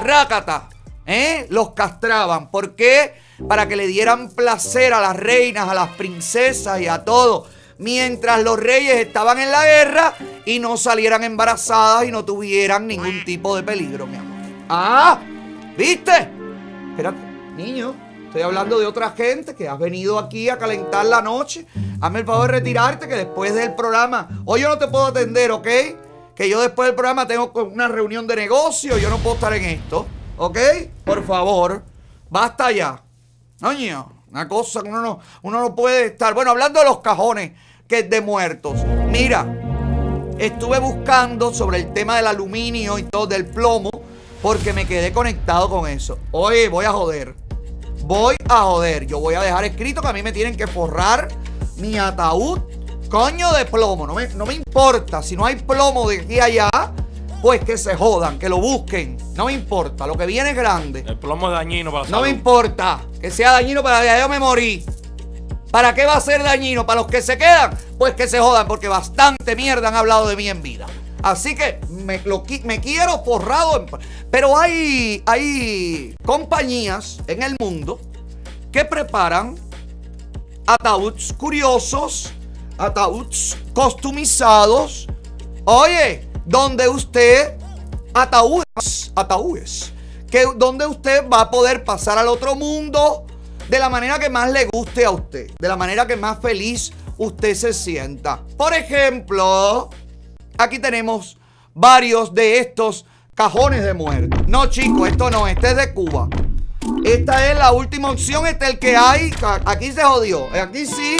[0.03, 0.69] rácata,
[1.05, 1.47] ¿eh?
[1.49, 2.49] Los castraban.
[2.51, 3.13] ¿Por qué?
[3.47, 7.47] Para que le dieran placer a las reinas, a las princesas y a todo.
[7.79, 10.13] Mientras los reyes estaban en la guerra
[10.45, 14.37] y no salieran embarazadas y no tuvieran ningún tipo de peligro, mi amor.
[14.67, 15.19] ¡Ah!
[15.77, 16.29] ¿Viste?
[16.91, 17.19] Espérate,
[17.55, 17.95] niño.
[18.25, 21.65] Estoy hablando de otra gente que has venido aquí a calentar la noche.
[22.01, 24.29] Hazme el favor de retirarte que después del programa.
[24.45, 25.67] Hoy yo no te puedo atender, ¿ok?
[26.39, 28.97] Que yo después del programa tengo una reunión de negocio.
[28.97, 30.05] Yo no puedo estar en esto.
[30.37, 30.57] ¿Ok?
[31.03, 31.83] Por favor.
[32.29, 33.03] Basta ya.
[34.31, 36.33] Una cosa que uno no, uno no puede estar.
[36.33, 37.51] Bueno, hablando de los cajones
[37.89, 38.77] que de muertos.
[39.09, 39.45] Mira,
[40.37, 43.91] estuve buscando sobre el tema del aluminio y todo, del plomo,
[44.41, 46.19] porque me quedé conectado con eso.
[46.31, 47.35] Oye, voy a joder.
[48.03, 49.05] Voy a joder.
[49.05, 51.27] Yo voy a dejar escrito que a mí me tienen que forrar
[51.75, 52.61] mi ataúd,
[53.09, 54.07] coño de plomo.
[54.07, 55.21] No me, no me importa.
[55.23, 56.69] Si no hay plomo de aquí a allá,
[57.41, 59.17] pues que se jodan, que lo busquen.
[59.35, 60.07] No me importa.
[60.07, 61.03] Lo que viene es grande.
[61.05, 64.29] El plomo es dañino para la No me importa que sea dañino para ya yo
[64.29, 64.85] me morí.
[65.71, 66.85] ¿Para qué va a ser dañino?
[66.85, 67.77] ¿Para los que se quedan?
[67.97, 70.87] Pues que se jodan, porque bastante mierda han hablado de mí en vida.
[71.21, 73.77] Así que me, lo me quiero forrado.
[73.77, 73.85] en-
[74.31, 77.99] pero hay, hay compañías en el mundo
[78.71, 79.57] que preparan
[80.65, 82.31] ataúdes curiosos,
[82.79, 85.07] ataúdes costumizados.
[85.65, 87.57] Oye, donde usted,
[88.13, 89.93] ataúdes, ataúdes,
[90.31, 93.25] que donde usted va a poder pasar al otro mundo
[93.67, 96.91] de la manera que más le guste a usted, de la manera que más feliz
[97.17, 98.41] usted se sienta.
[98.57, 99.89] Por ejemplo,
[100.57, 101.37] aquí tenemos
[101.75, 103.05] varios de estos
[103.35, 104.37] cajones de muerte.
[104.47, 106.29] No, chicos, esto no, este es de Cuba.
[107.03, 109.31] Esta es la última opción, este es el que hay.
[109.65, 111.17] Aquí se jodió, aquí sí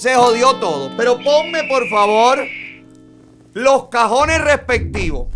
[0.00, 0.90] se jodió todo.
[0.96, 2.38] Pero ponme, por favor,
[3.52, 5.28] los cajones respectivos.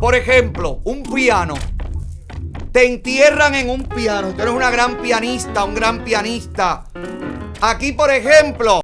[0.00, 1.54] Por ejemplo, un piano.
[2.72, 4.32] Te entierran en un piano.
[4.32, 6.84] Tú eres una gran pianista, un gran pianista.
[7.60, 8.80] Aquí, por ejemplo,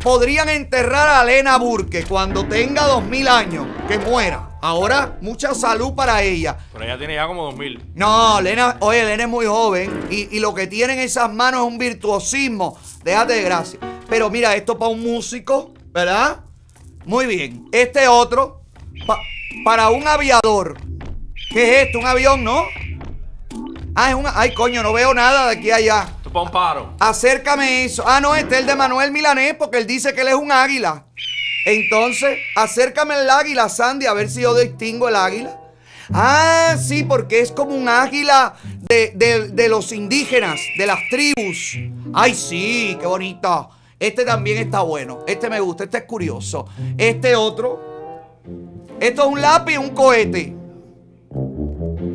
[0.00, 4.50] podrían enterrar a Elena Burke cuando tenga 2000 años, que muera.
[4.62, 6.56] Ahora, mucha salud para ella.
[6.72, 7.92] Pero ella tiene ya como 2000.
[7.96, 11.62] No, Elena, oye, Elena es muy joven y, y lo que tiene en esas manos
[11.62, 12.78] es un virtuosismo.
[13.02, 13.80] Déjate de gracia.
[14.08, 16.40] Pero mira, esto para un músico, ¿verdad?
[17.04, 17.68] Muy bien.
[17.72, 18.62] Este otro,
[19.06, 19.20] pa-
[19.64, 20.76] para un aviador.
[21.50, 21.98] ¿Qué es esto?
[21.98, 22.64] ¿Un avión, no?
[23.94, 24.26] Ah, es un...
[24.34, 26.08] Ay, coño, no veo nada de aquí a allá.
[26.22, 26.94] Tú pa' un paro.
[27.00, 28.04] Acércame eso.
[28.06, 30.52] Ah, no, este es el de Manuel Milanés porque él dice que él es un
[30.52, 31.06] águila.
[31.64, 35.58] Entonces, acércame el águila, Sandy, a ver si yo distingo el águila.
[36.12, 38.54] Ah, sí, porque es como un águila
[38.88, 41.76] de, de- de los indígenas, de las tribus.
[42.14, 43.70] Ay, sí, qué bonito.
[43.98, 45.20] Este también está bueno.
[45.26, 46.66] Este me gusta, este es curioso.
[46.98, 47.80] Este otro.
[49.00, 50.54] Esto es un lápiz, un cohete.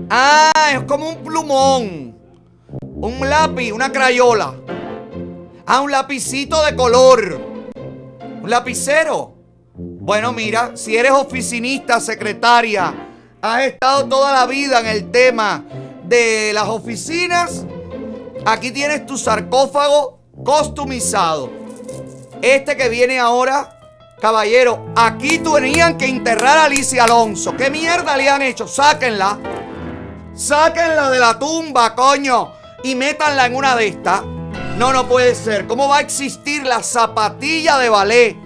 [0.10, 2.18] Ah, es como un plumón.
[2.82, 4.56] Un lápiz, una crayola.
[5.66, 7.42] Ah, un lapicito de color.
[8.44, 9.34] Un lapicero.
[9.76, 12.94] Bueno, mira, si eres oficinista, secretaria,
[13.42, 15.64] has estado toda la vida en el tema
[16.04, 17.66] de las oficinas,
[18.46, 21.61] aquí tienes tu sarcófago customizado.
[22.42, 23.78] Este que viene ahora
[24.22, 27.58] Caballero, aquí tenían que enterrar a Alicia Alonso.
[27.58, 28.68] ¿Qué mierda le han hecho?
[28.68, 29.40] Sáquenla.
[30.36, 32.54] Sáquenla de la tumba, coño.
[32.84, 34.22] Y métanla en una de estas.
[34.78, 35.66] No, no puede ser.
[35.66, 38.38] ¿Cómo va a existir la zapatilla de ballet?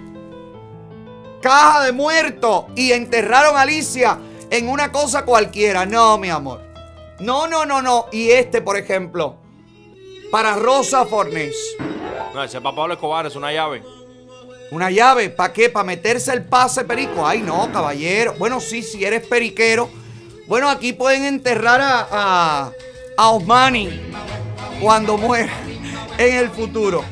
[1.42, 2.68] Caja de muerto.
[2.74, 4.18] Y enterraron a Alicia
[4.48, 5.84] en una cosa cualquiera.
[5.84, 6.62] No, mi amor.
[7.20, 8.06] No, no, no, no.
[8.12, 9.36] Y este, por ejemplo.
[10.30, 11.54] Para Rosa Fornés.
[12.34, 13.82] No, ese para Pablo Escobar es una llave.
[14.70, 15.68] Una llave, ¿para qué?
[15.70, 17.26] ¿Para meterse el pase perico?
[17.26, 18.34] Ay, no, caballero.
[18.38, 19.88] Bueno, sí, si eres periquero.
[20.48, 22.72] Bueno, aquí pueden enterrar a, a,
[23.16, 24.12] a Osmani
[24.80, 25.52] cuando muera
[26.18, 27.04] en el futuro.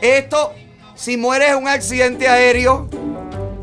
[0.00, 0.52] Esto,
[0.94, 2.88] si mueres en un accidente aéreo,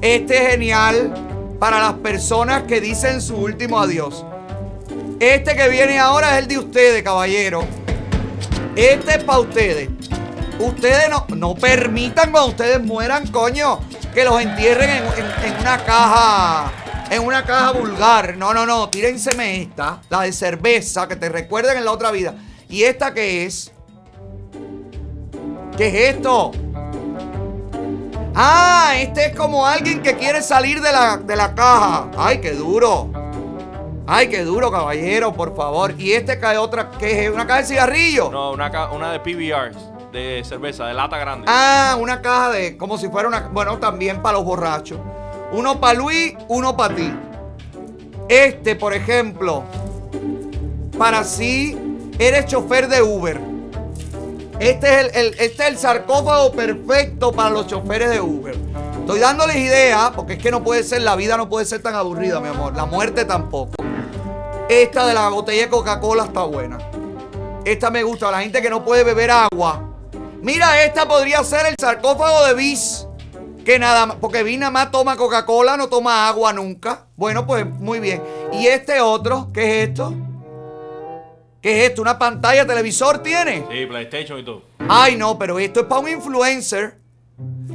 [0.01, 1.13] este es genial
[1.59, 4.25] para las personas que dicen su último adiós.
[5.19, 7.63] Este que viene ahora es el de ustedes, caballero.
[8.75, 9.89] Este es para ustedes.
[10.61, 13.79] Ustedes no, no permitan cuando ustedes mueran, coño,
[14.13, 16.71] que los entierren en, una caja.
[17.09, 18.37] En una caja vulgar.
[18.37, 18.89] No, no, no.
[18.89, 20.01] Tírenseme esta.
[20.09, 21.07] La de cerveza.
[21.07, 22.35] Que te recuerden en la otra vida.
[22.69, 23.71] ¿Y esta qué es?
[25.75, 26.51] ¿Qué es esto?
[28.35, 32.11] Ah, este es como alguien que quiere salir de la, de la caja.
[32.17, 33.11] Ay, qué duro.
[34.07, 35.93] Ay, qué duro, caballero, por favor.
[35.97, 37.31] Y este cae otra, ¿qué es?
[37.31, 38.29] ¿Una caja de cigarrillo?
[38.29, 39.77] No, una, una de PBRs,
[40.11, 41.45] de cerveza, de lata grande.
[41.49, 44.99] Ah, una caja de, como si fuera una, bueno, también para los borrachos.
[45.51, 47.13] Uno para Luis, uno para ti.
[48.27, 49.63] Este, por ejemplo,
[50.97, 51.77] para si
[52.19, 53.39] eres chofer de Uber.
[54.59, 58.55] Este es el, este es el sarcófago perfecto para los choferes de Uber.
[58.99, 61.95] Estoy dándoles ideas, porque es que no puede ser, la vida no puede ser tan
[61.95, 62.75] aburrida, mi amor.
[62.75, 63.73] La muerte tampoco.
[64.69, 66.77] Esta de la botella de Coca-Cola está buena.
[67.65, 68.31] Esta me gusta.
[68.31, 69.90] La gente que no puede beber agua.
[70.41, 73.07] Mira, esta podría ser el sarcófago de Bis.
[73.63, 77.05] Que nada más, porque Bis nada más toma Coca-Cola, no toma agua nunca.
[77.15, 78.23] Bueno, pues muy bien.
[78.51, 80.15] Y este otro, ¿qué es esto?
[81.61, 82.01] ¿Qué es esto?
[82.01, 83.67] ¿Una pantalla televisor tiene?
[83.69, 84.63] Sí, PlayStation y todo.
[84.89, 86.97] Ay, no, pero esto es para un influencer.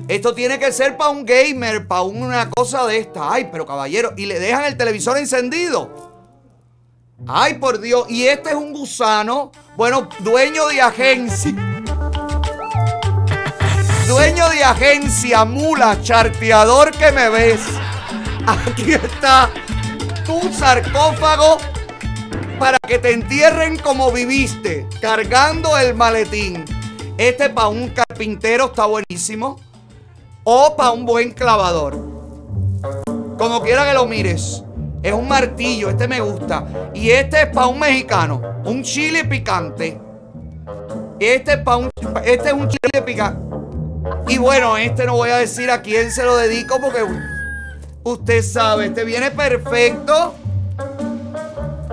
[0.09, 3.33] Esto tiene que ser para un gamer, para una cosa de esta.
[3.33, 6.13] Ay, pero caballero, y le dejan el televisor encendido.
[7.29, 8.11] Ay, por Dios.
[8.11, 11.76] Y este es un gusano, bueno, dueño de agencia.
[14.07, 17.61] Dueño de agencia, mula, charteador que me ves.
[18.47, 19.51] Aquí está
[20.25, 21.59] tu sarcófago
[22.57, 26.65] para que te entierren como viviste, cargando el maletín.
[27.19, 29.59] Este para un carpintero está buenísimo.
[30.45, 31.97] O para un buen clavador.
[33.37, 34.63] Como quiera que lo mires.
[35.03, 36.93] Es un martillo, este me gusta.
[36.95, 38.41] Y este es para un mexicano.
[38.65, 40.01] Un chile picante.
[41.19, 41.91] Este es para un.
[42.25, 43.56] Este es un chile picante.
[44.29, 47.05] Y bueno, este no voy a decir a quién se lo dedico porque
[48.03, 50.35] usted sabe, este viene perfecto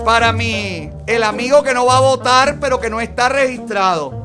[0.03, 4.23] para mí, el amigo que no va a votar, pero que no está registrado.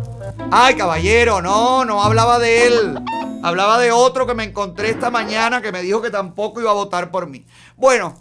[0.50, 2.98] Ay, caballero, no, no hablaba de él.
[3.42, 6.74] Hablaba de otro que me encontré esta mañana que me dijo que tampoco iba a
[6.74, 7.46] votar por mí.
[7.76, 8.16] Bueno,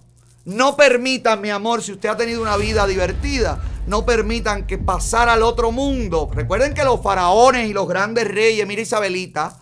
[0.46, 5.30] no permitan, mi amor, si usted ha tenido una vida divertida, no permitan que pasar
[5.30, 6.30] al otro mundo.
[6.34, 9.58] Recuerden que los faraones y los grandes reyes, mira Isabelita,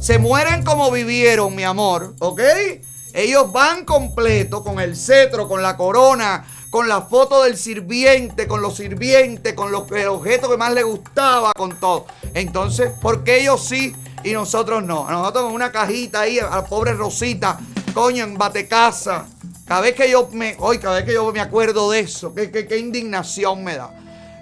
[0.00, 2.40] se mueren como vivieron, mi amor, ¿ok?
[3.14, 8.60] Ellos van completo con el cetro, con la corona, con la foto del sirviente, con
[8.60, 12.06] los sirvientes, con los, el objeto que más le gustaba, con todo.
[12.34, 15.08] Entonces, ¿por qué ellos sí y nosotros no?
[15.08, 17.58] A nosotros con una cajita ahí, a la pobre Rosita,
[17.94, 19.26] coño, en batecasa.
[19.68, 22.78] Cada vez que yo me, hoy, cada vez que yo me acuerdo de eso, qué,
[22.78, 23.90] indignación me da.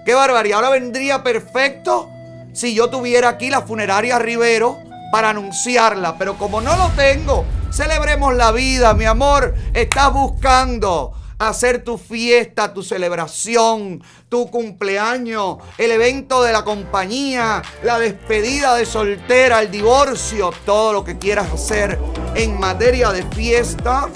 [0.05, 0.59] Qué barbaridad.
[0.59, 2.09] Ahora vendría perfecto
[2.53, 4.79] si yo tuviera aquí la funeraria Rivero
[5.11, 6.17] para anunciarla.
[6.17, 9.53] Pero como no lo tengo, celebremos la vida, mi amor.
[9.75, 17.99] Estás buscando hacer tu fiesta, tu celebración, tu cumpleaños, el evento de la compañía, la
[17.99, 21.99] despedida de soltera, el divorcio, todo lo que quieras hacer
[22.37, 24.09] en materia de fiesta.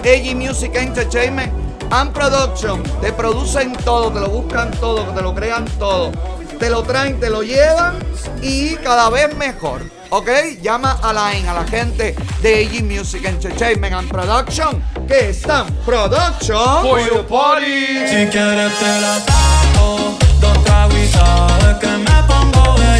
[0.00, 1.52] AG Music Entertainment
[1.90, 2.82] and Production.
[3.00, 6.10] Te producen todo, te lo buscan todo, te lo crean todo.
[6.58, 7.98] Te lo traen, te lo llevan
[8.42, 9.80] y cada vez mejor.
[10.10, 10.28] ¿Ok?
[10.60, 16.82] Llama a la, a la gente de AG Music Entertainment and Production que están production
[16.82, 18.06] For your party.
[18.08, 22.99] Si quieres te la saco, dos sabes que me pongo bellaco.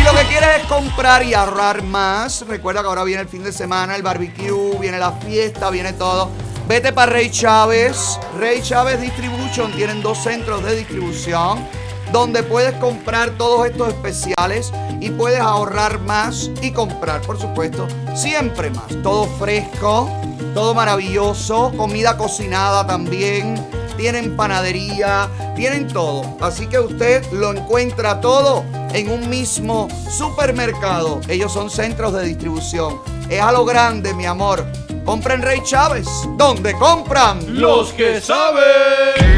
[0.00, 3.44] Si lo que quieres es comprar y ahorrar más, recuerda que ahora viene el fin
[3.44, 6.30] de semana, el barbecue, viene la fiesta, viene todo.
[6.66, 8.18] Vete para Rey Chávez.
[8.38, 11.68] Rey Chávez Distribution tienen dos centros de distribución.
[12.12, 18.70] donde puedes comprar todos estos especiales y puedes ahorrar más y comprar, por supuesto, siempre
[18.70, 18.88] más.
[19.02, 20.10] Todo fresco,
[20.54, 23.64] todo maravilloso, comida cocinada también,
[23.98, 26.38] tienen panadería, tienen todo.
[26.40, 31.20] Así que usted lo encuentra todo en un mismo supermercado.
[31.28, 33.00] Ellos son centros de distribución.
[33.28, 34.66] Es a lo grande, mi amor.
[35.04, 36.06] Compren Rey Chávez.
[36.36, 37.60] ¿Dónde compran?
[37.60, 39.30] Los que saben.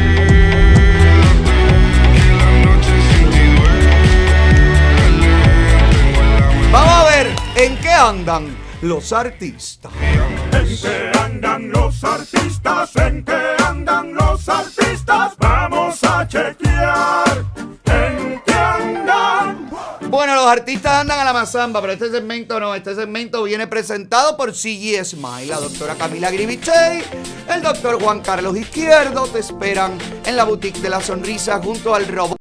[6.72, 7.26] Vamos a ver
[7.56, 9.92] en qué andan los artistas.
[10.52, 12.96] ¿En qué andan los artistas?
[12.96, 15.34] ¿En qué andan los artistas?
[15.38, 17.51] Vamos a chequear.
[20.12, 22.74] Bueno, los artistas andan a la mazamba, pero este segmento no.
[22.74, 27.02] Este segmento viene presentado por CG Smile, la doctora Camila Grivichey,
[27.48, 29.26] el doctor Juan Carlos Izquierdo.
[29.28, 29.96] Te esperan
[30.26, 32.36] en la boutique de la sonrisa junto al robot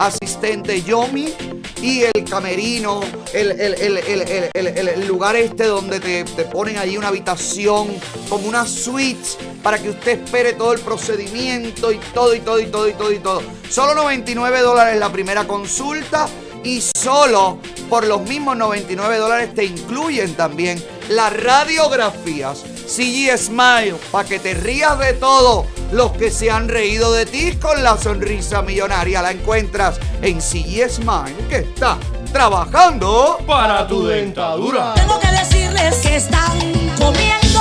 [0.00, 1.32] asistente Yomi
[1.80, 3.00] y el camerino,
[3.32, 7.94] el lugar este donde te, te ponen ahí una habitación,
[8.28, 12.66] como una suite, para que usted espere todo el procedimiento y todo, y todo, y
[12.66, 13.42] todo, y todo, y todo.
[13.70, 16.26] Solo 99 dólares la primera consulta
[16.64, 17.58] y solo
[17.88, 22.64] por los mismos 99 dólares te incluyen también las radiografías.
[22.86, 25.66] CG Smile, para que te rías de todo.
[25.92, 30.88] Los que se han reído de ti con la sonrisa millonaria la encuentras en CG
[30.90, 31.98] Smile, que está
[32.32, 34.94] trabajando para tu dentadura.
[34.94, 36.58] Tengo que decirles que están
[36.98, 37.60] comiendo.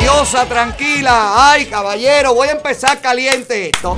[0.00, 1.50] Diosa, tranquila.
[1.50, 3.96] Ay, caballero, voy a empezar caliente esto.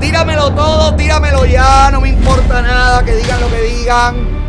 [0.00, 4.40] Tíramelo todo, tíramelo ya, no me importa nada, que digan lo que digan.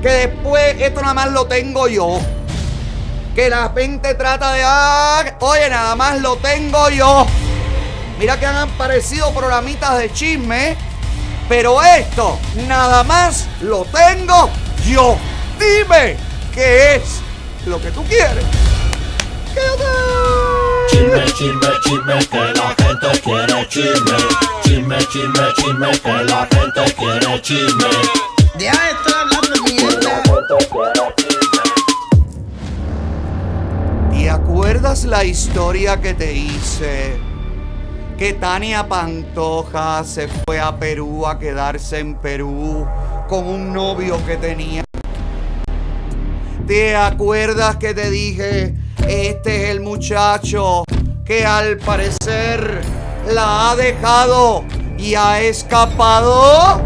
[0.00, 2.20] Que después esto nada más lo tengo yo.
[3.34, 4.62] Que la gente trata de...
[4.64, 7.26] ah, oye, nada más lo tengo yo.
[8.18, 10.76] Mira que han aparecido programitas de chisme.
[11.48, 12.38] Pero esto,
[12.68, 14.48] nada más lo tengo
[14.86, 15.16] yo.
[15.58, 16.16] Dime
[16.54, 17.20] qué es
[17.66, 18.44] lo que tú quieres.
[20.90, 24.16] Chisme, chisme, chisme, que la gente quiere chisme.
[24.62, 27.90] Chisme, chisme, chisme, que la gente quiere chisme.
[28.58, 30.22] Ya estoy hablando mierda.
[34.12, 37.18] ¿Y acuerdas la historia que te hice?
[38.18, 42.86] Que Tania Pantoja se fue a Perú a quedarse en Perú
[43.28, 44.84] con un novio que tenía.
[46.66, 48.74] ¿Te acuerdas que te dije,
[49.08, 50.84] este es el muchacho
[51.24, 52.80] que al parecer
[53.32, 54.64] la ha dejado
[54.98, 56.80] y ha escapado?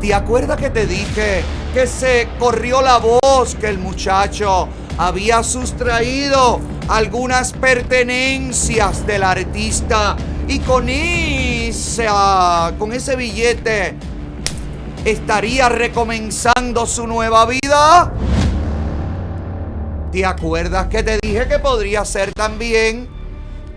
[0.00, 6.60] ¿Te acuerdas que te dije que se corrió la voz que el muchacho había sustraído
[6.88, 10.16] algunas pertenencias del artista
[10.48, 13.96] y con esa, con ese billete
[15.04, 18.12] estaría recomenzando su nueva vida?
[20.12, 23.08] ¿Te acuerdas que te dije que podría ser también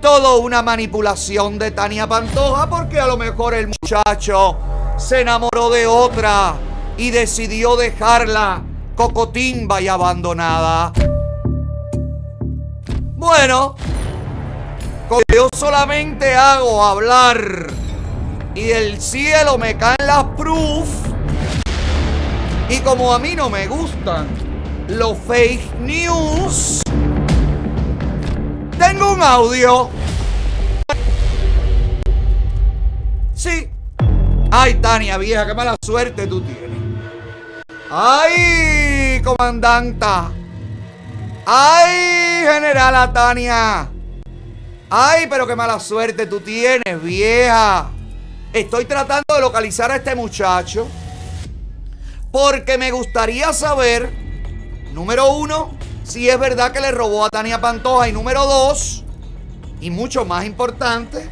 [0.01, 2.69] todo una manipulación de Tania Pantoja?
[2.69, 4.57] Porque a lo mejor el muchacho
[4.97, 6.55] se enamoró de otra
[6.97, 8.63] y decidió dejarla
[8.95, 10.91] cocotimba y abandonada.
[13.15, 13.77] Bueno,
[15.33, 17.67] yo solamente hago hablar
[18.53, 20.89] y del cielo me caen las proof
[22.67, 24.44] y como a mí no me gustan
[24.87, 26.81] los fake news,
[28.77, 29.89] tengo un audio.
[33.33, 33.69] Sí.
[34.51, 36.79] Ay, Tania, vieja, qué mala suerte tú tienes.
[37.89, 40.31] Ay, comandanta.
[41.45, 43.89] Ay, generala Tania.
[44.89, 47.89] Ay, pero qué mala suerte tú tienes, vieja.
[48.53, 50.87] Estoy tratando de localizar a este muchacho
[52.31, 54.24] porque me gustaría saber,
[54.95, 55.71] número uno,
[56.05, 59.03] si es verdad que le robó a Tania Pantoja y número dos,
[59.81, 61.29] y mucho más importante,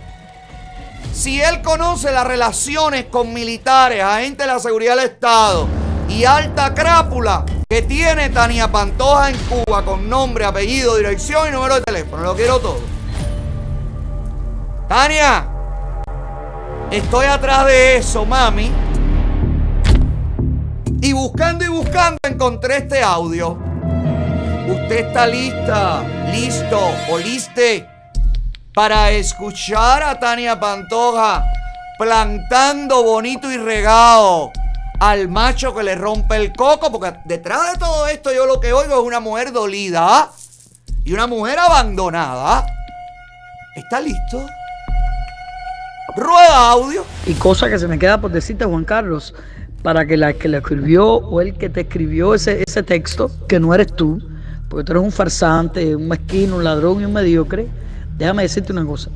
[1.14, 5.68] si él conoce las relaciones con militares, agentes de la seguridad del Estado
[6.10, 11.76] y alta crápula que tiene Tania Pantoja en Cuba con nombre, apellido, dirección y número
[11.76, 12.22] de teléfono.
[12.22, 12.82] Lo quiero todo.
[14.90, 15.48] Tania,
[16.92, 18.93] estoy atrás de eso, mami.
[21.04, 23.60] Y buscando y buscando encontré este audio.
[24.70, 26.02] Usted está lista,
[26.32, 26.80] listo
[27.12, 27.86] o liste
[28.74, 31.44] para escuchar a Tania Pantoja
[31.98, 34.54] plantando bonito y regado
[35.02, 38.72] al macho que le rompe el coco, porque detrás de todo esto yo lo que
[38.72, 40.32] oigo es una mujer dolida
[41.04, 42.66] y una mujer abandonada.
[43.76, 44.48] ¿Está listo?
[46.16, 47.06] Rueda audio.
[47.26, 49.34] Y cosa que se me queda por decirte, Juan Carlos,
[49.84, 53.60] para que la que le escribió o el que te escribió ese, ese texto, que
[53.60, 54.22] no eres tú,
[54.70, 57.68] porque tú eres un farsante, un mezquino, un ladrón y un mediocre,
[58.18, 59.12] déjame decirte una cosa.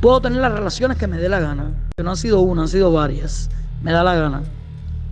[0.00, 2.68] Puedo tener las relaciones que me dé la gana, que no han sido una, han
[2.68, 3.48] sido varias,
[3.82, 4.42] me da la gana.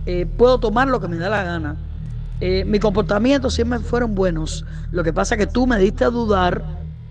[0.05, 1.75] Eh, puedo tomar lo que me da la gana.
[2.39, 4.65] Eh, mi comportamiento siempre fueron buenos.
[4.91, 6.63] Lo que pasa es que tú me diste a dudar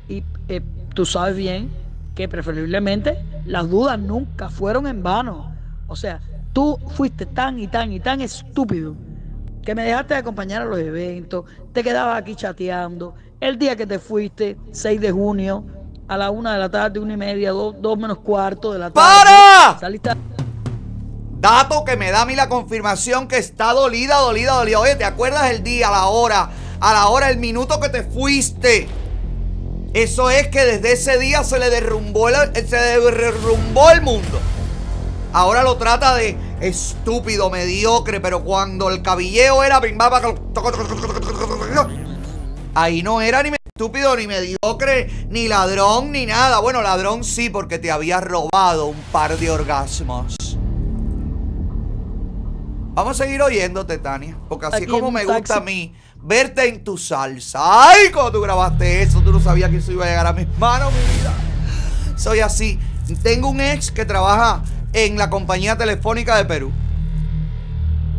[0.09, 0.61] y eh,
[0.95, 1.71] tú sabes bien
[2.15, 5.53] que preferiblemente las dudas nunca fueron en vano.
[5.89, 6.21] O sea,
[6.53, 8.95] tú fuiste tan y tan y tan estúpido
[9.63, 13.15] que me dejaste de acompañar a los eventos, te quedabas aquí chateando.
[13.41, 15.65] El día que te fuiste, 6 de junio,
[16.09, 18.91] a la una de la tarde, una y media, dos, dos menos cuarto de la
[18.91, 18.95] tarde.
[19.25, 19.79] ¡Para!
[19.81, 20.17] Saliste a-
[21.41, 24.79] Dato que me da a mí la confirmación que está dolida, dolida, dolida.
[24.79, 26.51] Oye, ¿te acuerdas el día, la hora,
[26.81, 28.87] a la hora, el minuto que te fuiste?
[29.93, 32.35] Eso es que desde ese día se le derrumbó el,
[32.67, 34.39] se le derrumbó el mundo.
[35.33, 39.81] Ahora lo trata de estúpido, mediocre, pero cuando el cabilleo era
[42.75, 46.61] ahí no era ni estúpido, ni mediocre, ni ladrón, ni nada.
[46.61, 50.37] Bueno, ladrón sí, porque te había robado un par de orgasmos.
[52.95, 56.85] Vamos a seguir oyéndote, Tania, porque así es como me gusta a mí verte en
[56.85, 57.89] tu salsa.
[57.89, 58.11] ¡Ay!
[58.13, 60.93] Cuando tú grabaste eso, tú no sabías que eso iba a llegar a mis manos,
[60.93, 61.33] mi vida.
[62.19, 62.79] Soy así.
[63.23, 64.63] Tengo un ex que trabaja
[64.93, 66.73] en la compañía telefónica de Perú.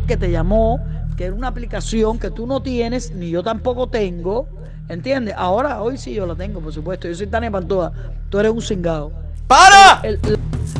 [0.06, 0.80] que te llamó,
[1.16, 4.46] que era una aplicación que tú no tienes, ni yo tampoco tengo,
[4.88, 5.34] ¿entiendes?
[5.38, 7.08] Ahora, hoy sí yo la tengo, por supuesto.
[7.08, 7.92] Yo soy Tania Pantoja,
[8.28, 9.12] tú eres un cingado.
[9.46, 10.02] ¡Para!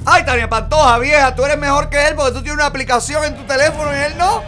[0.04, 3.36] Ay, Tania Pantoja, vieja, tú eres mejor que él porque tú tienes una aplicación en
[3.36, 4.42] tu teléfono y él no.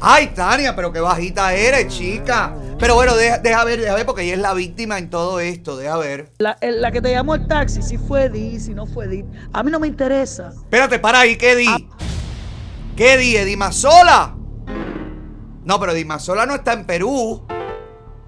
[0.00, 2.52] Ay, Tania, pero qué bajita eres, chica.
[2.78, 5.76] Pero bueno, deja, deja ver, deja ver, porque ella es la víctima en todo esto,
[5.76, 6.30] deja ver.
[6.38, 6.56] La,
[6.92, 9.80] que te llamó el taxi, si fue Edith, si no fue Edith, a mí no
[9.80, 10.52] me interesa.
[10.54, 11.88] Espérate, para ahí, ¿qué di?
[12.94, 13.36] ¿Qué di?
[13.36, 14.36] ¿Edimazola?
[15.64, 17.46] No, pero Edimazola no está en Perú.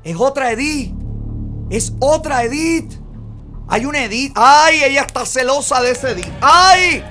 [0.02, 0.94] Es otra Edith.
[1.70, 2.94] Es otra Edith.
[3.68, 4.32] Hay una Edith.
[4.34, 4.82] ¡Ay!
[4.82, 6.32] Ella está celosa de ese Edith.
[6.40, 7.04] ¡Ay!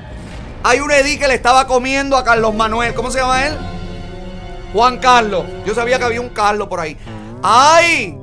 [0.63, 2.93] Hay una Edith que le estaba comiendo a Carlos Manuel.
[2.95, 3.55] ¿Cómo se llama él?
[4.73, 5.45] Juan Carlos.
[5.65, 6.97] Yo sabía que había un Carlos por ahí.
[7.43, 8.17] ¡Ay!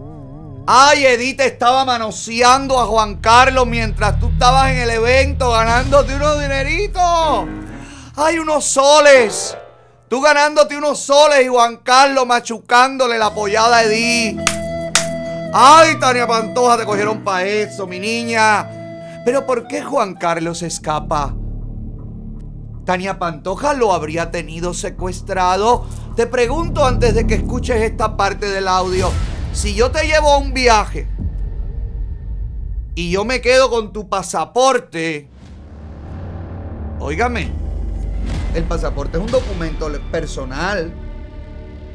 [0.67, 6.41] Ay, Edith estaba manoseando a Juan Carlos mientras tú estabas en el evento ganándote unos
[6.41, 7.47] dineritos.
[8.17, 9.57] ¡Ay, unos soles!
[10.09, 14.41] Tú ganándote unos soles y Juan Carlos machucándole la apoyada a Edith.
[15.53, 18.69] ¡Ay, Tania Pantoja, te cogieron para eso, mi niña!
[19.25, 21.35] Pero ¿por qué Juan Carlos escapa?
[22.85, 25.87] Tania Pantoja lo habría tenido secuestrado.
[26.17, 29.11] Te pregunto antes de que escuches esta parte del audio.
[29.53, 31.09] Si yo te llevo a un viaje
[32.95, 35.29] y yo me quedo con tu pasaporte,
[37.01, 37.51] óigame,
[38.55, 40.93] el pasaporte es un documento personal.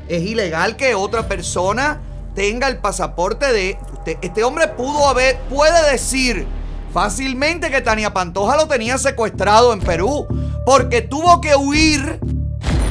[0.07, 2.01] Es ilegal que otra persona
[2.33, 3.77] tenga el pasaporte de...
[3.93, 6.47] Usted- este hombre pudo haber, puede decir
[6.91, 10.27] fácilmente que Tania Pantoja lo tenía secuestrado en Perú,
[10.70, 12.20] porque tuvo que huir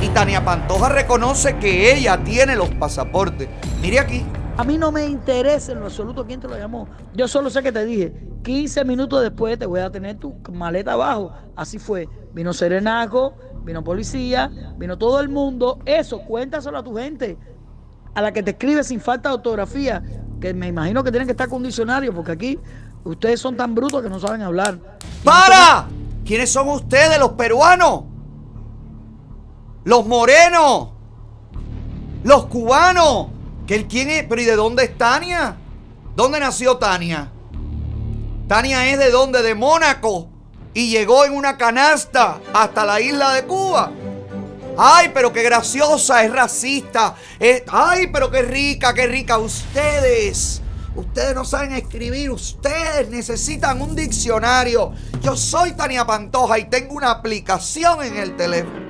[0.03, 3.49] y Tania Pantoja reconoce que ella tiene los pasaportes.
[3.81, 4.27] Mire aquí.
[4.57, 6.89] A mí no me interesa en lo absoluto quién te lo llamó.
[7.15, 8.13] Yo solo sé que te dije,
[8.43, 11.33] 15 minutos después te voy a tener tu maleta abajo.
[11.55, 12.09] Así fue.
[12.33, 15.79] Vino Serenaco, vino policía, vino todo el mundo.
[15.85, 17.39] Eso, cuéntaselo a tu gente.
[18.13, 20.03] A la que te escribe sin falta de ortografía.
[20.41, 22.59] Que me imagino que tienen que estar con diccionario, porque aquí
[23.05, 24.81] ustedes son tan brutos que no saben hablar.
[25.23, 25.87] ¡Para!
[26.29, 28.03] ¿Quiénes son ustedes, los peruanos?
[29.85, 30.91] Los morenos.
[32.23, 33.29] Los cubanos.
[33.67, 34.25] ¿Que ¿Quién es?
[34.29, 35.57] ¿Pero y de dónde es Tania?
[36.15, 37.33] ¿Dónde nació Tania?
[38.47, 39.41] Tania es de dónde?
[39.41, 40.29] De Mónaco.
[40.75, 43.91] Y llegó en una canasta hasta la isla de Cuba.
[44.77, 47.15] Ay, pero qué graciosa, es racista.
[47.73, 49.39] Ay, pero qué rica, qué rica.
[49.39, 50.61] Ustedes,
[50.97, 52.31] ustedes no saben escribir.
[52.31, 54.93] Ustedes necesitan un diccionario.
[55.21, 58.89] Yo soy Tania Pantoja y tengo una aplicación en el teléfono.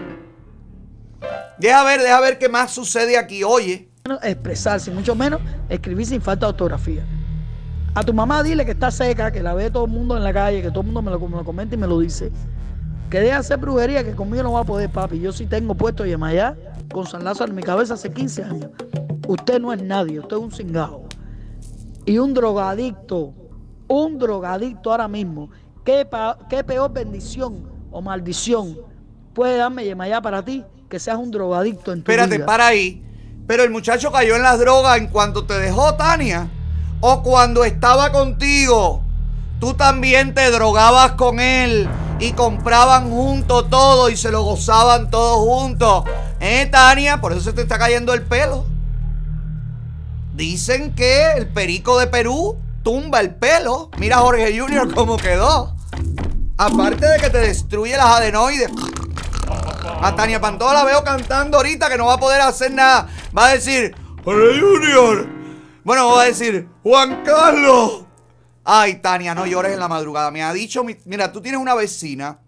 [1.58, 3.42] Deja ver, deja ver qué más sucede aquí.
[3.44, 3.88] Oye.
[4.22, 7.06] Expresarse, mucho menos escribir sin falta de ortografía.
[7.94, 10.32] A tu mamá dile que está seca, que la ve todo el mundo en la
[10.32, 12.30] calle, que todo el mundo me lo, me lo comenta y me lo dice.
[13.10, 15.18] Que deje de hacer brujería, que conmigo no va a poder, papi.
[15.18, 16.56] Yo sí tengo puesto Yemayá
[16.92, 18.70] con San Lázaro en mi cabeza hace 15 años.
[19.26, 21.07] Usted no es nadie, usted es un cingado.
[22.08, 23.32] Y un drogadicto,
[23.86, 25.50] un drogadicto ahora mismo.
[25.84, 28.76] ¿Qué, pa- qué peor bendición o maldición
[29.34, 32.46] puede darme Yemayá para ti que seas un drogadicto en tu Espérate, vida?
[32.46, 33.02] para ahí.
[33.46, 36.48] Pero el muchacho cayó en las drogas en cuanto te dejó, Tania.
[37.00, 39.02] O cuando estaba contigo.
[39.60, 41.88] tú también te drogabas con él
[42.20, 46.04] y compraban juntos todo y se lo gozaban todos juntos.
[46.40, 47.20] ¿Eh, Tania?
[47.20, 48.64] Por eso se te está cayendo el pelo.
[50.38, 53.90] Dicen que el perico de Perú tumba el pelo.
[53.98, 55.74] Mira a Jorge Junior cómo quedó.
[56.56, 58.70] Aparte de que te destruye las adenoides.
[60.00, 63.08] A Tania Pantoja la veo cantando ahorita que no va a poder hacer nada.
[63.36, 65.28] Va a decir, Jorge Junior.
[65.82, 68.04] Bueno, va a decir, Juan Carlos.
[68.62, 70.30] Ay, Tania, no llores en la madrugada.
[70.30, 72.38] Me ha dicho, mi- mira, tú tienes una vecina.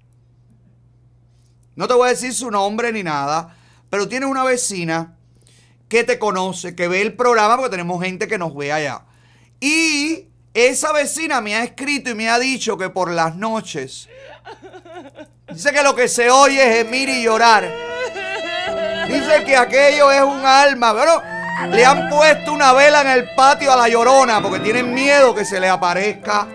[1.75, 3.57] No te voy a decir su nombre ni nada,
[3.91, 5.17] pero tienes una vecina
[5.91, 9.03] que te conoce, que ve el programa, porque tenemos gente que nos ve allá.
[9.59, 14.09] Y esa vecina me ha escrito y me ha dicho que por las noches,
[15.49, 17.69] dice que lo que se oye es gemir y llorar.
[19.09, 20.93] Dice que aquello es un alma.
[20.93, 21.21] Bueno,
[21.71, 25.45] le han puesto una vela en el patio a la llorona porque tienen miedo que
[25.45, 26.47] se le aparezca.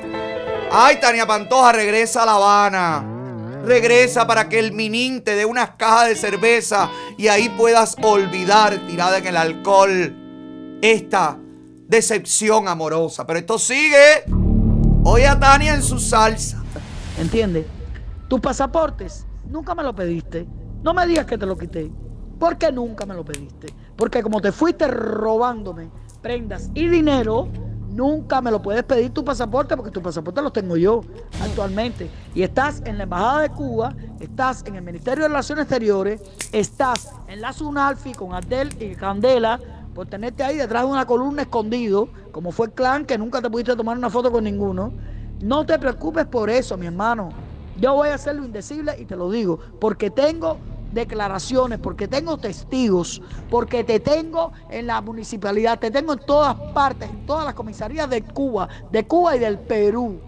[0.71, 3.14] Ay, Tania Pantoja, regresa a La Habana.
[3.65, 8.77] Regresa para que el minín te dé unas cajas de cerveza y ahí puedas olvidar
[8.87, 10.15] tirada en el alcohol
[10.81, 11.39] esta
[11.87, 13.25] decepción amorosa.
[13.25, 14.23] Pero esto sigue.
[15.03, 16.63] Oye a Tania en su salsa.
[17.19, 17.65] ¿Entiendes?
[18.27, 20.47] Tus pasaportes nunca me lo pediste.
[20.83, 21.91] No me digas que te lo quité.
[22.39, 23.67] ¿Por qué nunca me lo pediste?
[23.95, 25.89] Porque como te fuiste robándome
[26.21, 27.49] prendas y dinero,
[27.95, 31.01] nunca me lo puedes pedir tu pasaporte porque tu pasaporte los tengo yo
[31.41, 32.09] actualmente.
[32.33, 37.11] Y estás en la Embajada de Cuba, estás en el Ministerio de Relaciones Exteriores, estás
[37.27, 39.59] en la Sunalfi con Adel y Candela
[39.93, 43.49] por tenerte ahí detrás de una columna escondido, como fue el clan que nunca te
[43.49, 44.91] pudiste tomar una foto con ninguno.
[45.41, 47.29] No te preocupes por eso, mi hermano.
[47.79, 50.57] Yo voy a hacer lo indecible y te lo digo, porque tengo
[50.95, 57.09] declaraciones, porque tengo testigos, porque te tengo en la municipalidad, te tengo en todas partes,
[57.09, 60.19] en todas las comisarías de Cuba, de Cuba y del Perú,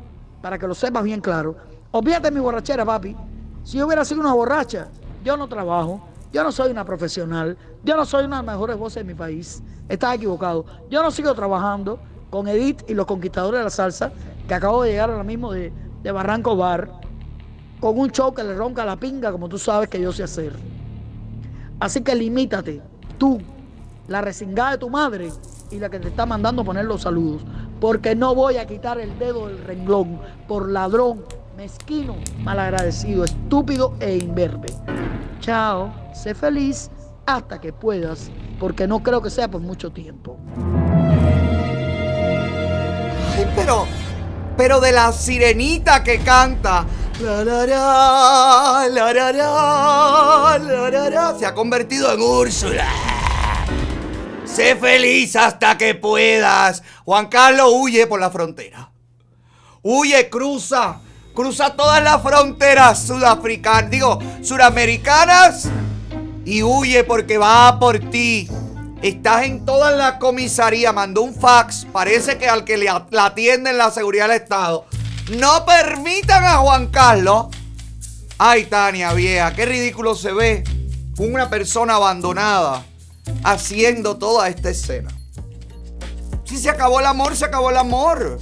[0.41, 1.55] para que lo sepas bien claro.
[1.91, 3.15] Olvídate mi borrachera, papi.
[3.63, 4.89] Si yo hubiera sido una borracha,
[5.23, 8.77] yo no trabajo, yo no soy una profesional, yo no soy una de las mejores
[8.77, 9.63] voces de mi país.
[9.89, 10.65] Estás equivocado.
[10.89, 11.99] Yo no sigo trabajando
[12.29, 14.11] con Edith y los conquistadores de la salsa,
[14.47, 15.71] que acabo de llegar ahora mismo de,
[16.03, 17.06] de Barranco Bar,
[17.79, 20.53] con un show que le ronca la pinga, como tú sabes que yo sé hacer.
[21.79, 22.81] Así que limítate,
[23.17, 23.39] tú,
[24.07, 25.31] la resingada de tu madre
[25.69, 27.43] y la que te está mandando poner los saludos,
[27.79, 31.23] porque no voy a quitar el dedo del renglón por ladrón,
[31.55, 34.69] mezquino, malagradecido, estúpido e imberbe.
[35.39, 36.89] Chao, sé feliz
[37.27, 40.37] hasta que puedas, porque no creo que sea por mucho tiempo.
[43.35, 43.85] Ay, pero,
[44.55, 46.85] pero de la sirenita que canta.
[51.39, 52.87] Se ha convertido en Úrsula.
[54.45, 56.83] Sé feliz hasta que puedas.
[57.05, 58.91] Juan Carlos huye por la frontera.
[59.81, 60.99] Huye, cruza.
[61.33, 65.69] Cruza todas las fronteras sudafricanas, digo, suramericanas.
[66.45, 68.47] Y huye porque va por ti.
[69.01, 70.93] Estás en todas las comisarías.
[70.93, 71.87] Mandó un fax.
[71.91, 74.85] Parece que al que le, la en la seguridad del Estado.
[75.29, 77.47] No permitan a Juan Carlos.
[78.37, 80.63] Ay, Tania, vieja, qué ridículo se ve
[81.17, 82.85] una persona abandonada
[83.43, 85.09] haciendo toda esta escena.
[86.45, 88.39] Si se acabó el amor, se acabó el amor.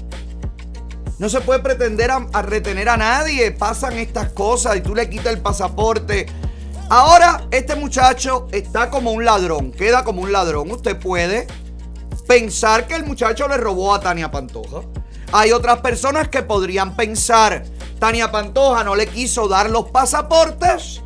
[1.17, 3.51] No se puede pretender a, a retener a nadie.
[3.51, 6.27] Pasan estas cosas y tú le quitas el pasaporte.
[6.89, 10.69] Ahora este muchacho está como un ladrón, queda como un ladrón.
[10.69, 11.47] Usted puede
[12.27, 14.81] pensar que el muchacho le robó a Tania Pantoja.
[15.37, 17.65] Hay otras personas que podrían pensar,
[17.99, 21.01] Tania Pantoja no le quiso dar los pasaportes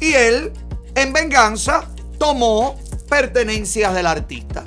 [0.00, 0.54] y él,
[0.94, 2.78] en venganza, tomó
[3.10, 4.64] pertenencias del artista.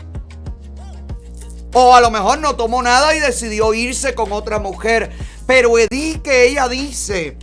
[1.73, 5.11] O a lo mejor no tomó nada y decidió irse con otra mujer.
[5.48, 7.39] Pero Edith que ella dice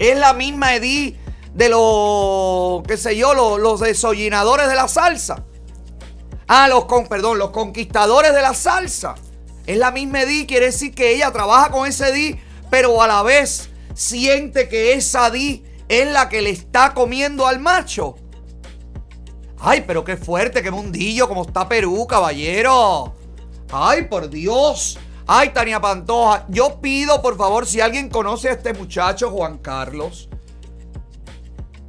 [0.00, 1.16] es la misma Edith
[1.54, 5.44] de los, qué sé yo, los, los desollinadores de la salsa.
[6.48, 9.14] Ah, los con, perdón, los conquistadores de la salsa.
[9.66, 12.40] Es la misma Edith, quiere decir que ella trabaja con ese Edith,
[12.70, 17.60] pero a la vez siente que esa Edith es la que le está comiendo al
[17.60, 18.16] macho.
[19.58, 23.14] Ay, pero qué fuerte, qué mundillo, como está Perú, caballero.
[23.70, 24.98] Ay, por Dios.
[25.26, 26.46] Ay, Tania Pantoja.
[26.48, 30.28] Yo pido, por favor, si alguien conoce a este muchacho, Juan Carlos,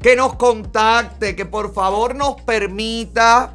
[0.02, 3.54] que nos contacte, que por favor nos permita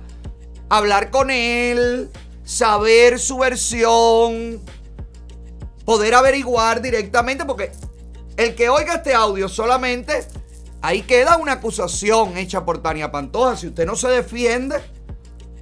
[0.69, 2.11] hablar con él,
[2.49, 4.63] saber su versión,
[5.85, 7.73] poder averiguar directamente, porque
[8.39, 10.27] el que oiga este audio solamente,
[10.81, 13.55] ahí queda una acusación hecha por Tania Pantoja.
[13.55, 14.77] Si usted no se defiende,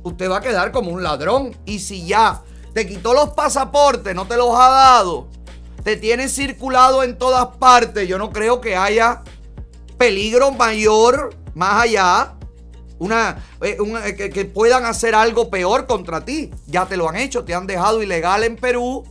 [0.04, 1.56] usted va a quedar como un ladrón.
[1.64, 5.26] Y si ya te quitó los pasaportes, no te los ha dado,
[5.82, 8.06] te tienen circulado en todas partes.
[8.06, 9.24] Yo no creo que haya
[9.98, 12.35] peligro mayor más allá.
[12.98, 16.51] Una, eh, eh, que, que puedan hacer algo peor contra ti.
[16.66, 19.05] Ya te lo han hecho, te han dejado ilegal en Perú,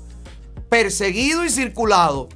[0.70, 2.30] perseguido y circulado.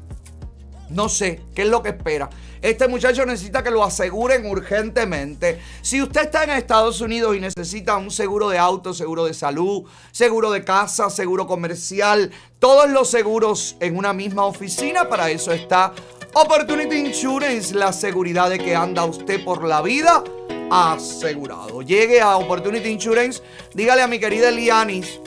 [0.90, 2.30] No sé, ¿qué es lo que espera?
[2.62, 5.62] Este muchacho necesita que lo aseguren urgentemente.
[5.82, 9.84] Si usted está en Estados Unidos y necesita un seguro de auto, seguro de salud,
[10.12, 15.94] seguro de casa, seguro comercial, todos los seguros en una misma oficina, para eso está
[16.34, 20.24] Opportunity Insurance, la seguridad de que anda usted por la vida
[20.70, 21.82] asegurado.
[21.82, 23.42] Llegue a Opportunity Insurance,
[23.74, 25.20] dígale a mi querida Elianis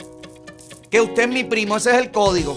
[0.93, 2.55] que usted es mi primo, ese es el código.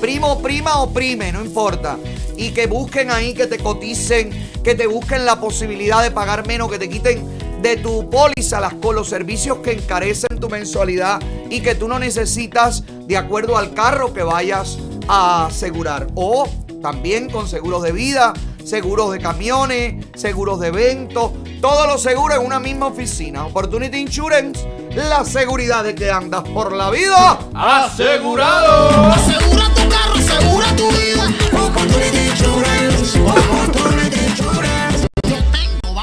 [0.00, 1.96] Primo, prima o prime, no importa.
[2.36, 4.30] Y que busquen ahí, que te coticen,
[4.64, 7.24] que te busquen la posibilidad de pagar menos, que te quiten
[7.62, 12.00] de tu póliza las, con los servicios que encarecen tu mensualidad y que tú no
[12.00, 16.08] necesitas de acuerdo al carro que vayas a asegurar.
[16.16, 16.48] O
[16.82, 18.34] también con seguros de vida,
[18.66, 21.30] seguros de camiones, seguros de eventos,
[21.60, 23.46] todos los seguros en una misma oficina.
[23.46, 29.12] Opportunity Insurance, la seguridad de que andas por la vida asegurado.
[29.12, 31.32] Asegura tu carro, asegura tu vida.
[31.52, 33.20] Opportunity Insurance.
[33.20, 35.06] Opportunity Insurance.
[35.22, 36.02] Yo tengo,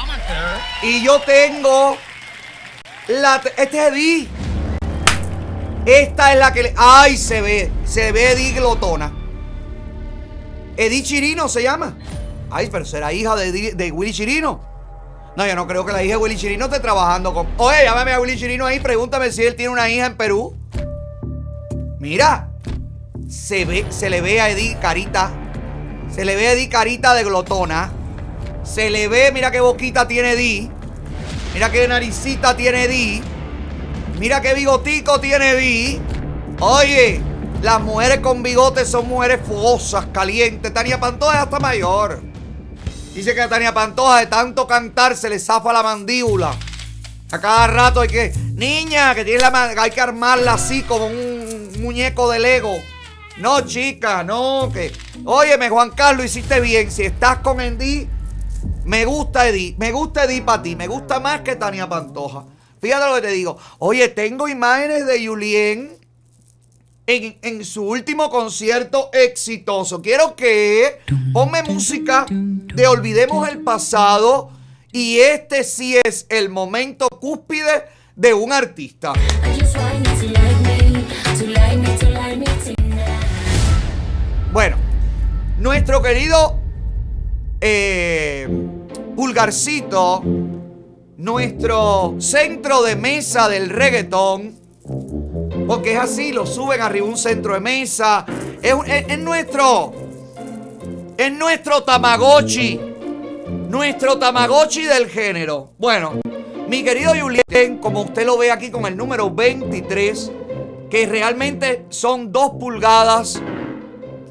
[0.82, 1.96] Y yo tengo
[3.08, 4.28] la este es Eddie.
[5.84, 9.12] Esta es la que le ay se ve, se ve Eddie glotona.
[10.78, 11.94] Eddie Chirino se llama.
[12.54, 14.60] Ay, pero será hija de, de Willy Chirino.
[15.36, 17.48] No, yo no creo que la hija de Willy Chirino esté trabajando con.
[17.56, 20.56] Oye, llámame a Willy Chirino ahí, pregúntame si él tiene una hija en Perú.
[21.98, 22.50] Mira,
[23.28, 25.32] se ve, se le ve a Eddie carita.
[26.14, 27.90] Se le ve a Eddie carita de glotona.
[28.62, 30.70] Se le ve, mira qué boquita tiene Eddie.
[31.54, 33.20] Mira qué naricita tiene Eddie.
[34.20, 36.00] Mira qué bigotico tiene Eddie.
[36.60, 37.20] Oye,
[37.62, 40.72] las mujeres con bigotes son mujeres fogosas, calientes.
[40.72, 42.33] Tania Pantoja ya está mayor.
[43.14, 46.52] Dice que a Tania Pantoja de tanto cantar se le zafa la mandíbula.
[47.30, 48.32] A cada rato hay que.
[48.54, 52.74] Niña, que tiene la hay que armarla así como un muñeco de Lego.
[53.38, 54.92] No, chica, no, que.
[55.24, 56.90] Óyeme, Juan Carlos, hiciste bien.
[56.90, 58.08] Si estás con Eddie,
[58.84, 59.76] me gusta Eddie.
[59.78, 60.74] Me gusta Eddie para ti.
[60.74, 62.44] Me gusta más que Tania Pantoja.
[62.80, 63.56] Fíjate lo que te digo.
[63.78, 66.03] Oye, tengo imágenes de Julien
[67.06, 70.00] en, en su último concierto exitoso.
[70.00, 71.00] Quiero que
[71.32, 74.50] ponme música de Olvidemos el pasado.
[74.92, 79.12] Y este sí es el momento cúspide de un artista.
[84.52, 84.76] Bueno,
[85.58, 86.60] nuestro querido
[87.60, 88.46] eh,
[89.16, 90.22] Pulgarcito,
[91.16, 94.54] nuestro centro de mesa del reggaetón,
[95.66, 98.24] porque es así, lo suben arriba un centro de mesa,
[98.62, 99.92] es, nuestro,
[101.16, 102.80] es nuestro Tamagotchi,
[103.68, 105.72] nuestro Tamagotchi del género.
[105.78, 106.20] Bueno,
[106.68, 110.32] mi querido Julien, como usted lo ve aquí con el número 23,
[110.90, 113.40] que realmente son dos pulgadas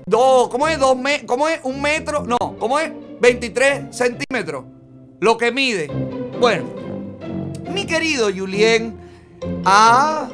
[0.05, 0.77] Dos, ¿cómo es?
[0.77, 1.61] Dos me- ¿Cómo es?
[1.63, 2.23] ¿Un metro?
[2.25, 2.91] No, ¿cómo es?
[3.21, 4.65] 23 centímetros.
[5.21, 5.87] Lo que mide.
[6.41, 6.65] Bueno,
[7.73, 8.97] mi querido Julien
[9.65, 10.27] ha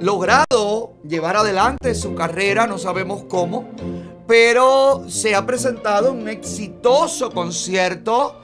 [0.00, 3.68] logrado llevar adelante su carrera, no sabemos cómo,
[4.26, 8.34] pero se ha presentado en un exitoso concierto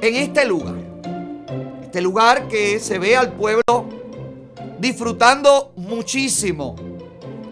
[0.00, 0.76] en este lugar.
[1.82, 3.62] Este lugar que se ve al pueblo
[4.78, 6.76] disfrutando muchísimo.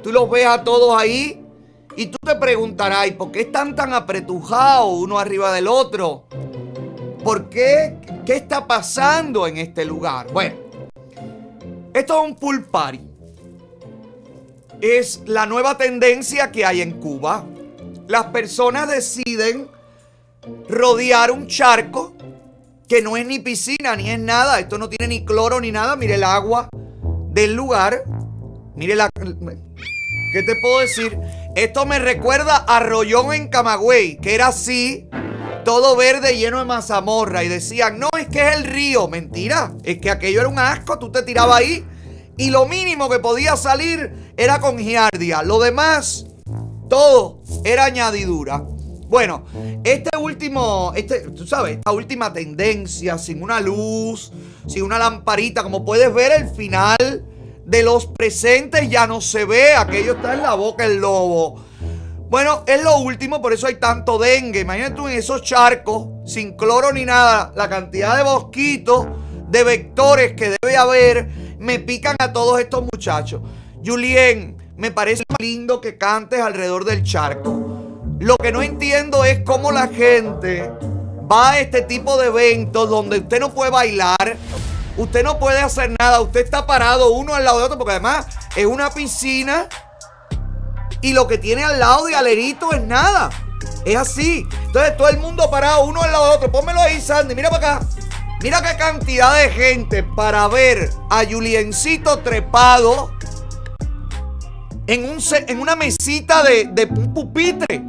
[0.02, 1.44] Tú los ves a todos ahí
[1.96, 6.24] y tú te preguntarás, ¿y por qué están tan apretujados uno arriba del otro?
[7.22, 7.98] ¿Por qué?
[8.24, 10.32] ¿Qué está pasando en este lugar?
[10.32, 10.61] Bueno,
[11.94, 13.00] esto es un pool party.
[14.80, 17.44] Es la nueva tendencia que hay en Cuba.
[18.08, 19.68] Las personas deciden
[20.68, 22.14] rodear un charco
[22.88, 24.58] que no es ni piscina ni es nada.
[24.58, 25.96] Esto no tiene ni cloro ni nada.
[25.96, 26.68] Mire el agua
[27.30, 28.04] del lugar.
[28.74, 29.08] Mire la...
[29.14, 31.18] ¿Qué te puedo decir?
[31.54, 35.08] Esto me recuerda a Rollón en Camagüey, que era así,
[35.64, 37.44] todo verde lleno de mazamorra.
[37.44, 39.08] Y decían, no, es que es el río.
[39.08, 41.84] Mentira, es que aquello era un asco, tú te tirabas ahí.
[42.36, 45.42] Y lo mínimo que podía salir era con giardia.
[45.42, 46.26] Lo demás,
[46.88, 48.64] todo era añadidura.
[49.12, 49.44] Bueno,
[49.84, 54.32] este último, este, tú sabes, esta última tendencia, sin una luz,
[54.66, 57.22] sin una lamparita, como puedes ver, el final
[57.66, 61.62] de los presentes ya no se ve, aquello está en la boca el lobo.
[62.32, 64.60] Bueno, es lo último, por eso hay tanto dengue.
[64.60, 69.06] Imagínate tú en esos charcos, sin cloro ni nada, la cantidad de mosquitos,
[69.50, 71.28] de vectores que debe haber,
[71.58, 73.42] me pican a todos estos muchachos.
[73.84, 77.98] Julien, me parece lindo que cantes alrededor del charco.
[78.18, 80.70] Lo que no entiendo es cómo la gente
[81.30, 84.38] va a este tipo de eventos donde usted no puede bailar,
[84.96, 88.26] usted no puede hacer nada, usted está parado uno al lado de otro, porque además
[88.56, 89.68] es una piscina
[91.02, 93.28] y lo que tiene al lado de alerito es nada.
[93.84, 94.46] Es así.
[94.66, 96.52] Entonces todo el mundo parado uno al lado de otro.
[96.52, 97.34] Pónmelo ahí, Sandy.
[97.34, 97.86] Mira para acá.
[98.40, 103.12] Mira qué cantidad de gente para ver a Juliencito trepado
[104.86, 107.82] en, un, en una mesita de, de un pupitre.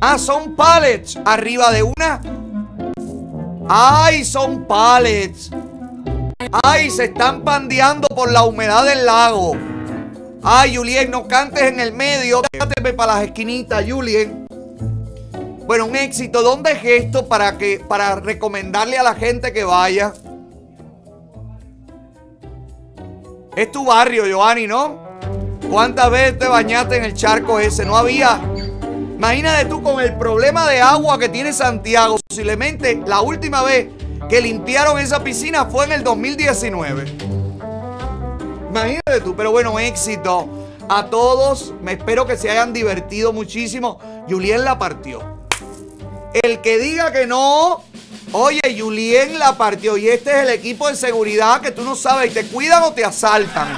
[0.00, 2.20] Ah, son pallets arriba de una.
[3.68, 5.50] Ay, son pallets.
[6.62, 9.56] Ay, se están pandeando por la humedad del lago.
[10.48, 12.40] Ay, Julien, no cantes en el medio.
[12.52, 14.46] Déjate para las esquinitas, Julien.
[15.66, 16.40] Bueno, un éxito.
[16.40, 20.12] ¿Dónde es esto para que para recomendarle a la gente que vaya?
[23.56, 25.18] Es tu barrio, Giovanni, ¿no?
[25.68, 27.84] ¿Cuántas veces te bañaste en el charco ese?
[27.84, 28.40] No había.
[29.16, 32.18] Imagínate tú con el problema de agua que tiene Santiago.
[32.28, 33.88] Posiblemente la última vez
[34.28, 37.45] que limpiaron esa piscina fue en el 2019.
[38.76, 40.46] Imagínate tú, pero bueno, éxito
[40.86, 41.72] a todos.
[41.80, 43.98] Me espero que se hayan divertido muchísimo.
[44.28, 45.22] Julien la partió.
[46.42, 47.82] El que diga que no,
[48.32, 49.96] oye, Julien la partió.
[49.96, 53.02] Y este es el equipo de seguridad que tú no sabes, te cuidan o te
[53.02, 53.68] asaltan.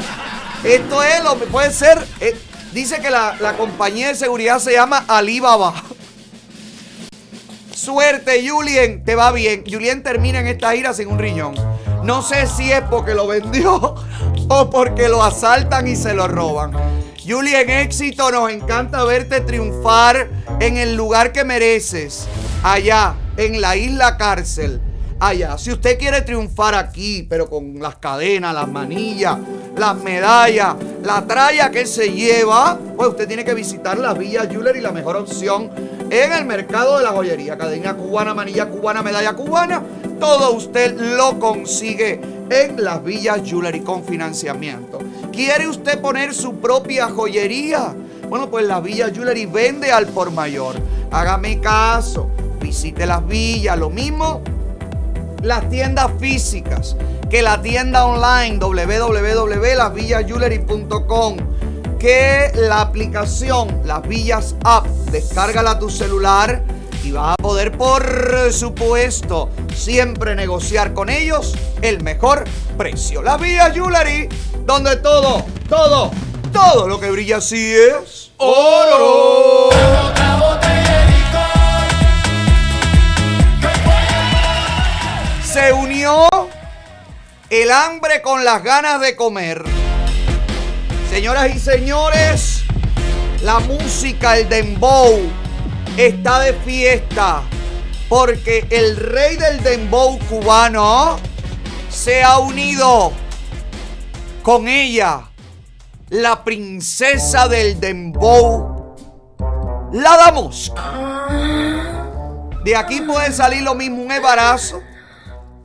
[0.65, 2.05] Esto es lo que puede ser.
[2.19, 2.37] eh,
[2.73, 5.75] dice que la, la compañía de seguridad se llama Alibaba.
[7.73, 9.62] Suerte, Julien, te va bien.
[9.65, 11.55] Julien termina en esta gira sin un riñón.
[12.03, 13.95] No sé si es porque lo vendió
[14.49, 16.73] o porque lo asaltan y se lo roban.
[17.27, 20.29] Julien, éxito, nos encanta verte triunfar
[20.61, 22.27] en el lugar que mereces.
[22.62, 24.81] Allá, en la isla cárcel.
[25.20, 25.59] Allá.
[25.59, 29.37] Si usted quiere triunfar aquí, pero con las cadenas, las manillas,
[29.77, 34.81] las medallas, la tralla que se lleva, pues usted tiene que visitar la Villa Jewelry,
[34.81, 35.70] la mejor opción
[36.09, 37.59] en el mercado de la joyería.
[37.59, 39.83] Cadena cubana, manilla cubana, medalla cubana.
[40.19, 42.20] Todo usted lo consigue
[42.51, 44.99] en las Villas Jewelry con financiamiento.
[45.32, 47.95] ¿Quiere usted poner su propia joyería?
[48.28, 50.74] Bueno, pues la Villa Jewelry vende al por mayor.
[51.11, 52.28] Hágame caso.
[52.61, 53.78] Visite las villas.
[53.78, 54.43] Lo mismo
[55.43, 56.97] las tiendas físicas
[57.31, 61.36] que la tienda online www.lasvillasjewelry.com
[61.99, 66.62] que la aplicación Las Villas App descárgala a tu celular
[67.09, 72.44] y vas a poder por supuesto siempre negociar con ellos el mejor
[72.76, 73.22] precio.
[73.22, 74.28] Las Villas Jewelry
[74.66, 76.10] donde todo todo
[76.52, 79.70] todo lo que brilla así es oro.
[85.43, 86.28] Se unió
[87.48, 89.64] el hambre con las ganas de comer.
[91.09, 92.64] Señoras y señores,
[93.43, 95.18] la música, el dembow,
[96.07, 97.43] está de fiesta.
[98.09, 101.19] Porque el rey del dembow cubano
[101.91, 103.12] se ha unido
[104.43, 105.29] con ella,
[106.09, 108.97] la princesa del dembow,
[109.93, 111.29] la Damusca.
[112.65, 114.81] De aquí puede salir lo mismo un embarazo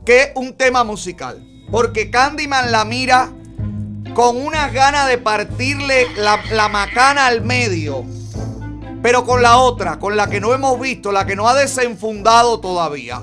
[0.04, 1.42] que un tema musical.
[1.70, 3.30] Porque Candyman la mira
[4.14, 8.04] con unas ganas de partirle la, la macana al medio.
[9.04, 12.58] Pero con la otra, con la que no hemos visto, la que no ha desenfundado
[12.58, 13.20] todavía.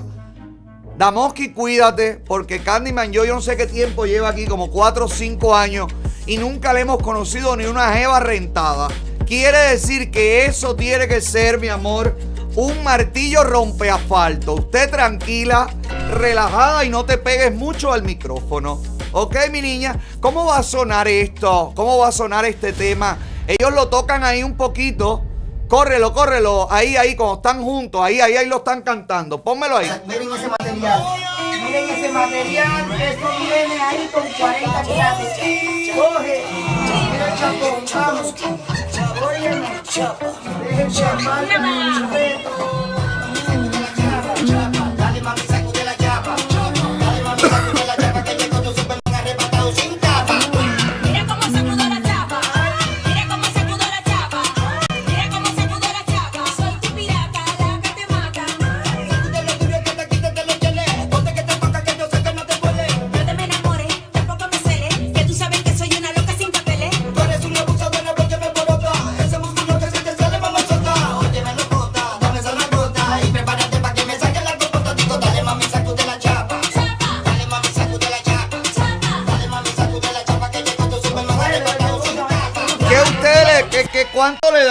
[0.96, 5.08] Damoski, cuídate, porque Candyman yo, yo no sé qué tiempo lleva aquí, como 4 o
[5.08, 5.88] 5 años,
[6.24, 8.86] y nunca le hemos conocido ni una jeva rentada.
[9.26, 12.16] Quiere decir que eso tiene que ser, mi amor,
[12.54, 14.54] un martillo rompe asfalto.
[14.54, 15.66] Usted tranquila,
[16.12, 18.80] relajada y no te pegues mucho al micrófono.
[19.10, 19.98] ¿Ok, mi niña?
[20.20, 21.72] ¿Cómo va a sonar esto?
[21.74, 23.18] ¿Cómo va a sonar este tema?
[23.48, 25.24] Ellos lo tocan ahí un poquito.
[25.72, 26.68] Córrelo, córrelo.
[26.70, 28.02] Ahí, ahí, cuando están juntos.
[28.02, 29.42] Ahí, ahí, ahí lo están cantando.
[29.42, 29.90] Pónmelo ahí.
[30.06, 31.02] Miren ese material.
[31.64, 32.92] Miren ese material.
[32.92, 35.28] Eso viene ahí con 40 quilates.
[35.96, 36.44] Coge.
[37.10, 37.84] Mira el chapón.
[37.94, 38.34] Vamos.
[39.26, 39.80] Óyeme.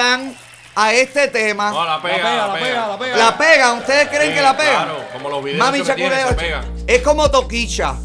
[0.02, 0.36] Dan
[0.76, 1.70] a este tema.
[1.72, 2.88] No, la pega, la pega,
[3.18, 3.74] la pega.
[3.74, 4.74] ¿Ustedes creen Sí, que la pegan?
[4.86, 6.64] Claro, como los videos Mami que se pega.
[6.88, 7.96] Es como Toquicha.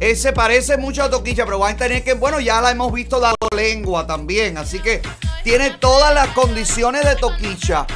[0.00, 3.20] Ese parece mucho a Toquicha, pero van a tener que, bueno, ya la hemos visto
[3.20, 4.58] dando lengua también.
[4.58, 5.00] Así que
[5.44, 7.86] tiene todas las condiciones de Toquicha.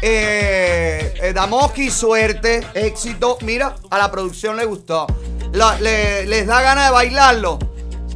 [0.00, 3.38] Eh, eh, Damoski, suerte, éxito.
[3.42, 5.06] Mira, a la producción le gustó.
[5.52, 7.58] La- le- les da ganas de bailarlo.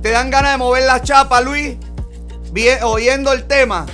[0.03, 1.77] Te dan ganas de mover la chapa, Luis.
[2.53, 3.87] Bien, oyendo el tema.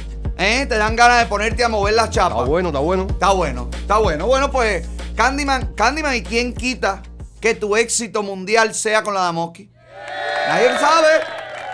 [0.42, 0.66] ¿Eh?
[0.66, 2.34] Te dan ganas de ponerte a mover la chapa.
[2.34, 3.06] Está bueno, está bueno.
[3.08, 4.26] Está bueno, está bueno.
[4.26, 4.86] Bueno, pues,
[5.16, 7.02] Candyman, Candyman, ¿y quién quita
[7.40, 9.70] que tu éxito mundial sea con la Damoski?
[10.48, 11.08] Nadie sabe.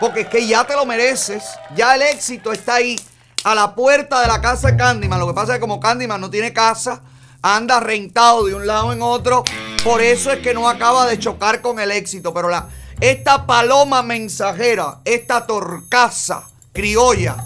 [0.01, 1.45] Porque es que ya te lo mereces.
[1.75, 2.99] Ya el éxito está ahí.
[3.45, 5.19] A la puerta de la casa de Candyman.
[5.19, 7.03] Lo que pasa es que como Candyman no tiene casa,
[7.41, 9.45] anda rentado de un lado en otro.
[9.85, 12.35] Por eso es que no acaba de chocar con el éxito.
[12.35, 12.69] Pero la,
[13.01, 17.37] esta paloma mensajera, esta torcaza criolla,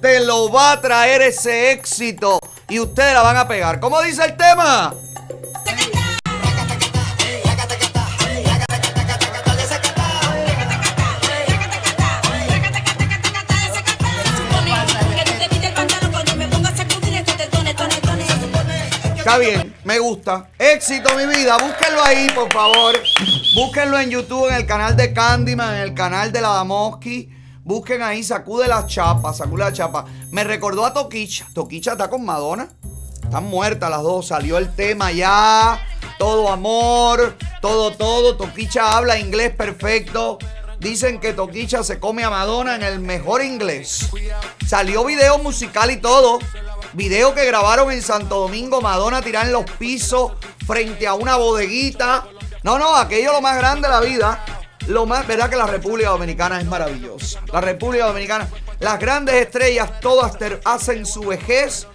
[0.00, 2.38] te lo va a traer ese éxito.
[2.68, 3.80] Y ustedes la van a pegar.
[3.80, 4.94] ¿Cómo dice el tema?
[19.16, 20.48] Está bien, me gusta.
[20.58, 21.58] Éxito, mi vida.
[21.58, 22.98] Búsquenlo ahí, por favor.
[23.54, 27.37] Búsquenlo en YouTube, en el canal de Candyman, en el canal de la Damoski.
[27.68, 30.06] Busquen ahí, sacude la chapa, sacude la chapa.
[30.30, 31.46] Me recordó a Toquicha.
[31.52, 32.66] Toquicha está con Madonna.
[33.22, 34.28] Están muertas las dos.
[34.28, 35.78] Salió el tema ya.
[36.18, 38.38] Todo amor, todo, todo.
[38.38, 40.38] Toquicha habla inglés perfecto.
[40.80, 44.08] Dicen que Toquicha se come a Madonna en el mejor inglés.
[44.66, 46.38] Salió video musical y todo.
[46.94, 50.32] Video que grabaron en Santo Domingo, Madonna tirada en los pisos
[50.66, 52.28] frente a una bodeguita.
[52.62, 54.57] No, no, aquello lo más grande de la vida.
[54.88, 57.42] Lo más, verdad que la República Dominicana es maravillosa.
[57.52, 58.48] La República Dominicana,
[58.80, 61.86] las grandes estrellas todas hacen su vejez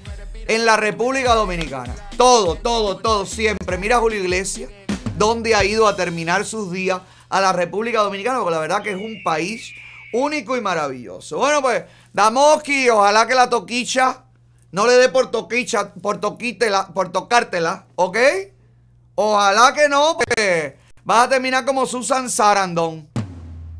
[0.47, 1.95] en la República Dominicana.
[2.17, 3.79] Todo, todo, todo, siempre.
[3.79, 4.69] Mira Julio Iglesias,
[5.17, 8.91] donde ha ido a terminar sus días a la República Dominicana, porque la verdad que
[8.91, 9.73] es un país
[10.13, 11.39] único y maravilloso.
[11.39, 11.83] Bueno, pues,
[12.13, 14.25] Damoski, ojalá que la toquicha
[14.71, 18.17] no le dé por toquicha, por toquítela, por tocártela, ¿ok?
[19.15, 23.09] Ojalá que no, porque vas a terminar como Susan Sarandon,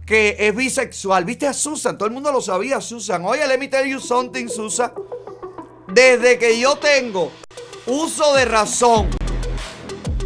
[0.06, 1.26] que es bisexual.
[1.26, 1.98] ¿Viste a Susan?
[1.98, 3.24] Todo el mundo lo sabía, Susan.
[3.26, 4.91] Oye, let me tell you something, Susan.
[5.88, 7.32] Desde que yo tengo
[7.86, 9.10] uso de razón,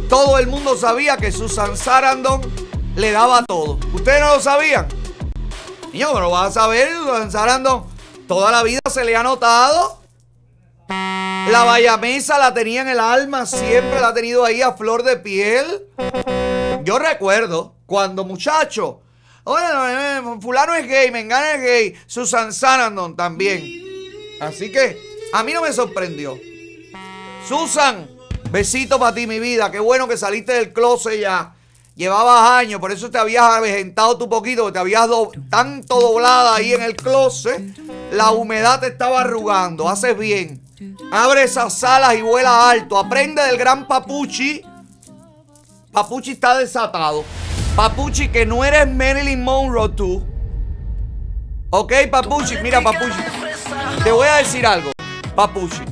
[0.08, 2.40] todo el mundo sabía que Susan Sarandon
[2.96, 3.78] le daba todo.
[3.92, 4.88] ¿Ustedes no lo sabían?
[5.92, 7.84] Niño, pero vas a saber, Susan Sarandon.
[8.26, 10.02] Toda la vida se le ha notado.
[10.88, 15.16] La bayamesa la tenía en el alma, siempre la ha tenido ahí a flor de
[15.16, 15.86] piel.
[16.84, 19.00] Yo recuerdo cuando muchacho,
[19.44, 23.64] oye, eh, fulano es gay, Mengana es gay, Susan Sarandon también.
[24.40, 24.98] Así que
[25.32, 26.38] a mí no me sorprendió.
[27.46, 28.08] Susan,
[28.50, 29.70] besito para ti, mi vida.
[29.70, 31.54] Qué bueno que saliste del closet ya.
[31.96, 35.08] Llevabas años, por eso te habías avejentado tu poquito, que te habías
[35.50, 37.60] tanto doblada ahí en el closet.
[38.12, 39.88] La humedad te estaba arrugando.
[39.88, 40.62] Haces bien.
[41.10, 42.98] Abre esas alas y vuela alto.
[42.98, 44.62] Aprende del gran Papuchi.
[45.98, 47.24] Papuchi está desatado.
[47.74, 50.24] Papuchi, que no eres Marilyn Monroe tú.
[51.70, 53.20] Ok, Papuchi, mira, Papuchi.
[54.04, 54.92] Te voy a decir algo,
[55.34, 55.82] Papuchi.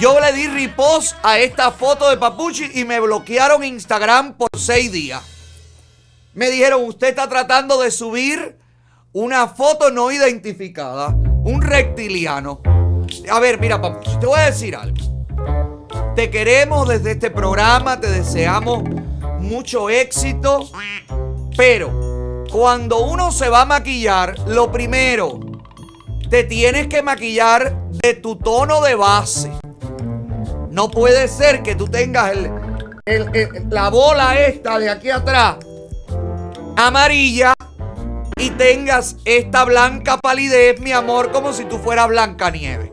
[0.00, 4.90] Yo le di repost a esta foto de Papuchi y me bloquearon Instagram por seis
[4.90, 5.22] días.
[6.34, 8.58] Me dijeron, usted está tratando de subir
[9.12, 11.10] una foto no identificada.
[11.10, 12.60] Un reptiliano.
[13.30, 15.15] A ver, mira, Papuchi, te voy a decir algo.
[16.16, 18.82] Te queremos desde este programa, te deseamos
[19.38, 20.68] mucho éxito.
[21.56, 25.38] Pero cuando uno se va a maquillar, lo primero,
[26.30, 29.52] te tienes que maquillar de tu tono de base.
[30.70, 32.34] No puede ser que tú tengas
[33.68, 35.56] la bola esta de aquí atrás
[36.76, 37.54] amarilla
[38.38, 42.92] y tengas esta blanca palidez, mi amor, como si tú fueras Blanca Nieve.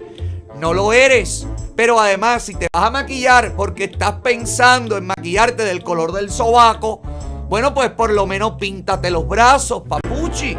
[0.57, 1.45] No lo eres.
[1.75, 6.31] Pero además, si te vas a maquillar porque estás pensando en maquillarte del color del
[6.31, 7.01] sobaco,
[7.49, 10.55] bueno, pues por lo menos píntate los brazos, papuchi.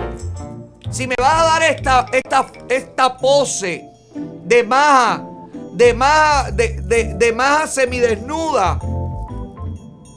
[0.90, 5.24] Si me vas a dar esta, esta, esta pose de maja,
[5.72, 8.78] de maja, de, de, de maja semidesnuda,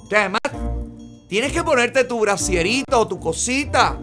[0.09, 0.41] que además
[1.27, 3.97] tienes que ponerte tu brasierito o tu cosita.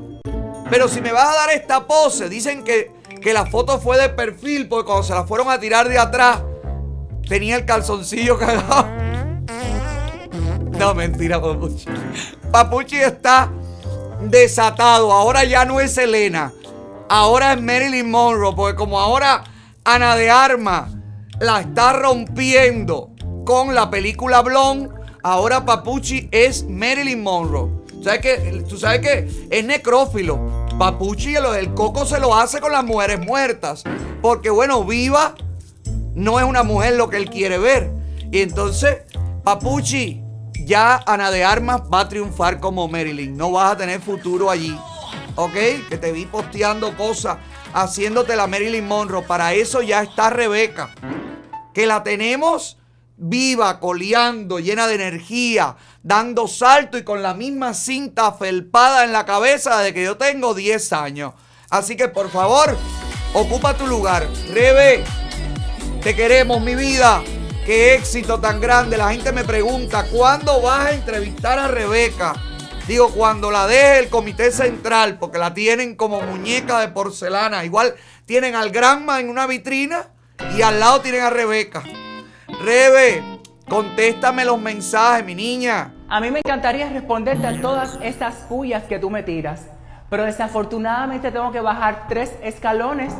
[0.70, 2.90] Pero si me vas a dar esta pose, dicen que,
[3.20, 6.40] que la foto fue de perfil, porque cuando se la fueron a tirar de atrás,
[7.28, 8.86] tenía el calzoncillo cagado.
[10.78, 11.86] No, mentira, Papuchi.
[12.50, 13.50] Papuchi está
[14.22, 15.12] desatado.
[15.12, 16.52] Ahora ya no es Elena.
[17.08, 18.54] Ahora es Marilyn Monroe.
[18.54, 19.44] Porque como ahora
[19.84, 20.90] Ana de Arma
[21.38, 23.10] la está rompiendo
[23.44, 24.90] con la película Blonde.
[25.22, 27.70] Ahora Papuchi es Marilyn Monroe.
[28.02, 30.66] ¿Sabes que, Tú sabes que es necrófilo.
[30.78, 33.84] Papuchi el coco se lo hace con las mujeres muertas.
[34.20, 35.34] Porque bueno, viva
[36.14, 37.90] no es una mujer lo que él quiere ver.
[38.30, 38.98] Y entonces,
[39.44, 40.22] Papuchi,
[40.64, 43.36] ya Ana de Armas va a triunfar como Marilyn.
[43.36, 44.78] No vas a tener futuro allí.
[45.36, 45.54] ¿Ok?
[45.88, 47.38] Que te vi posteando cosas,
[47.72, 49.22] haciéndote la Marilyn Monroe.
[49.22, 50.94] Para eso ya está Rebeca.
[51.72, 52.78] Que la tenemos
[53.16, 59.24] viva, coleando, llena de energía, dando salto y con la misma cinta felpada en la
[59.24, 61.34] cabeza de que yo tengo 10 años.
[61.70, 62.76] Así que por favor,
[63.32, 64.28] ocupa tu lugar.
[64.52, 65.04] Rebe,
[66.04, 67.22] te queremos, mi vida.
[67.64, 68.98] Qué éxito tan grande.
[68.98, 72.34] La gente me pregunta, ¿cuándo vas a entrevistar a Rebeca?
[72.86, 77.64] Digo, cuando la deje el comité central, porque la tienen como muñeca de porcelana.
[77.64, 77.94] Igual
[78.26, 80.10] tienen al Granma en una vitrina
[80.54, 81.82] y al lado tienen a Rebeca.
[82.62, 83.22] Rebe,
[83.66, 85.94] contéstame los mensajes, mi niña.
[86.10, 89.68] A mí me encantaría responderte a todas estas pullas que tú me tiras,
[90.10, 93.14] pero desafortunadamente tengo que bajar tres escalones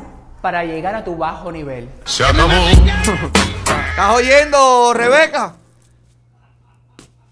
[0.45, 1.89] para llegar a tu bajo nivel.
[2.05, 2.53] Se acabó.
[2.53, 5.55] ¿Estás oyendo, Rebeca?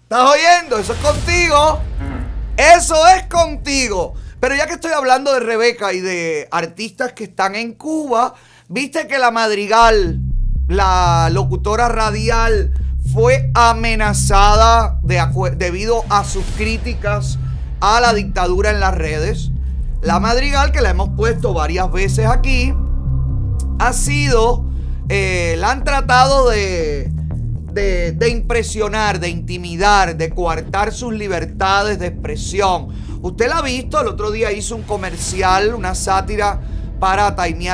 [0.01, 0.79] ¿Estás oyendo?
[0.79, 1.79] Eso es contigo.
[2.57, 4.15] Eso es contigo.
[4.39, 8.33] Pero ya que estoy hablando de Rebeca y de artistas que están en Cuba,
[8.67, 10.17] viste que la Madrigal,
[10.67, 12.73] la locutora radial,
[13.13, 15.23] fue amenazada de
[15.57, 17.37] debido a sus críticas
[17.79, 19.51] a la dictadura en las redes.
[20.01, 22.73] La Madrigal, que la hemos puesto varias veces aquí,
[23.79, 24.65] ha sido,
[25.09, 27.11] eh, la han tratado de,
[27.73, 32.89] de, impresionar, de intimidar, de coartar sus libertades de expresión.
[33.21, 36.61] Usted la ha visto, el otro día hizo un comercial, una sátira
[36.99, 37.67] para Taimí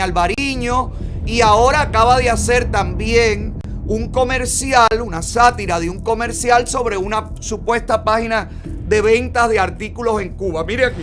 [0.00, 0.92] Alvariño
[1.24, 3.54] y ahora acaba de hacer también
[3.86, 8.48] un comercial, una sátira de un comercial sobre una supuesta página
[8.88, 10.64] de ventas de artículos en Cuba.
[10.64, 11.02] Mire aquí.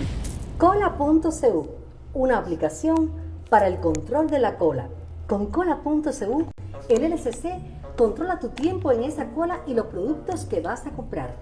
[0.57, 1.68] Cola.cu,
[2.14, 4.90] una aplicación para el control de la cola.
[5.28, 6.45] Con Cola.cu,
[6.90, 11.36] el LCC controla tu tiempo en esa cola y los productos que vas a comprar.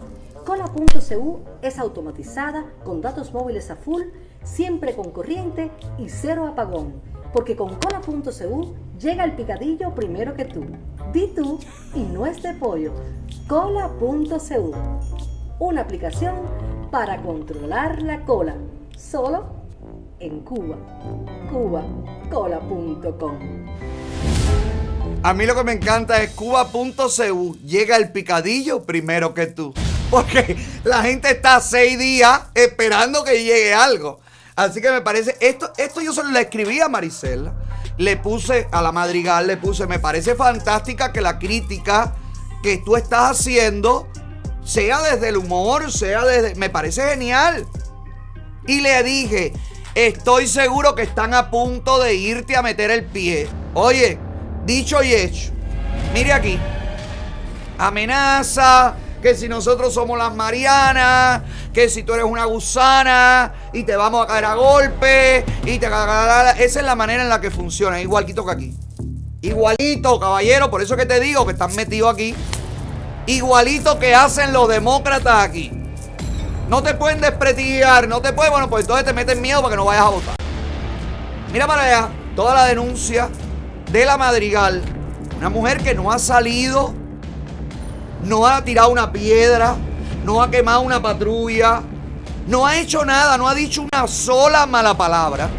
[0.45, 4.03] Cola.cu es automatizada, con datos móviles a full,
[4.43, 6.93] siempre con corriente y cero apagón.
[7.33, 10.63] Porque con Cola.cu llega el picadillo primero que tú.
[11.11, 11.59] Di tú
[11.93, 12.93] y no es de pollo.
[13.47, 14.71] Cola.cu,
[15.59, 16.35] una aplicación
[16.91, 18.55] para controlar la cola.
[18.95, 19.64] Solo
[20.25, 20.75] en Cuba.
[21.51, 23.37] CubaCola.com.
[25.23, 27.57] A mí lo que me encanta es cuba.cu.
[27.63, 29.73] Llega el picadillo primero que tú.
[30.11, 34.19] Porque la gente está seis días esperando que llegue algo.
[34.55, 37.53] Así que me parece, esto, esto yo solo le escribí a Maricela.
[37.97, 42.15] Le puse a la madrigal, le puse, me parece fantástica que la crítica
[42.61, 44.07] que tú estás haciendo
[44.63, 46.55] sea desde el humor, sea desde...
[46.55, 47.65] Me parece genial.
[48.67, 49.53] Y le dije,
[49.95, 53.47] estoy seguro que están a punto de irte a meter el pie.
[53.73, 54.19] Oye,
[54.65, 55.51] dicho y hecho.
[56.13, 56.59] Mire aquí.
[57.77, 61.41] Amenaza, que si nosotros somos las Marianas,
[61.73, 65.87] que si tú eres una gusana y te vamos a caer a golpe y te
[65.87, 68.75] Esa es la manera en la que funciona, igualito que aquí.
[69.41, 72.35] Igualito, caballero, por eso que te digo que están metidos aquí.
[73.27, 75.71] Igualito que hacen los demócratas aquí.
[76.69, 78.51] No te pueden desprestigiar, no te pueden.
[78.51, 80.35] Bueno, pues entonces te meten miedo para que no vayas a votar.
[81.53, 83.29] Mira para allá, toda la denuncia
[83.91, 84.81] de la Madrigal.
[85.37, 86.93] Una mujer que no ha salido,
[88.23, 89.75] no ha tirado una piedra,
[90.23, 91.81] no ha quemado una patrulla,
[92.47, 95.49] no ha hecho nada, no ha dicho una sola mala palabra.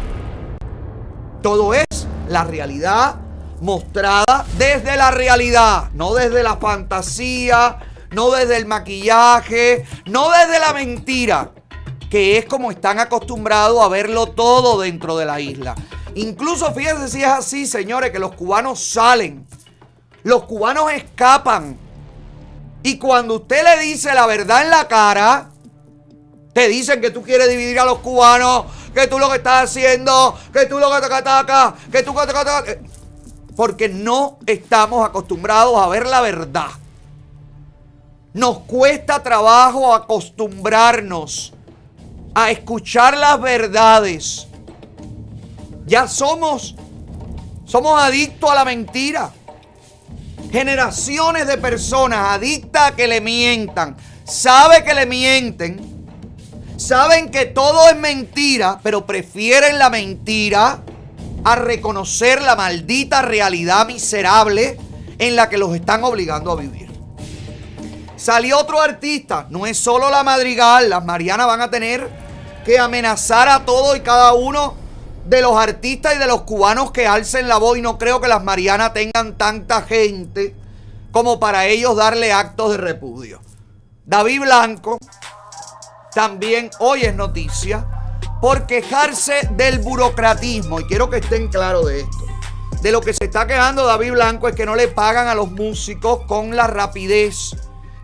[1.41, 1.85] Todo es
[2.27, 3.15] la realidad
[3.61, 7.77] mostrada desde la realidad, no desde la fantasía,
[8.11, 11.51] no desde el maquillaje, no desde la mentira,
[12.09, 15.75] que es como están acostumbrados a verlo todo dentro de la isla.
[16.15, 19.45] Incluso fíjense si es así, señores, que los cubanos salen,
[20.23, 21.77] los cubanos escapan.
[22.83, 25.49] Y cuando usted le dice la verdad en la cara,
[26.53, 30.35] te dicen que tú quieres dividir a los cubanos, que tú lo que estás haciendo,
[30.51, 32.77] que tú lo que te atacas, que tú que te atacas.
[33.55, 36.69] Porque no estamos acostumbrados a ver la verdad.
[38.37, 41.53] Nos cuesta trabajo acostumbrarnos
[42.35, 44.45] a escuchar las verdades.
[45.87, 46.75] Ya somos,
[47.65, 49.31] somos adictos a la mentira.
[50.51, 53.97] Generaciones de personas adictas a que le mientan.
[54.23, 56.05] Sabe que le mienten.
[56.77, 60.83] Saben que todo es mentira, pero prefieren la mentira
[61.43, 64.77] a reconocer la maldita realidad miserable
[65.17, 66.86] en la que los están obligando a vivir.
[68.17, 72.09] Salió otro artista, no es solo la Madrigal, las Marianas van a tener
[72.65, 74.73] que amenazar a todo y cada uno
[75.25, 78.27] de los artistas y de los cubanos que alcen la voz y no creo que
[78.27, 80.55] las Marianas tengan tanta gente
[81.11, 83.39] como para ellos darle actos de repudio.
[84.03, 84.97] David Blanco
[86.15, 87.85] también hoy es noticia
[88.41, 92.25] por quejarse del burocratismo y quiero que estén claros de esto.
[92.81, 95.51] De lo que se está quejando David Blanco es que no le pagan a los
[95.51, 97.55] músicos con la rapidez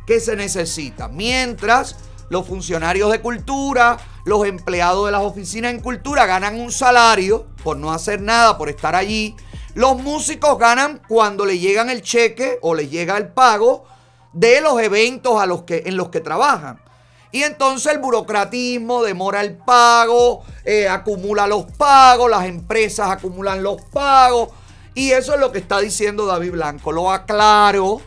[0.06, 1.08] que se necesita.
[1.08, 1.96] Mientras
[2.30, 7.78] los funcionarios de cultura, los empleados de las oficinas en cultura ganan un salario por
[7.78, 9.36] no hacer nada, por estar allí.
[9.76, 13.86] Los músicos ganan cuando le llegan el cheque o les llega el pago
[14.32, 16.80] de los eventos a los que, en los que trabajan.
[17.32, 23.82] Y entonces el burocratismo demora el pago, eh, acumula los pagos, las empresas acumulan los
[23.82, 24.50] pagos.
[24.94, 26.92] Y eso es lo que está diciendo David Blanco.
[26.92, 28.02] Lo aclaro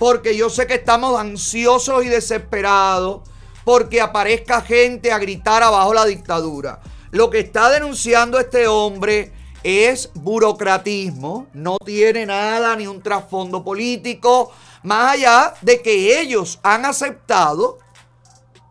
[0.00, 3.20] porque yo sé que estamos ansiosos y desesperados
[3.64, 6.80] porque aparezca gente a gritar abajo la dictadura.
[7.10, 9.30] Lo que está denunciando este hombre
[9.62, 14.50] es burocratismo, no tiene nada ni un trasfondo político,
[14.84, 17.78] más allá de que ellos han aceptado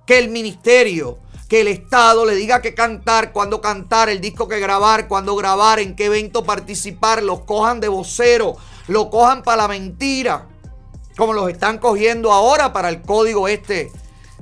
[0.08, 4.60] que el ministerio, que el Estado le diga qué cantar, cuándo cantar, el disco que
[4.60, 8.56] grabar, cuándo grabar, en qué evento participar, los cojan de vocero,
[8.88, 10.48] lo cojan para la mentira,
[11.20, 13.92] como los están cogiendo ahora para el código este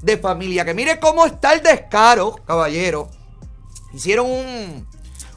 [0.01, 0.63] de familia.
[0.63, 3.09] Que mire cómo está el descaro, caballero.
[3.93, 4.27] Hicieron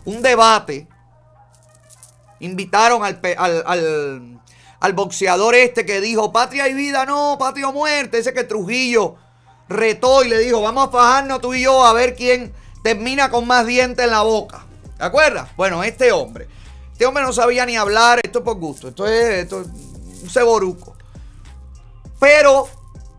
[0.04, 0.86] un, debate.
[2.40, 4.40] Invitaron al, al-
[4.80, 8.18] al boxeador este que dijo, patria y vida, no, patria o muerte.
[8.18, 9.16] Ese que Trujillo
[9.68, 12.52] retó y le dijo, vamos a fajarnos tú y yo a ver quién
[12.82, 14.64] termina con más dientes en la boca.
[14.96, 15.48] ¿Te acuerdas?
[15.56, 16.48] Bueno, este hombre.
[16.92, 19.66] Este hombre no sabía ni hablar, esto es por gusto, esto es, esto es
[20.22, 20.96] un ceboruco.
[22.20, 22.68] Pero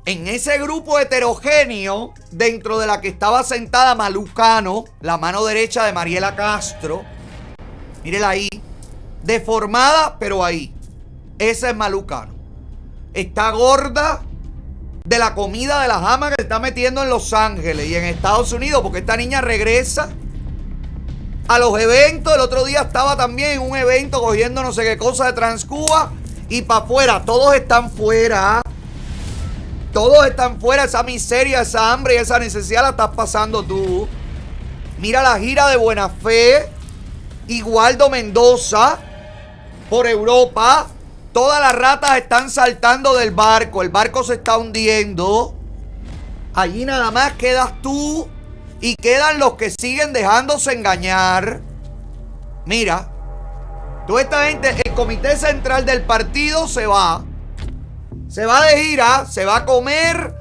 [0.06, 5.92] en ese grupo heterogéneo, dentro de la que estaba sentada Malucano, la mano derecha de
[5.92, 7.04] Mariela Castro,
[8.04, 8.50] mírela ahí,
[9.24, 10.74] deformada, pero ahí.
[11.40, 12.34] Esa es Malucano.
[13.16, 14.22] Está gorda
[15.04, 18.06] de la comida de la jama que se está metiendo en Los Ángeles y en
[18.06, 20.10] Estados Unidos, porque esta niña regresa
[21.48, 22.34] a los eventos.
[22.34, 26.12] El otro día estaba también en un evento cogiendo no sé qué cosa de Transcuba
[26.50, 27.24] y para afuera.
[27.26, 28.61] Todos están fuera.
[29.92, 30.86] Todos están fuera.
[30.86, 34.08] Esa miseria, esa hambre y esa necesidad la estás pasando tú.
[34.98, 36.70] Mira la gira de Buena Fe.
[37.48, 39.00] Igualdo Mendoza.
[39.90, 40.88] Por Europa.
[41.34, 43.82] Todas las ratas están saltando del barco.
[43.82, 45.56] El barco se está hundiendo.
[46.54, 48.28] Allí nada más quedas tú.
[48.80, 51.62] Y quedan los que siguen dejándose engañar.
[52.66, 53.10] Mira.
[54.08, 57.24] Toda esta gente, el comité central del partido se va.
[58.32, 60.34] Se va de gira, se va a comer,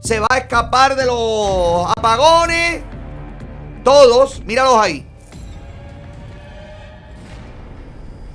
[0.00, 2.82] se va a escapar de los apagones.
[3.84, 5.06] Todos, míralos ahí.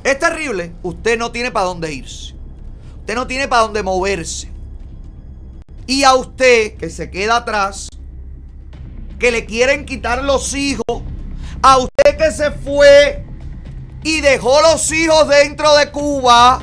[0.04, 0.76] Es terrible.
[0.84, 2.36] Usted no tiene para dónde irse.
[3.00, 4.52] Usted no tiene para dónde moverse.
[5.88, 7.90] Y a usted que se queda atrás,
[9.18, 11.02] que le quieren quitar los hijos,
[11.64, 13.26] a usted que se fue
[14.04, 16.62] y dejó los hijos dentro de Cuba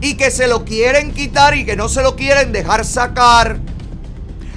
[0.00, 3.58] y que se lo quieren quitar y que no se lo quieren dejar sacar.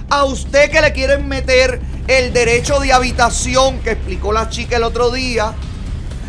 [0.10, 4.84] A usted que le quieren meter el derecho de habitación que explicó la chica el
[4.84, 5.54] otro día.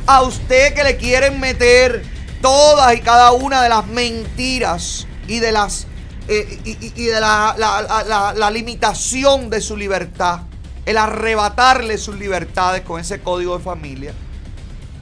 [0.06, 2.04] A usted que le quieren meter
[2.40, 5.86] todas y cada una de las mentiras y de las
[6.28, 10.42] eh, y, de la- la- la- la limitación de su libertad.
[10.86, 14.12] El arrebatarle sus libertades con ese código de familia.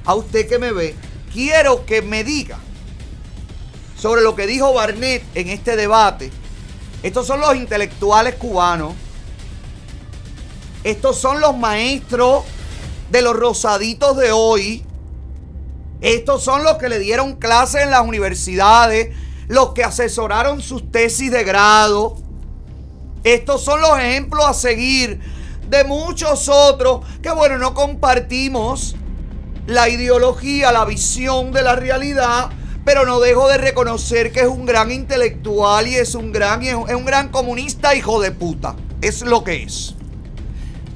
[0.06, 0.94] A usted que me ve,
[1.32, 2.58] quiero que me diga
[4.00, 6.30] sobre lo que dijo Barnett en este debate.
[7.02, 8.94] Estos son los intelectuales cubanos.
[10.82, 12.44] Estos son los maestros
[13.10, 14.84] de los rosaditos de hoy.
[16.00, 19.14] Estos son los que le dieron clases en las universidades,
[19.48, 22.16] los que asesoraron sus tesis de grado.
[23.22, 25.20] Estos son los ejemplos a seguir
[25.68, 28.96] de muchos otros que, bueno, no compartimos
[29.66, 32.50] la ideología, la visión de la realidad,
[32.92, 36.74] pero no dejo de reconocer que es un gran intelectual y es un gran, es
[36.74, 38.74] un gran comunista hijo de puta.
[39.00, 39.94] Es lo que es.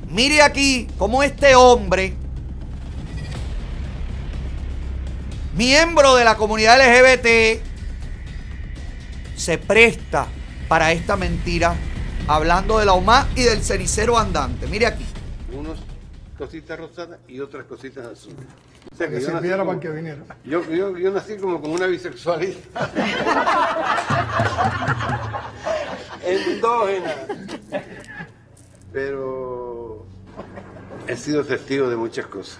[0.09, 2.17] Mire aquí cómo este hombre,
[5.55, 7.63] miembro de la comunidad LGBT,
[9.37, 10.27] se presta
[10.67, 11.77] para esta mentira,
[12.27, 14.67] hablando de la UMA y del cenicero andante.
[14.67, 15.07] Mire aquí.
[15.53, 15.79] Unos
[16.37, 18.47] cositas rosadas y otras cositas azules.
[18.95, 20.23] O sea, Que yo nací sirviera como- para que viniera.
[20.45, 22.55] Yo, yo, yo nací como con una bisexualidad.
[26.25, 27.15] Endógena.
[28.93, 30.07] Pero
[31.09, 32.59] he sido testigo de muchas cosas.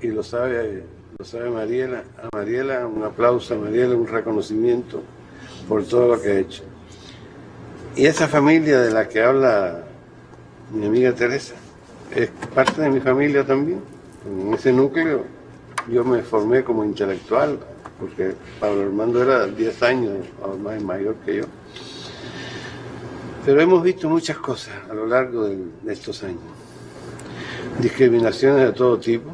[0.00, 0.84] Y lo sabe,
[1.18, 2.04] lo sabe Mariela.
[2.22, 5.02] A Mariela un aplauso, a Mariela un reconocimiento
[5.68, 6.62] por todo lo que ha hecho.
[7.96, 9.82] Y esa familia de la que habla
[10.70, 11.54] mi amiga Teresa
[12.14, 13.80] es parte de mi familia también.
[14.26, 15.24] En ese núcleo
[15.90, 17.58] yo me formé como intelectual,
[17.98, 20.12] porque Pablo Armando era 10 años
[20.42, 21.44] o más mayor que yo.
[23.44, 26.40] Pero hemos visto muchas cosas a lo largo de estos años.
[27.80, 29.30] Discriminaciones de todo tipo.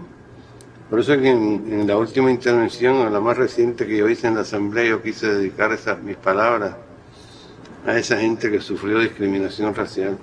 [0.89, 4.09] Por eso es que en, en la última intervención, o la más reciente que yo
[4.09, 6.77] hice en la Asamblea, yo quise dedicar esas, mis palabras
[7.87, 10.19] a esa gente que sufrió discriminación racial.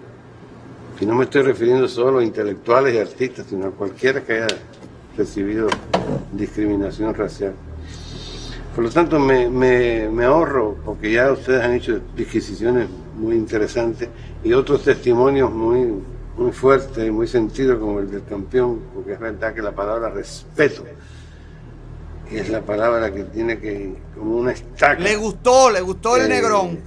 [1.00, 4.48] Y no me estoy refiriendo solo a intelectuales y artistas, sino a cualquiera que haya
[5.18, 5.68] recibido
[6.32, 7.54] discriminación racial.
[8.74, 14.10] Por lo tanto, me, me- me ahorro, porque ya ustedes han hecho disquisiciones muy interesantes
[14.44, 15.94] y otros testimonios muy,
[16.38, 20.10] muy fuertes y muy sentidos, como el del campeón, porque es verdad que la palabra
[20.10, 20.84] respeto
[22.32, 25.00] es la palabra que tiene que, como una estaca.
[25.02, 26.80] Le gustó, le gustó el eh, negrón.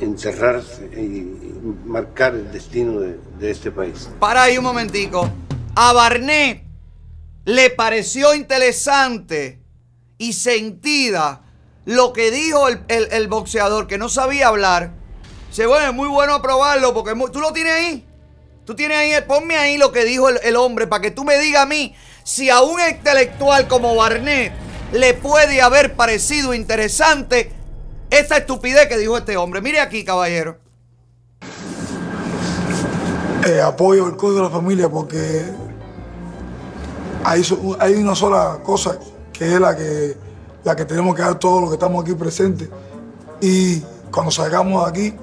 [0.00, 1.43] Enterrarse y, y
[1.84, 4.08] marcar el destino de, este país.
[4.18, 5.30] Para ahí un momentico.
[5.74, 6.62] A Barnett
[7.44, 9.60] le pareció interesante
[10.18, 11.42] y sentida
[11.84, 14.92] lo que dijo el, boxeador, que no sabía hablar.
[15.48, 18.06] Dice, bueno, es muy bueno probarlo porque tú lo tienes ahí.
[18.64, 21.38] Tú tienes ahí, ponme ahí lo que dijo el, el hombre para que tú me
[21.38, 24.52] digas a mí si a un intelectual como Barnett
[24.92, 27.52] le puede haber parecido interesante
[28.08, 29.60] esta estupidez que dijo este hombre.
[29.60, 30.63] Mire aquí, caballero.
[33.46, 35.44] Eh, apoyo el código de la familia porque
[37.24, 37.42] hay,
[37.78, 38.98] hay una sola cosa
[39.34, 40.16] que es la que,
[40.64, 42.70] la que tenemos que dar todos los que estamos aquí presentes.
[43.42, 43.80] Y
[44.10, 45.16] cuando salgamos de aquí,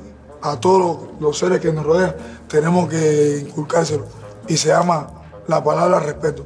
[0.43, 2.15] a todos los, los seres que nos rodean,
[2.47, 4.05] tenemos que inculcárselo.
[4.47, 5.07] Y se llama
[5.47, 6.45] la palabra respeto.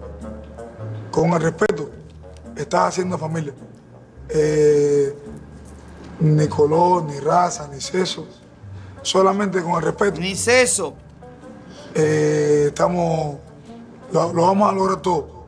[1.12, 1.90] Con el respeto,
[2.56, 3.54] estás haciendo familia.
[4.30, 5.14] Eh,
[6.22, 8.26] ni color, ni raza, ni sexo.
[9.02, 10.22] Solamente con el respeto.
[10.22, 10.94] Ni sexo.
[12.68, 13.38] Estamos.
[14.12, 15.46] Lo, lo vamos a lograr todo.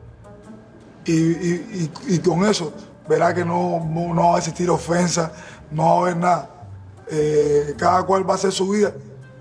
[1.04, 2.72] Y, y- y- y con eso,
[3.08, 5.32] verá que no, no, no va a existir ofensa,
[5.70, 6.50] no va a haber nada.
[7.10, 8.92] Eh, cada cual va a hacer su vida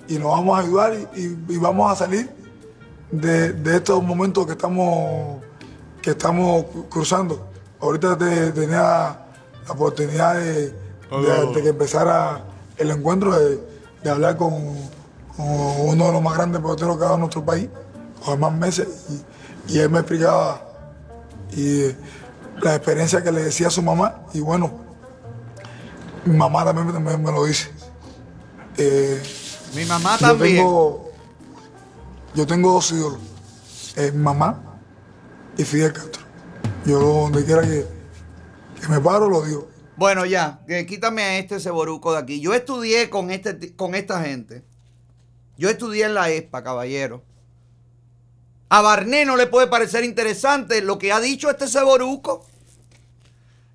[0.08, 1.28] y nos vamos a ayudar y,
[1.58, 2.30] vamos a salir
[3.12, 5.42] de, de estos momentos que estamos,
[6.02, 7.46] que estamos cru- cruzando.
[7.82, 8.82] Ahorita te- tenía
[9.66, 10.74] la oportunidad de, de-
[11.54, 12.42] de que empezara
[12.78, 13.60] el encuentro, de,
[14.10, 14.54] hablar con
[15.38, 17.70] uno de los más grandes peloteros que ha dado nuestro país,
[18.22, 18.88] Juan más meses,
[19.68, 20.62] y, y él me explicaba
[21.52, 21.92] y,
[22.62, 24.72] la experiencia que le decía a su mamá, y bueno,
[26.26, 27.70] mi mamá también me, me- me lo dice.
[28.78, 29.22] Eh,
[29.76, 30.58] Mi mamá yo también.
[30.58, 31.12] tengo,
[32.34, 33.20] yo tengo dos ídolos,
[33.96, 34.80] eh, mi mamá
[35.58, 36.24] y Fidel Castro.
[36.86, 37.86] Yo donde quiera que,
[38.82, 39.68] que me paro lo digo.
[39.96, 42.40] Bueno, ya, quítame a este ceboruco de aquí.
[42.40, 44.64] Yo estudié con, este, con esta gente.
[45.58, 47.24] Yo estudié en la ESPA, caballero.
[48.70, 52.46] A Barné no le puede parecer interesante lo que ha dicho este ceboruco.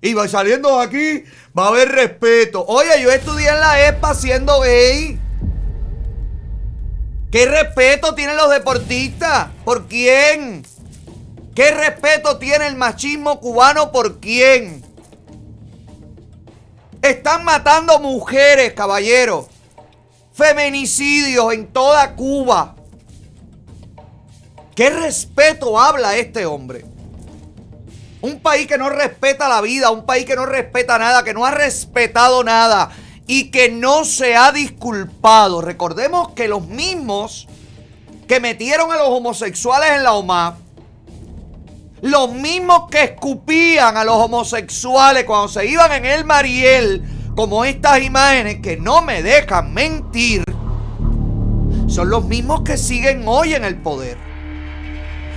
[0.01, 1.23] Y va saliendo de aquí,
[1.57, 2.63] va a haber respeto.
[2.65, 5.19] Oye, yo estudié en la ESPA siendo gay.
[7.31, 9.49] ¿Qué respeto tienen los deportistas?
[9.65, 10.63] ¿Por quién?
[11.55, 14.83] ¿Qué respeto tiene el machismo cubano por quién?
[17.01, 19.49] Están matando mujeres, caballero.
[20.33, 22.75] Feminicidios en toda Cuba.
[24.75, 26.85] ¿Qué respeto habla este hombre?
[28.21, 31.45] Un país que no respeta la vida, un país que no respeta nada, que no
[31.45, 32.89] ha respetado nada
[33.27, 35.61] y que no se ha disculpado.
[35.61, 37.47] Recordemos que los mismos
[38.27, 40.57] que metieron a los homosexuales en la OMA,
[42.01, 47.03] los mismos que escupían a los homosexuales cuando se iban en el Mariel,
[47.35, 50.43] como estas imágenes que no me dejan mentir,
[51.87, 54.17] son los mismos que siguen hoy en el poder.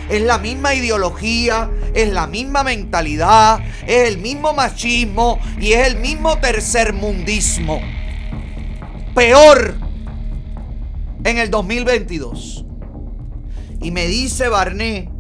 [0.09, 5.97] Es la misma ideología, es la misma mentalidad, es el mismo machismo y es el
[5.97, 7.81] mismo tercermundismo.
[9.15, 9.75] Peor
[11.25, 12.65] en el 2022.
[13.81, 15.11] Y me dice Barnett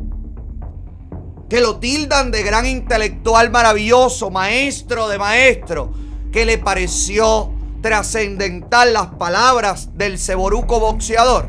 [1.48, 5.92] que lo tildan de gran intelectual maravilloso, maestro de maestro,
[6.36, 7.50] que le pareció
[7.80, 11.48] trascendental las palabras del ceboruco boxeador.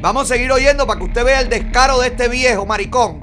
[0.00, 3.20] Vamos a seguir oyendo para que usted vea el descaro de este viejo maricón.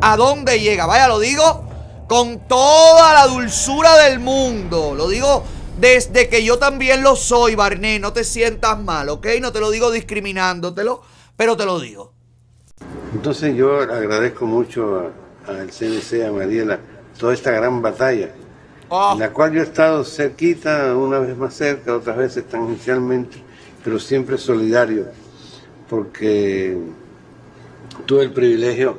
[0.00, 0.86] ¿A dónde llega?
[0.86, 1.68] Vaya, lo digo
[2.08, 4.94] con toda la dulzura del mundo.
[4.94, 5.44] Lo digo
[5.78, 7.98] desde que yo también lo soy, Barney.
[7.98, 9.26] No te sientas mal, ¿ok?
[9.42, 11.02] No te lo digo discriminándotelo,
[11.36, 12.14] pero te lo digo.
[13.12, 15.12] Entonces yo agradezco mucho
[15.46, 16.80] al CNC, a Mariela,
[17.18, 18.30] toda esta gran batalla,
[18.90, 23.36] en la cual yo he estado cerquita, una vez más cerca, otras veces tangencialmente,
[23.84, 25.06] pero siempre solidario,
[25.88, 26.76] porque
[28.04, 28.98] tuve el privilegio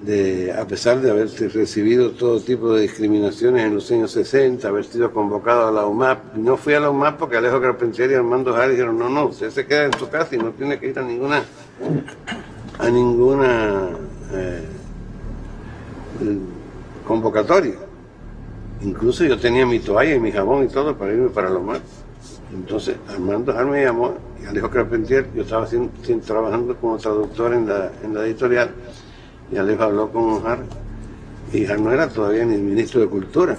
[0.00, 4.84] de, a pesar de haber recibido todo tipo de discriminaciones en los años 60, haber
[4.84, 8.52] sido convocado a la UMAP, no fui a la UMAP porque Alejo Carpentier y Armando
[8.52, 10.98] Jara dijeron, no, no, usted se queda en su casa y no tiene que ir
[10.98, 11.42] a ninguna
[12.78, 13.88] a ninguna
[14.32, 14.62] eh,
[17.06, 17.87] convocatoria.
[18.82, 21.80] Incluso yo tenía mi toalla y mi jabón y todo para irme para los mar.
[22.54, 25.90] Entonces Armando Jar me llamó y Alejo Carpentier, yo estaba haciendo-
[26.24, 28.70] trabajando como traductor en la, en la editorial
[29.52, 30.60] y Alejo habló con Jar
[31.52, 33.56] y Jar no era todavía ni ministro de Cultura.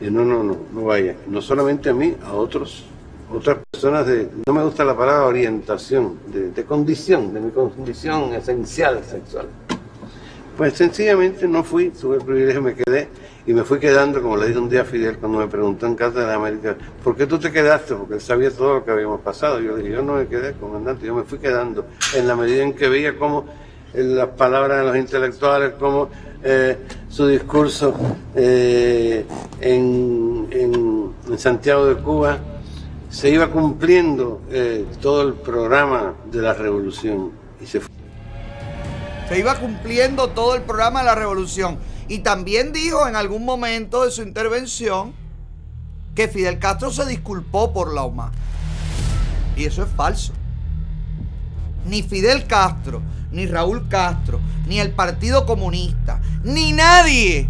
[0.00, 1.14] Y no, no, no, no vaya.
[1.26, 2.84] No solamente a mí, a otros,
[3.32, 8.34] otras personas de, no me gusta la palabra orientación, de, de condición, de mi condición
[8.34, 9.46] esencial sexual.
[10.58, 13.08] Pues sencillamente no fui, tuve el privilegio, me quedé
[13.46, 15.94] y me fui quedando, como le dije un día a Fidel cuando me preguntó en
[15.94, 17.94] Casa de la América, ¿por qué tú te quedaste?
[17.94, 19.60] Porque él sabía todo lo que habíamos pasado.
[19.60, 22.62] Yo le dije, yo no me quedé, comandante, yo me fui quedando en la medida
[22.64, 23.46] en que veía cómo
[23.94, 26.08] las palabras de los intelectuales, cómo
[26.42, 26.76] eh,
[27.08, 27.94] su discurso
[28.34, 29.24] eh,
[29.60, 32.38] en, en- en Santiago de Cuba
[33.10, 37.90] se iba cumpliendo eh, todo el programa de la revolución y se fue.
[39.28, 41.78] Se iba cumpliendo todo el programa de la revolución.
[42.08, 45.12] Y también dijo en algún momento de su intervención
[46.14, 48.32] que Fidel Castro se disculpó por la UMA.
[49.56, 50.32] Y eso es falso.
[51.86, 57.48] Ni Fidel Castro, ni Raúl Castro, ni el Partido Comunista, ni nadie,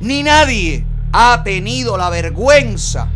[0.00, 3.08] ni nadie ha tenido la vergüenza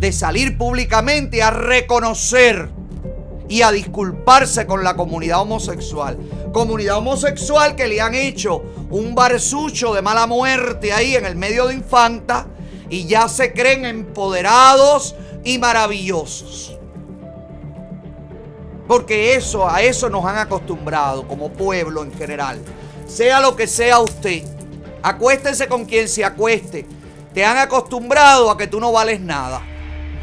[0.00, 2.70] de salir públicamente a reconocer
[3.48, 6.18] y a disculparse con la comunidad homosexual.
[6.52, 11.66] Comunidad homosexual que le han hecho un barsucho de mala muerte ahí en el medio
[11.66, 12.46] de Infanta
[12.90, 15.14] y ya se creen empoderados
[15.44, 16.76] y maravillosos.
[18.86, 22.58] Porque eso, a eso nos han acostumbrado como pueblo en general.
[23.06, 24.42] Sea lo que sea usted,
[25.02, 26.86] acuéstese con quien se acueste.
[27.34, 29.62] Te han acostumbrado a que tú no vales nada.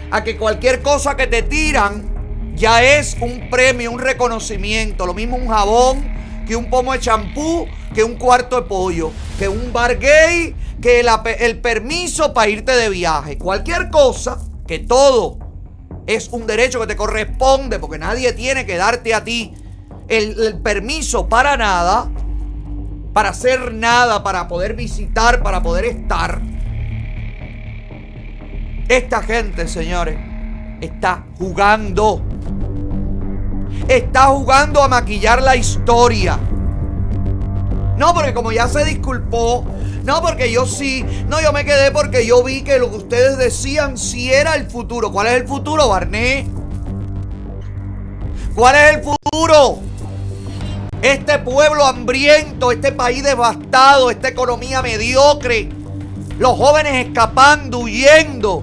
[0.10, 2.14] A que cualquier cosa que te tiran
[2.56, 5.06] ya es un premio, un reconocimiento.
[5.06, 6.03] Lo mismo un jabón,
[6.48, 11.06] que un pomo de champú, que un cuarto de pollo, que un bar gay, que
[11.40, 13.38] el permiso para irte de viaje.
[13.38, 15.40] Cualquier cosa, que todo
[16.07, 19.53] es un derecho que te corresponde, porque nadie tiene que darte a ti
[20.07, 22.11] el permiso para nada,
[23.14, 26.41] para hacer nada, para poder visitar, para poder estar.
[28.88, 30.15] Esta gente, señores,
[30.82, 32.23] está jugando.
[33.88, 36.39] Está jugando a maquillar la historia.
[37.97, 39.65] No, porque como ya se disculpó.
[40.03, 41.06] No, porque yo sí.
[41.27, 44.69] No, yo me quedé porque yo vi que lo que ustedes decían sí era el
[44.69, 45.11] futuro.
[45.11, 46.47] ¿Cuál es el futuro, Barney?
[48.53, 49.80] ¿Cuál es el futuro?
[51.02, 55.69] Este pueblo hambriento, este país devastado, esta economía mediocre.
[56.39, 58.61] Los jóvenes escapando, huyendo.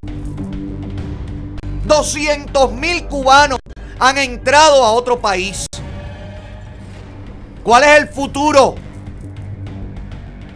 [1.84, 3.58] 200 mil cubanos
[4.02, 5.66] han entrado a otro país.
[7.62, 8.74] ¿Cuál es el futuro?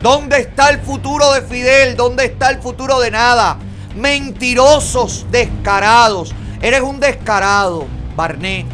[0.03, 1.97] ¿Dónde está el futuro de Fidel?
[1.97, 3.57] ¿Dónde está el futuro de nada?
[3.95, 6.35] Mentirosos, descarados.
[6.61, 7.87] Eres un descarado,
[8.17, 8.67] Barnett.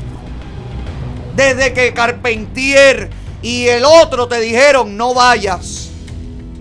[1.37, 3.11] Desde que Carpentier
[3.43, 5.91] y el otro te dijeron no vayas.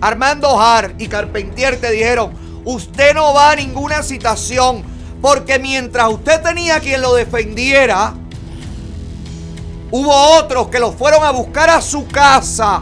[0.01, 2.33] Armando Har y Carpentier te dijeron,
[2.65, 4.90] usted no va a ninguna citación
[5.21, 8.15] porque mientras usted tenía quien lo defendiera,
[9.91, 12.81] hubo otros que lo fueron a buscar a su casa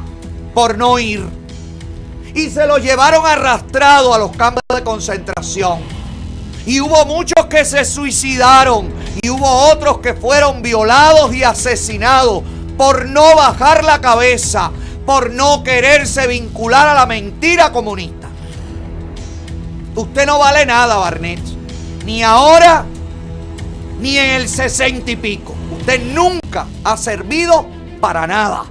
[0.53, 1.27] por no ir.
[2.33, 5.79] Y se lo llevaron arrastrado a los campos de concentración.
[6.65, 8.93] Y hubo muchos que se suicidaron.
[9.21, 12.43] Y hubo otros que fueron violados y asesinados
[12.77, 14.71] por no bajar la cabeza,
[15.05, 18.29] por no quererse vincular a la mentira comunista.
[19.95, 21.58] Usted no vale nada, Barnett.
[22.09, 22.85] Ni ahora,
[23.99, 25.53] ni en el sesenta y pico.
[25.77, 27.67] Usted nunca ha servido
[28.01, 28.63] para nada.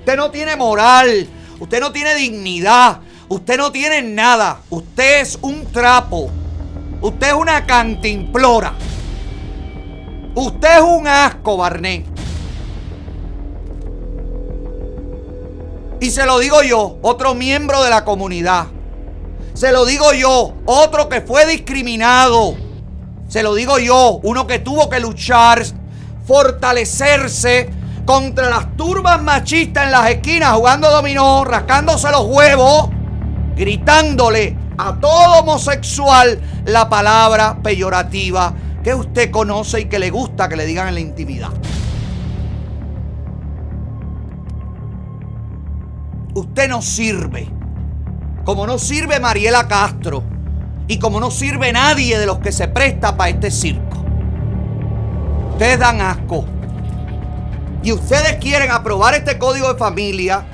[0.00, 1.28] Usted no tiene moral.
[1.60, 3.02] Usted no tiene dignidad.
[3.28, 4.62] Usted no tiene nada.
[4.68, 6.28] Usted es un trapo.
[7.00, 8.72] Usted es una cantimplora.
[10.34, 12.04] Usted es un asco, Barnett.
[16.00, 18.66] Y se lo digo yo, otro miembro de la comunidad.
[19.58, 22.54] Se lo digo yo, otro que fue discriminado.
[23.26, 25.64] Se lo digo yo, uno que tuvo que luchar,
[26.24, 27.68] fortalecerse
[28.04, 32.90] contra las turbas machistas en las esquinas jugando dominó, rascándose los huevos,
[33.56, 38.54] gritándole a todo homosexual la palabra peyorativa
[38.84, 41.50] que usted conoce y que le gusta que le digan en la intimidad.
[46.32, 47.57] Usted no sirve.
[48.48, 50.24] Como no sirve Mariela Castro.
[50.86, 54.02] Y como no sirve nadie de los que se presta para este circo.
[55.50, 56.46] Ustedes dan asco.
[57.82, 60.46] Y ustedes quieren aprobar este código de familia.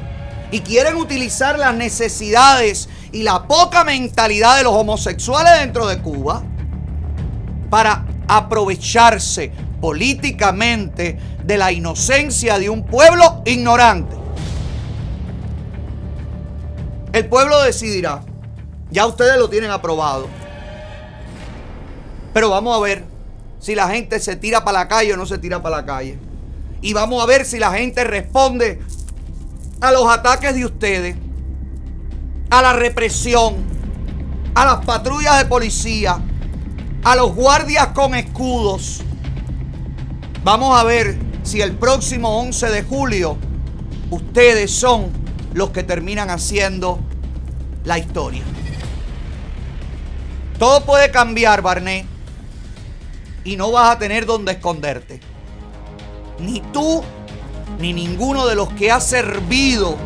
[0.50, 6.42] Y quieren utilizar las necesidades y la poca mentalidad de los homosexuales dentro de Cuba.
[7.70, 14.23] Para aprovecharse políticamente de la inocencia de un pueblo ignorante.
[17.14, 18.22] El pueblo decidirá.
[18.90, 20.26] Ya ustedes lo tienen aprobado.
[22.32, 23.04] Pero vamos a ver
[23.60, 26.18] si la gente se tira para la calle o no se tira para la calle.
[26.80, 28.80] Y vamos a ver si la gente responde
[29.80, 31.16] a los ataques de ustedes,
[32.50, 33.64] a la represión,
[34.56, 36.18] a las patrullas de policía,
[37.04, 39.02] a los guardias con escudos.
[40.42, 43.36] Vamos a ver si el próximo 11 de julio
[44.10, 45.23] ustedes son
[45.54, 46.98] los que terminan haciendo
[47.84, 48.42] la historia.
[50.58, 52.04] Todo puede cambiar, Barney.
[53.44, 55.20] Y no vas a tener donde esconderte.
[56.38, 57.02] Ni tú,
[57.78, 59.96] ni ninguno de los que ha servido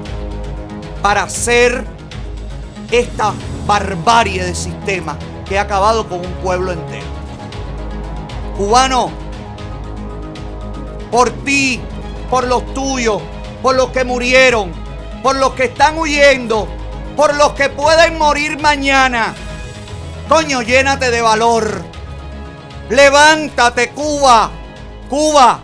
[1.03, 1.85] para hacer
[2.91, 3.33] esta
[3.67, 7.07] barbarie de sistema que ha acabado con un pueblo entero.
[8.57, 9.11] Cubano,
[11.11, 11.81] por ti,
[12.29, 13.23] por los tuyos,
[13.63, 14.73] por los que murieron,
[15.23, 16.69] por los que están huyendo,
[17.17, 19.35] por los que pueden morir mañana.
[20.29, 21.83] Coño, llénate de valor.
[22.91, 24.51] Levántate, Cuba.
[25.09, 25.61] Cuba.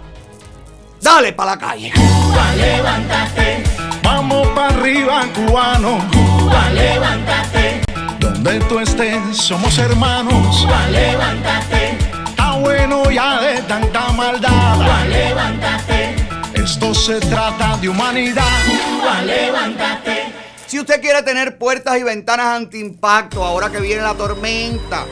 [1.01, 1.93] Dale para la calle.
[1.93, 3.63] Cuba, levántate.
[4.03, 5.99] Vamos para arriba, cubano.
[6.13, 7.83] Cuba, levántate.
[8.19, 10.65] Donde tú estés, somos hermanos.
[10.65, 11.99] Cuba, levántate.
[12.27, 14.77] Está bueno ya de tanta maldad.
[14.77, 16.24] Cuba, levántate.
[16.65, 18.43] Esto se trata de humanidad.
[18.65, 20.33] Cuba, levántate.
[20.67, 25.05] Si usted quiere tener puertas y ventanas anti-impacto ahora que viene la tormenta.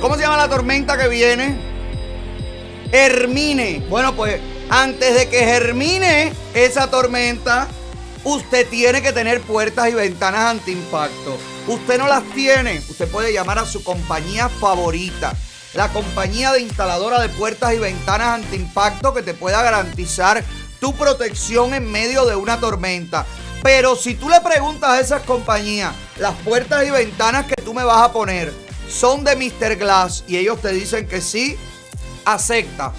[0.00, 1.56] ¿Cómo se llama la tormenta que viene?
[2.92, 3.84] Hermine.
[3.88, 7.66] Bueno, pues antes de que germine esa tormenta,
[8.22, 11.36] usted tiene que tener puertas y ventanas anti-impacto.
[11.66, 12.80] Usted no las tiene.
[12.88, 15.34] Usted puede llamar a su compañía favorita.
[15.74, 20.44] La compañía de instaladora de puertas y ventanas anti-impacto que te pueda garantizar
[20.80, 23.26] tu protección en medio de una tormenta.
[23.62, 27.84] Pero si tú le preguntas a esas compañías, las puertas y ventanas que tú me
[27.84, 28.52] vas a poner
[28.88, 29.76] son de Mr.
[29.76, 31.56] Glass y ellos te dicen que sí,
[32.24, 32.92] acepta,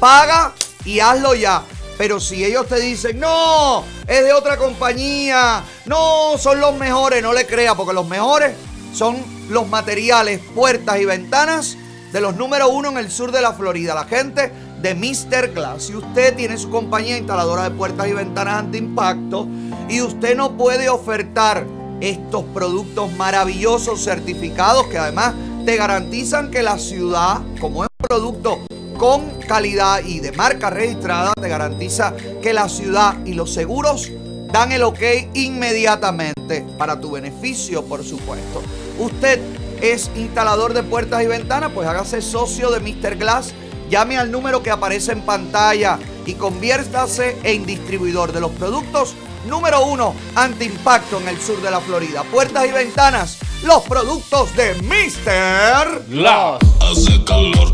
[0.00, 0.54] paga
[0.84, 1.62] y hazlo ya.
[1.98, 7.32] Pero si ellos te dicen, no, es de otra compañía, no, son los mejores, no
[7.32, 8.54] le crea, porque los mejores
[8.92, 9.16] son
[9.48, 11.76] los materiales, puertas y ventanas
[12.12, 13.94] de los número uno en el sur de la Florida.
[13.94, 14.52] La gente
[14.86, 15.52] de Mr.
[15.52, 15.84] Glass.
[15.84, 19.48] Si usted tiene su compañía instaladora de puertas y ventanas anti-impacto
[19.88, 21.66] y usted no puede ofertar
[22.00, 25.34] estos productos maravillosos certificados que además
[25.64, 28.60] te garantizan que la ciudad, como es un producto
[28.96, 34.12] con calidad y de marca registrada, te garantiza que la ciudad y los seguros
[34.52, 35.02] dan el ok
[35.34, 38.62] inmediatamente para tu beneficio, por supuesto.
[39.00, 39.40] Usted
[39.82, 43.16] es instalador de puertas y ventanas, pues hágase socio de Mr.
[43.16, 43.52] Glass
[43.88, 49.14] Llame al número que aparece en pantalla y conviértase en distribuidor de los productos
[49.46, 52.24] número uno anti-impacto en el sur de la Florida.
[52.24, 56.04] Puertas y ventanas, los productos de Mr.
[56.08, 56.58] Glass.
[56.80, 57.70] Hace calor.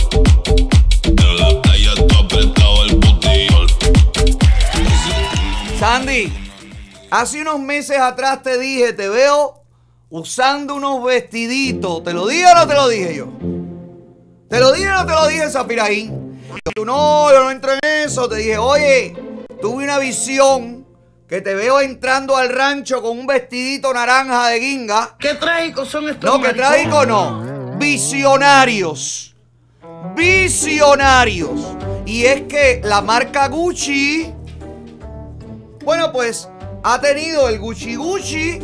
[1.05, 3.67] En la playa tú apretado el botellón.
[5.79, 6.33] Sandy,
[7.11, 9.63] hace unos meses atrás te dije, te veo
[10.11, 12.05] usando unos vestiditos.
[12.05, 13.41] ¿Te lo dije o no te lo dije yo?
[14.53, 16.39] ¿Te lo dije o no te lo dije, Zapiraín?
[16.55, 18.29] Y tú, no, yo no entro en eso.
[18.29, 19.16] Te dije, oye,
[19.62, 20.87] tuve una visión
[21.27, 25.16] que te veo entrando al rancho con un vestidito naranja de guinga.
[25.19, 26.69] ¿Qué trágicos son estos No, maricones?
[26.69, 27.79] trágico no.
[27.79, 29.35] Visionarios.
[30.15, 31.59] Visionarios.
[32.05, 34.35] Y es que la marca Gucci,
[35.83, 36.47] bueno, pues
[36.83, 38.59] ha tenido el Gucci Gucci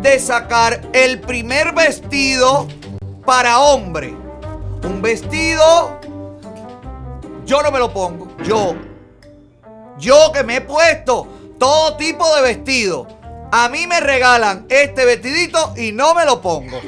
[0.00, 2.66] de sacar el primer vestido
[3.24, 4.23] para hombre.
[4.84, 5.98] Un vestido,
[7.46, 8.28] yo no me lo pongo.
[8.44, 8.74] Yo,
[9.98, 11.26] yo que me he puesto
[11.58, 13.06] todo tipo de vestido.
[13.50, 16.80] A mí me regalan este vestidito y no me lo pongo.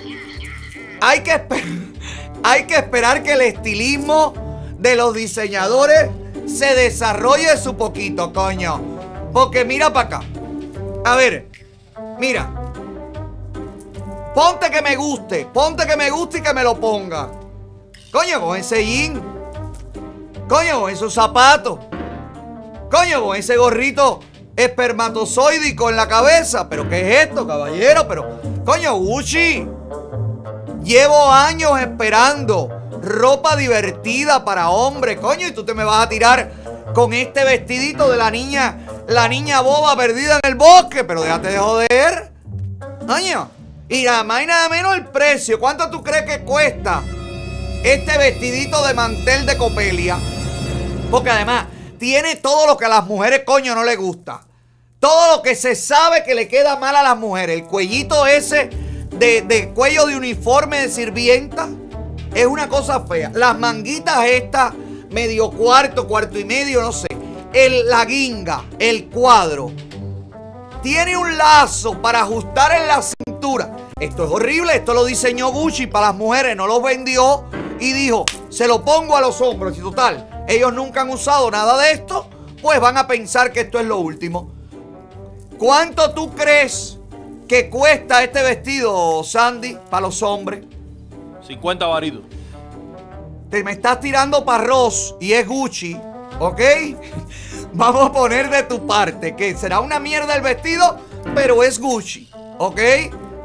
[1.00, 1.42] Hay que,
[2.42, 4.34] hay que esperar que el estilismo
[4.78, 6.10] de los diseñadores
[6.46, 8.80] se desarrolle su poquito, coño.
[9.32, 10.22] Porque mira para acá.
[11.04, 11.48] A ver,
[12.18, 12.52] mira.
[14.34, 17.30] Ponte que me guste, ponte que me guste y que me lo ponga.
[18.16, 19.22] Coño, con ese jean.
[20.48, 21.80] Coño, con esos zapatos.
[22.90, 24.20] Coño, con ese gorrito
[24.56, 26.66] espermatozoidico en la cabeza.
[26.70, 28.08] ¿Pero qué es esto, caballero?
[28.08, 29.68] Pero, coño, Gucci.
[30.82, 36.52] Llevo años esperando ropa divertida para hombre, coño, y tú te me vas a tirar
[36.94, 38.78] con este vestidito de la niña,
[39.08, 42.32] la niña boba perdida en el bosque, pero déjate de joder.
[43.06, 43.50] Coño,
[43.90, 45.60] y nada más y nada menos el precio.
[45.60, 47.02] ¿Cuánto tú crees que cuesta
[47.86, 50.18] este vestidito de mantel de copelia?
[51.08, 51.66] Porque además
[51.98, 54.44] tiene todo lo que a las mujeres, coño, no les gusta.
[54.98, 57.56] Todo lo que se sabe que le queda mal a las mujeres.
[57.56, 58.70] El cuellito ese
[59.10, 61.68] de, de cuello de uniforme de sirvienta
[62.34, 63.30] es una cosa fea.
[63.32, 64.74] Las manguitas estas,
[65.10, 67.06] medio cuarto, cuarto y medio, no sé.
[67.52, 69.70] El, la guinga, el cuadro.
[70.82, 73.76] Tiene un lazo para ajustar en la cintura.
[74.00, 77.44] Esto es horrible, esto lo diseñó Gucci para las mujeres, no lo vendió
[77.80, 79.76] y dijo, se lo pongo a los hombros.
[79.76, 82.28] Y total, ellos nunca han usado nada de esto,
[82.62, 84.50] pues van a pensar que esto es lo último.
[85.58, 86.98] ¿Cuánto tú crees
[87.48, 90.64] que cuesta este vestido, Sandy, para los hombres?
[91.46, 92.22] 50 varitos.
[93.50, 95.96] Te me estás tirando para arroz y es Gucci,
[96.40, 96.60] ¿ok?
[97.72, 100.98] Vamos a poner de tu parte que será una mierda el vestido,
[101.34, 102.28] pero es Gucci,
[102.58, 102.80] ¿ok?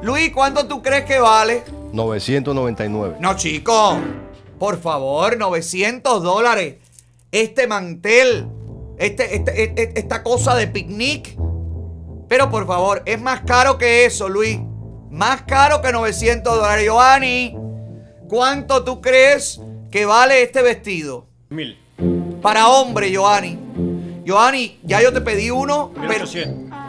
[0.02, 1.64] Luis, ¿cuánto tú crees que vale?
[1.94, 3.18] 999.
[3.20, 3.98] No, chico.
[4.60, 6.76] Por favor, 900 dólares.
[7.32, 8.48] Este mantel.
[8.98, 11.36] Este, este- este- esta cosa de picnic.
[12.28, 14.60] Pero por favor, es más caro que eso, Luis.
[15.10, 16.86] Más caro que 900 dólares.
[16.86, 17.56] Giovanni,
[18.30, 19.60] ¿cuánto tú crees
[19.90, 21.26] que vale este vestido?
[21.50, 21.78] Mil.
[22.42, 23.60] Para hombre, Giovanni.
[24.24, 26.26] Giovanni, ya yo te pedí uno, pero...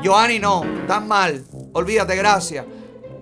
[0.02, 1.44] Giovanni, no, tan mal.
[1.72, 2.64] Olvídate, gracias.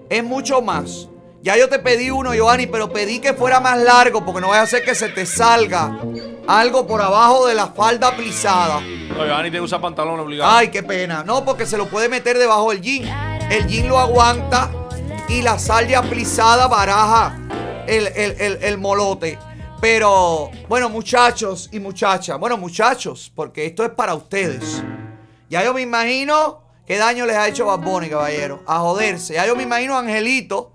[0.09, 1.09] Es mucho más.
[1.43, 4.61] Ya yo te pedí uno, Giovanni, pero pedí que fuera más largo porque no vaya
[4.61, 5.99] a hacer que se te salga
[6.47, 8.81] algo por abajo de la falda plisada.
[8.81, 10.51] No, Giovanni tiene que usar pantalón obligado.
[10.55, 11.25] Ay, qué pena.
[11.25, 13.51] No, porque se lo puede meter debajo del jean.
[13.51, 14.71] El jean lo aguanta
[15.29, 17.39] y la salda plisada baraja
[17.87, 19.39] el, el- el- el molote.
[19.81, 22.39] Pero, bueno, muchachos y muchachas.
[22.39, 24.83] Bueno, muchachos, porque esto es para ustedes.
[25.49, 28.63] Ya yo me imagino qué daño les ha hecho Bad Bunny, caballero.
[28.67, 29.35] A joderse.
[29.35, 30.73] Ya yo me imagino a Angelito,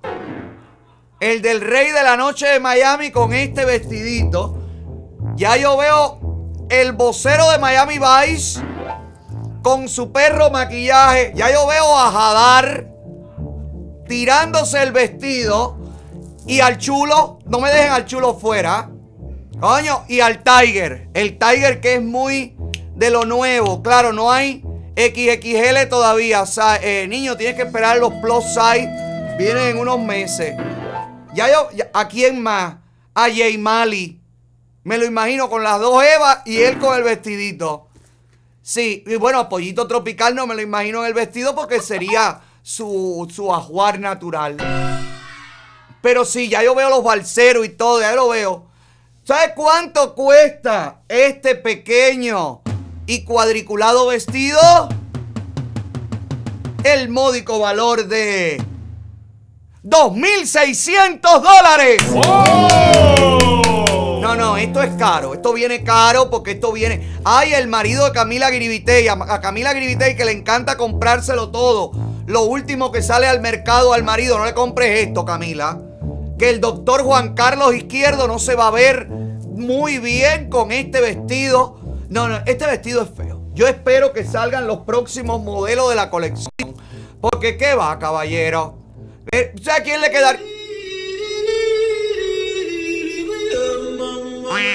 [1.26, 4.60] el del rey de la noche de Miami con este vestidito.
[5.35, 6.19] Ya yo veo
[6.69, 8.61] el vocero de Miami Vice
[9.64, 11.34] con su perro maquillaje.
[11.35, 12.88] Ya yo veo a Jadar
[14.07, 15.80] tirándose el vestido
[16.45, 18.91] y al chulo, no me dejen al chulo fuera.
[19.60, 21.10] Coño, y al Tiger.
[21.15, 22.56] El Tiger que es muy
[22.93, 23.81] de lo nuevo.
[23.81, 24.64] Claro, no hay
[24.95, 26.43] XXL todavía.
[26.43, 28.91] O sea, eh, niño, tienes que esperar los plus size.
[29.39, 30.53] Vienen en unos meses.
[31.35, 32.75] Ya yo, ¿a quién más?
[33.13, 34.21] A Jay Mali.
[34.83, 37.87] Me lo imagino con las dos Evas y él con el vestidito.
[38.61, 43.29] Sí, y bueno, Pollito Tropical no me lo imagino en el vestido porque sería su,
[43.29, 44.55] su ajuar natural.
[46.01, 48.67] Pero sí, ya yo veo los balseros y todo, ya lo veo.
[49.25, 52.61] ¿Sabes cuánto cuesta este pequeño
[53.07, 54.87] y cuadriculado vestido?
[56.83, 58.63] El módico valor de
[59.85, 62.03] 2.600 dólares.
[64.19, 65.35] No, no, esto es caro.
[65.35, 67.15] Esto viene caro porque esto viene.
[67.23, 69.07] Ay, el marido de Camila Gribitey.
[69.07, 71.91] A, a Camila Gribitey que le encanta comprárselo todo.
[72.25, 74.39] Lo último que sale al mercado al marido.
[74.39, 75.79] No le compres esto, Camila.
[76.39, 80.99] Que el doctor Juan Carlos Izquierdo no se va a ver muy bien con este
[80.99, 81.79] vestido.
[82.09, 83.43] No, no, este vestido es feo.
[83.53, 86.49] Yo espero que salgan los próximos modelos de la colección.
[87.21, 88.84] Porque, ¿qué va, caballero?
[89.31, 90.38] Eh, ¿Sabe a quién le queda?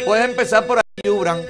[0.04, 1.42] Puedes empezar por ahí, Yubran.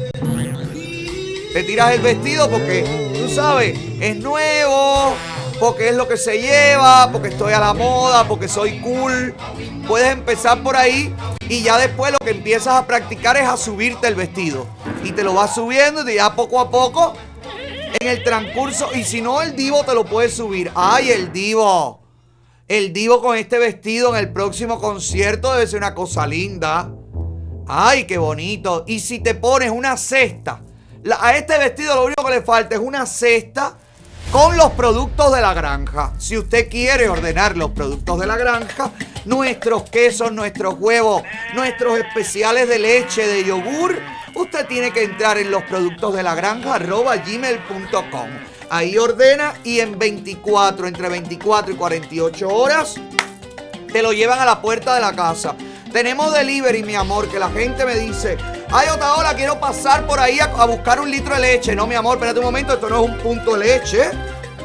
[1.52, 5.14] Te tiras el vestido porque, tú sabes, es nuevo,
[5.58, 9.34] porque es lo que se lleva, porque estoy a la moda, porque soy cool.
[9.88, 11.14] Puedes empezar por ahí
[11.48, 14.66] y ya después lo que empiezas a practicar es a subirte el vestido.
[15.02, 17.14] Y te lo vas subiendo y ya poco a poco,
[17.98, 20.70] en el transcurso, y si no, el divo te lo puedes subir.
[20.74, 21.99] ¡Ay, el divo!
[22.70, 26.88] El divo con este vestido en el próximo concierto debe ser una cosa linda.
[27.66, 28.84] Ay, qué bonito.
[28.86, 30.62] Y si te pones una cesta,
[31.18, 33.76] a este vestido lo único que le falta es una cesta
[34.30, 36.12] con los productos de la granja.
[36.18, 38.92] Si usted quiere ordenar los productos de la granja,
[39.24, 41.24] nuestros quesos, nuestros huevos,
[41.56, 43.98] nuestros especiales de leche, de yogur,
[44.36, 48.28] usted tiene que entrar en los productos de la granja gmail.com.
[48.72, 52.94] Ahí ordena y en 24, entre 24 y 48 horas,
[53.92, 55.56] te lo llevan a la puerta de la casa.
[55.92, 58.38] Tenemos delivery, mi amor, que la gente me dice,
[58.70, 61.74] ay, otra hora quiero pasar por ahí a, a buscar un litro de leche.
[61.74, 64.10] No, mi amor, espérate un momento, esto no es un punto de leche.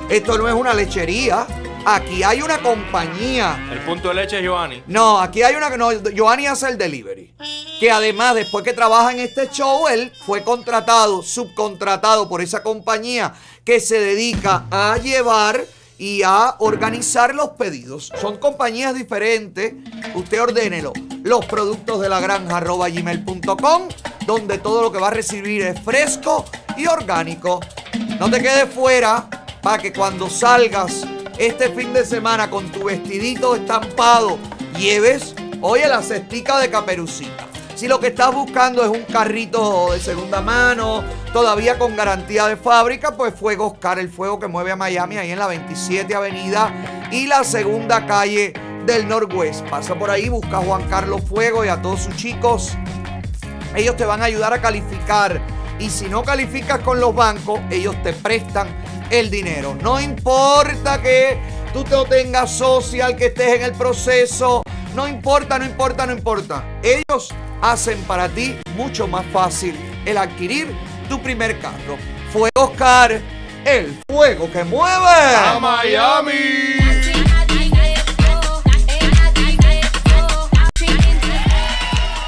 [0.08, 1.48] Esto no es una lechería.
[1.88, 3.68] Aquí hay una compañía.
[3.72, 4.84] El punto de leche es Giovanni.
[4.86, 7.34] No, aquí hay una que no, Giovanni hace el delivery.
[7.80, 13.34] Que además, después que trabaja en este show, él fue contratado, subcontratado por esa compañía
[13.66, 15.66] que se dedica a llevar
[15.98, 18.12] y a organizar los pedidos.
[18.22, 19.74] Son compañías diferentes.
[20.14, 20.94] Usted ordénelo.
[21.24, 23.88] Los productos de la granja gmail.com,
[24.28, 26.46] donde todo lo que va a recibir es fresco
[26.78, 27.60] y orgánico.
[28.20, 29.28] No te quedes fuera
[29.64, 31.02] para que cuando salgas
[31.40, 34.38] este fin de semana con tu vestidito estampado,
[34.78, 37.45] lleves, oye, la cestica de caperucita.
[37.76, 41.04] Si lo que estás buscando es un carrito de segunda mano,
[41.34, 45.32] todavía con garantía de fábrica, pues Fuego Oscar, el fuego que mueve a Miami, ahí
[45.32, 46.74] en la 27 Avenida
[47.12, 48.54] y la segunda calle
[48.86, 49.68] del Northwest.
[49.68, 52.78] Pasa por ahí, busca a Juan Carlos Fuego y a todos sus chicos.
[53.76, 55.42] Ellos te van a ayudar a calificar.
[55.78, 58.70] Y si no calificas con los bancos, ellos te prestan
[59.10, 59.76] el dinero.
[59.82, 61.38] No importa que
[61.76, 64.64] tú te lo tengas social, que estés en el proceso.
[64.96, 66.64] No importa, no importa, no importa.
[66.82, 69.76] Ellos hacen para ti mucho más fácil
[70.06, 70.74] el adquirir
[71.10, 71.98] tu primer carro.
[72.32, 73.20] Fuego Oscar,
[73.66, 76.32] el fuego que mueve ¡A Miami!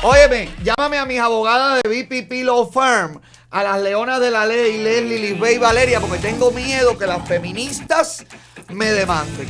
[0.03, 4.77] Óyeme, llámame a mis abogadas de BPP Law Firm, a las leonas de la ley,
[4.77, 8.25] Leslie, Lisbeth y Valeria, porque tengo miedo que las feministas
[8.69, 9.49] me demanden.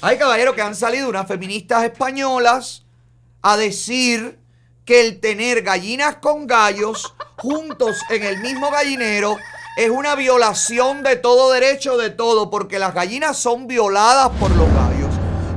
[0.00, 2.84] Hay caballeros que han salido unas feministas españolas
[3.42, 4.38] a decir
[4.84, 9.36] que el tener gallinas con gallos juntos en el mismo gallinero
[9.76, 14.68] es una violación de todo derecho de todo, porque las gallinas son violadas por los
[14.72, 15.12] gallos.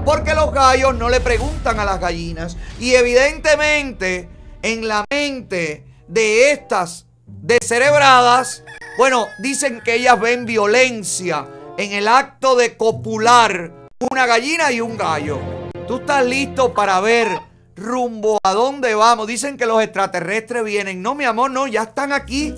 [0.05, 2.55] Porque los gallos no le preguntan a las gallinas.
[2.79, 4.29] Y evidentemente,
[4.61, 8.63] en la mente de estas descerebradas,
[8.97, 11.47] bueno, dicen que ellas ven violencia
[11.77, 13.71] en el acto de copular
[14.11, 15.39] una gallina y un gallo.
[15.87, 17.27] ¿Tú estás listo para ver
[17.75, 19.27] rumbo a dónde vamos?
[19.27, 21.01] Dicen que los extraterrestres vienen.
[21.01, 22.53] No, mi amor, no, ya están aquí.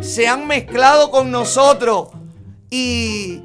[0.00, 2.08] Se han mezclado con nosotros
[2.70, 3.42] y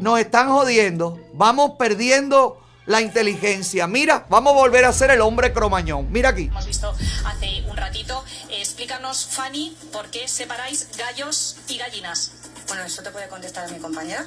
[0.00, 1.18] nos están jodiendo.
[1.32, 3.86] Vamos perdiendo la inteligencia.
[3.86, 6.10] Mira, vamos a volver a ser el hombre cromañón.
[6.10, 6.44] Mira aquí.
[6.44, 6.94] Hemos visto
[7.24, 8.24] hace un ratito.
[8.50, 12.32] Eh, explícanos, Fanny, por qué separáis gallos y gallinas.
[12.68, 14.26] Bueno, eso te puede contestar mi compañera.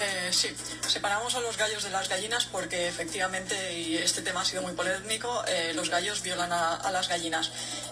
[0.00, 0.48] Eh, sí,
[0.88, 4.72] separamos a los gallos de las gallinas porque efectivamente, y este tema ha sido muy
[4.72, 7.50] polémico, eh, los gallos violan a, a las gallinas.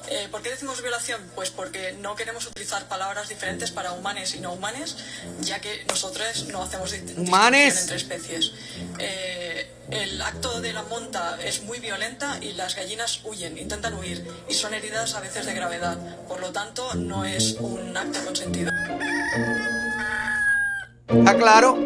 [0.08, 1.20] Eh, ¿Por qué decimos violación?
[1.34, 4.96] Pues porque no queremos utilizar palabras diferentes para humanes y no humanes,
[5.40, 7.82] ya que nosotros no hacemos Humanes.
[7.82, 8.52] entre especies.
[9.90, 14.54] El acto de la monta es muy violenta y las gallinas huyen, intentan huir y
[14.54, 15.98] son heridas a veces de gravedad.
[16.26, 18.70] Por lo tanto, no es un acto consentido.
[21.08, 21.76] ¿Está claro?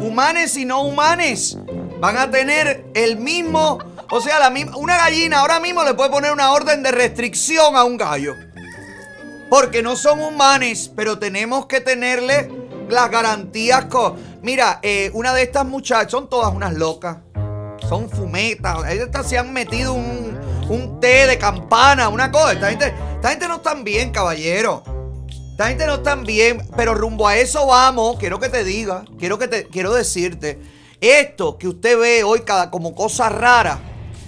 [0.00, 1.58] Humanes y no humanes
[2.00, 3.78] van a tener el mismo,
[4.10, 7.76] o sea, la misma, una gallina ahora mismo le puede poner una orden de restricción
[7.76, 8.34] a un gallo.
[9.50, 12.50] Porque no son humanes, pero tenemos que tenerle
[12.88, 13.86] las garantías.
[14.42, 17.18] Mira, eh, una de estas muchachas, son todas unas locas.
[17.88, 18.86] Son fumetas.
[18.90, 22.52] Estas se han metido un, un té de campana, una cosa.
[22.52, 24.82] Esta gente, esta gente no están bien, caballero.
[25.58, 28.16] Esta gente no están bien, pero rumbo a eso vamos.
[28.20, 30.56] Quiero que te diga, quiero que te, quiero decirte,
[31.00, 33.80] esto que usted ve hoy cada, como cosas raras,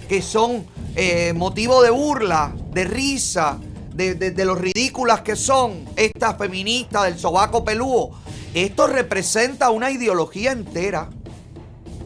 [0.09, 0.67] que son
[0.97, 3.57] eh, motivo de burla, de risa,
[3.93, 8.09] de, de- de lo ridículas que son estas feministas del sobaco peludo,
[8.53, 11.09] esto representa una ideología entera.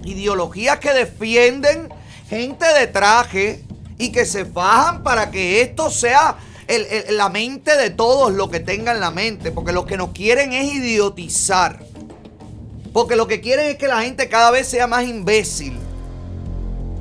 [0.03, 1.89] Ideologías que defienden
[2.29, 3.63] gente de traje
[3.97, 6.35] y que se fajan para que esto sea
[7.09, 9.51] la mente de todos lo que tengan en la mente.
[9.51, 11.79] Porque lo que nos quieren es idiotizar.
[12.93, 15.77] Porque lo que quieren es que la gente cada vez sea más imbécil.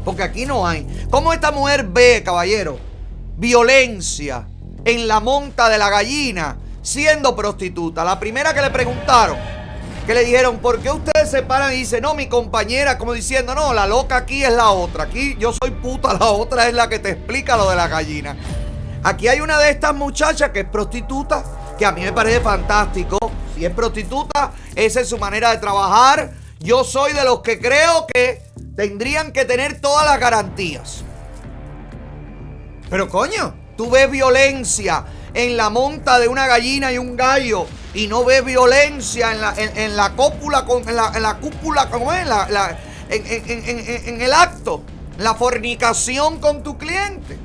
[0.05, 0.87] Porque aquí no hay.
[1.11, 2.79] ¿Cómo esta mujer ve, caballero,
[3.37, 4.47] violencia
[4.85, 8.05] en la monta de la gallina siendo prostituta?
[8.05, 9.39] La primera que le preguntaron,
[10.07, 13.55] que le dijeron, ¿por qué ustedes se paran y dicen, no, mi compañera, como diciendo,
[13.55, 15.05] no, la loca aquí es la otra.
[15.05, 18.37] Aquí yo soy puta, la otra es la que te explica lo de la gallina.
[19.05, 21.45] Aquí hay una de estas muchachas que es prostituta,
[21.79, 23.19] que a mí me parece fantástico.
[23.55, 26.33] Si es prostituta, esa es su manera de trabajar.
[26.59, 28.41] Yo soy de los que creo que
[28.75, 31.05] tendrían que tener todas las garantías.
[32.89, 35.05] Pero coño, tú ves violencia
[35.35, 39.55] en la monta de una gallina y un gallo y no ves violencia en la,
[39.55, 42.27] en, la cópula, con, en, la, cúpula, ¿cómo es?
[43.11, 44.83] En el acto,
[45.19, 47.44] la fornicación con tu cliente.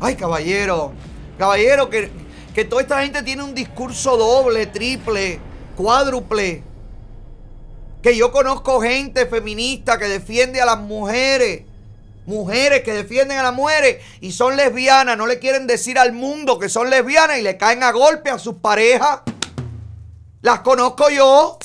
[0.00, 0.92] Ay, caballero,
[1.38, 2.10] caballero, que,
[2.54, 5.40] que toda esta gente tiene un discurso doble, triple,
[5.76, 6.62] cuádruple.
[8.02, 11.62] Que yo conozco gente feminista que defiende a las mujeres.
[12.26, 16.58] Mujeres que defienden a las mujeres y son lesbianas, no le quieren decir al mundo
[16.58, 19.20] que son lesbianas y le caen a golpe a sus parejas.
[20.42, 21.58] Las conozco yo.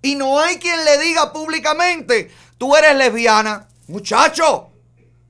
[0.00, 3.68] Y no hay quien le diga públicamente, tú eres lesbiana.
[3.88, 4.71] Muchacho,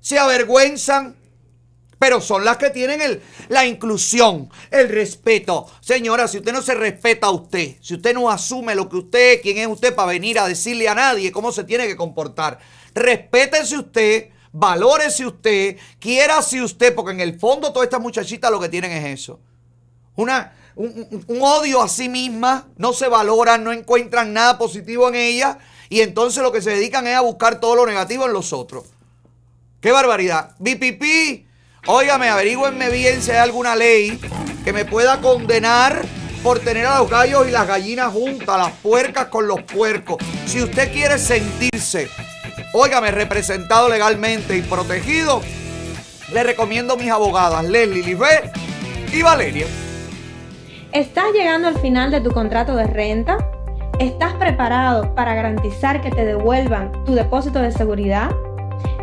[0.02, 1.16] se avergüenzan.
[1.98, 5.70] Pero son las que tienen el, la inclusión, el respeto.
[5.80, 9.40] Señora, si usted no se respeta a usted, si usted no asume lo que usted,
[9.40, 12.58] quién es usted para venir a decirle a nadie cómo se tiene que comportar,
[12.92, 18.68] respétese usted, valórese usted, quiérase usted, porque en el fondo todas estas muchachitas lo que
[18.68, 19.38] tienen es eso.
[20.16, 25.14] Una, un, un- odio a sí misma, no se valoran, no encuentran nada positivo en
[25.14, 25.56] ella
[25.88, 28.86] y entonces lo que se dedican es a buscar todo lo negativo en los otros.
[29.82, 30.50] ¡Qué barbaridad!
[30.60, 31.44] BPP,
[31.88, 34.16] óigame, averigüenme bien si hay alguna ley
[34.64, 36.02] que me pueda condenar
[36.44, 40.18] por tener a los gallos y las gallinas juntas, las puercas con los puercos.
[40.46, 42.08] Si usted quiere sentirse,
[42.72, 45.42] óigame, representado legalmente y protegido,
[46.32, 48.52] le recomiendo mis abogadas Leslie Lisbeth
[49.12, 49.66] y Valeria.
[50.92, 53.36] ¿Estás llegando al final de tu contrato de renta?
[53.98, 58.30] ¿Estás preparado para garantizar que te devuelvan tu depósito de seguridad?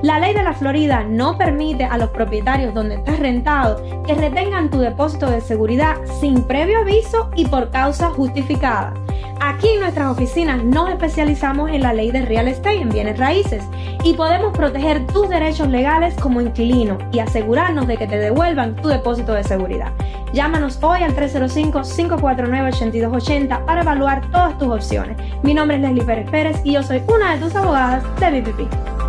[0.01, 4.69] La ley de la Florida no permite a los propietarios donde estás rentado que retengan
[4.69, 8.93] tu depósito de seguridad sin previo aviso y por causa justificada.
[9.41, 13.63] Aquí en nuestras oficinas nos especializamos en la ley de real estate en bienes raíces
[14.03, 18.87] y podemos proteger tus derechos legales como inquilino y asegurarnos de que te devuelvan tu
[18.89, 19.91] depósito de seguridad.
[20.33, 25.17] Llámanos hoy al 305-549-8280 para evaluar todas tus opciones.
[25.43, 29.08] Mi nombre es Leslie Pérez Pérez y yo soy una de tus abogadas de BPP.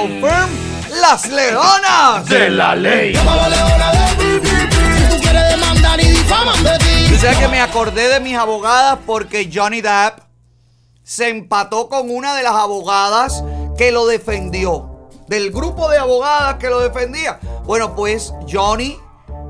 [0.00, 0.48] Firm,
[1.00, 3.14] las leonas De la ley.
[3.14, 3.20] Si
[5.08, 7.06] tú quieres demandar y difaman de ti.
[7.10, 10.20] Tú sabes que me acordé de mis abogadas porque Johnny Depp
[11.02, 13.44] se empató con una de las abogadas
[13.76, 15.10] que lo defendió.
[15.28, 17.38] Del grupo de abogadas que lo defendía.
[17.64, 18.98] Bueno, pues Johnny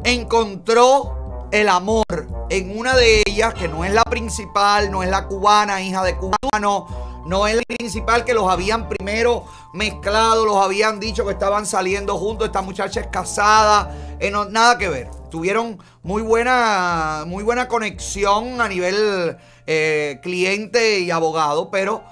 [0.02, 2.04] encontró el amor
[2.50, 6.16] en una de ellas, que no es la principal, no es la cubana, hija de
[6.16, 11.66] cubano, no es la principal que los habían primero mezclado, los habían dicho que estaban
[11.66, 15.10] saliendo juntos, esta muchacha es casada, eh, no, nada que ver.
[15.30, 19.36] Tuvieron muy buena, muy buena conexión a nivel
[19.66, 22.04] eh, cliente y abogado, pero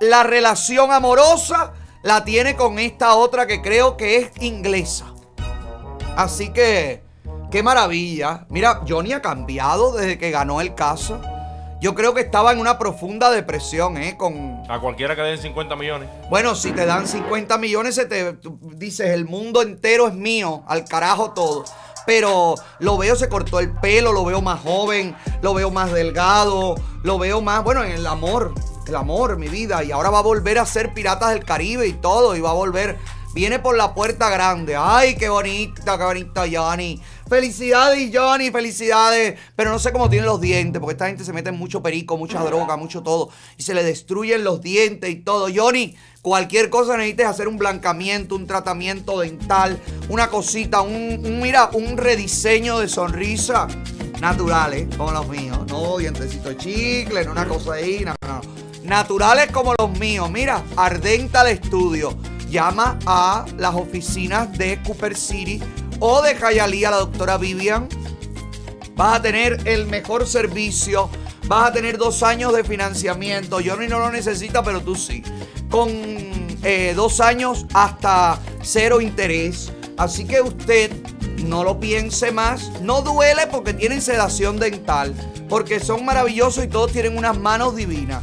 [0.00, 1.72] la relación amorosa
[2.02, 5.06] la tiene con esta otra que creo que es inglesa.
[6.16, 7.02] Así que,
[7.50, 8.46] qué maravilla.
[8.48, 11.20] Mira, Johnny ha cambiado desde que ganó el caso.
[11.80, 14.16] Yo creo que estaba en una profunda depresión, ¿eh?
[14.16, 16.08] Con, A cualquiera que den 50 millones.
[16.28, 20.64] bueno, si te dan 50 millones, se te tú dices, el mundo entero es mío,
[20.66, 21.64] al carajo todo.
[22.04, 26.74] Pero lo veo, se cortó el pelo, lo veo más joven, lo veo más delgado,
[27.04, 28.54] lo veo más, bueno, en el amor,
[28.86, 29.84] el amor, mi vida.
[29.84, 32.54] Y ahora va a volver a ser Piratas del Caribe y todo, y va a
[32.54, 32.98] volver,
[33.34, 34.76] viene por la puerta grande.
[34.76, 37.00] Ay, qué bonita, qué bonita Johnny.
[37.28, 39.38] Felicidades, Johnny, felicidades.
[39.54, 42.16] Pero no sé cómo tiene los dientes, porque esta gente se mete en mucho perico,
[42.16, 43.30] mucha droga, mucho todo.
[43.56, 45.48] Y se le destruyen los dientes y todo.
[45.54, 49.78] Johnny, cualquier cosa necesites hacer un blancamiento, un tratamiento dental,
[50.08, 53.68] una cosita, un, un, mira, un rediseño de sonrisa
[54.20, 55.58] naturales, como los míos.
[55.68, 58.40] No dientecito de chicle, no una cosa ahí, no, no.
[58.84, 60.30] Naturales como los míos.
[60.30, 62.16] Mira, Ardental Estudio.
[62.50, 65.60] Llama a las oficinas de Cooper City
[66.00, 67.88] o de Hialeah, la doctora Vivian.
[68.94, 71.10] Vas a tener el mejor servicio.
[71.46, 73.58] Vas a tener dos años de financiamiento.
[73.64, 75.22] Johnny no lo necesita, pero tú sí.
[75.70, 75.88] Con
[76.62, 79.72] eh, dos años hasta cero interés.
[79.96, 80.90] Así que usted
[81.44, 82.80] no lo piense más.
[82.80, 85.14] No duele porque tienen sedación dental.
[85.48, 88.22] Porque son maravillosos y todos tienen unas manos divinas.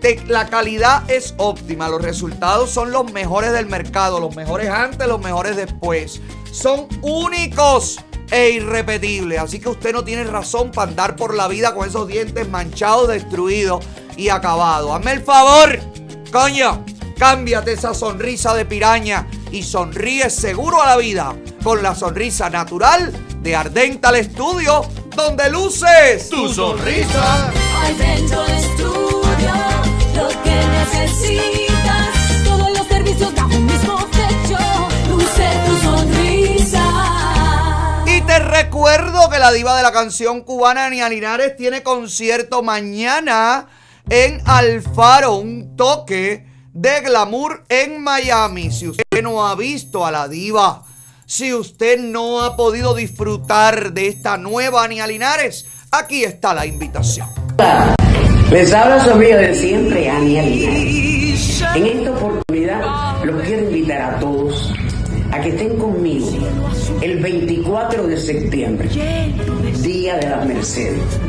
[0.00, 5.06] Te- la calidad es óptima, los resultados son los mejores del mercado, los mejores antes,
[5.08, 6.20] los mejores después.
[6.52, 7.98] Son únicos
[8.30, 12.06] e irrepetibles, así que usted no tiene razón para andar por la vida con esos
[12.06, 13.84] dientes manchados, destruidos
[14.16, 14.92] y acabados.
[14.92, 15.78] Hazme el favor,
[16.32, 16.84] coño,
[17.18, 21.34] Cámbiate esa sonrisa de piraña y sonríe seguro a la vida
[21.64, 23.12] con la sonrisa natural
[23.42, 24.82] de Ardental Studio,
[25.16, 27.50] donde luces tu sonrisa.
[27.82, 29.52] Adentro del estudio,
[38.06, 43.66] Y te recuerdo que la diva de la canción cubana Nia Linares tiene concierto mañana
[44.08, 48.70] en Alfaro, un toque de glamour en Miami.
[48.70, 50.84] Si usted no ha visto a la diva,
[51.26, 57.28] si usted no ha podido disfrutar de esta nueva Nia Linares, aquí está la invitación.
[58.50, 60.42] Les habla su de siempre, Ania.
[60.42, 64.72] En esta oportunidad los quiero invitar a todos
[65.30, 66.28] a que estén conmigo
[67.02, 68.88] el 24 de septiembre,
[69.82, 71.20] Día de las Mercedes.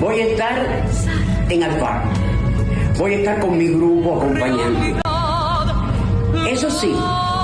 [0.00, 0.54] Voy a estar
[1.48, 2.08] en Alfaro.
[2.98, 5.00] Voy a estar con mi grupo acompañando.
[6.48, 6.94] Eso sí,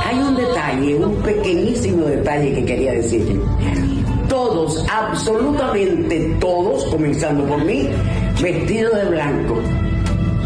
[0.04, 3.40] hay un detalle, un pequeñísimo detalle que quería decirle.
[4.30, 7.90] Todos, absolutamente todos, comenzando por mí,
[8.40, 9.60] vestidos de blanco.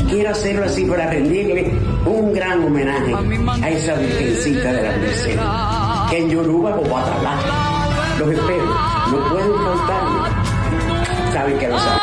[0.09, 1.70] Quiero hacerlo así para rendirle
[2.06, 3.15] un gran homenaje
[3.62, 5.40] a esa virgencita de la Mercedes.
[6.09, 7.39] Que en Yoruba o Guatalá.
[8.19, 8.65] Los espero,
[9.11, 11.32] no pueden faltarme.
[11.35, 12.01] Saben que lo saben.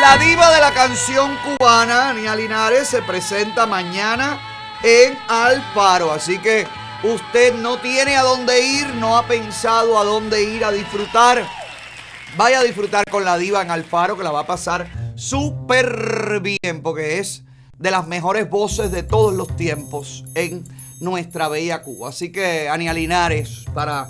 [0.00, 4.38] La diva de la canción cubana, Nia Linares, se presenta mañana
[4.82, 6.10] en Alfaro.
[6.10, 6.66] Así que
[7.02, 11.46] usted no tiene a dónde ir, no ha pensado a dónde ir a disfrutar.
[12.36, 16.82] Vaya a disfrutar con la diva en Alfaro, que la va a pasar súper bien,
[16.82, 17.44] porque es
[17.78, 20.64] de las mejores voces de todos los tiempos en
[21.00, 22.10] nuestra bella Cuba.
[22.10, 24.08] Así que, Ania Linares, para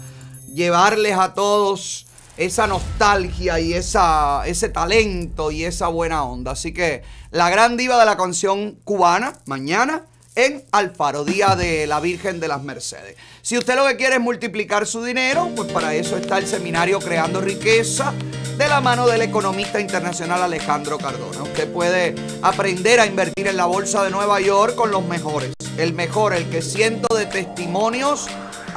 [0.52, 2.06] llevarles a todos
[2.36, 6.52] esa nostalgia y esa, ese talento y esa buena onda.
[6.52, 10.04] Así que la gran diva de la canción cubana, mañana
[10.36, 13.16] en Alfaro, Día de la Virgen de las Mercedes.
[13.42, 17.00] Si usted lo que quiere es multiplicar su dinero, pues para eso está el seminario
[17.00, 18.12] Creando Riqueza
[18.58, 21.42] de la mano del economista internacional Alejandro Cardona.
[21.42, 25.52] Usted puede aprender a invertir en la Bolsa de Nueva York con los mejores.
[25.78, 28.26] El mejor, el que cientos de testimonios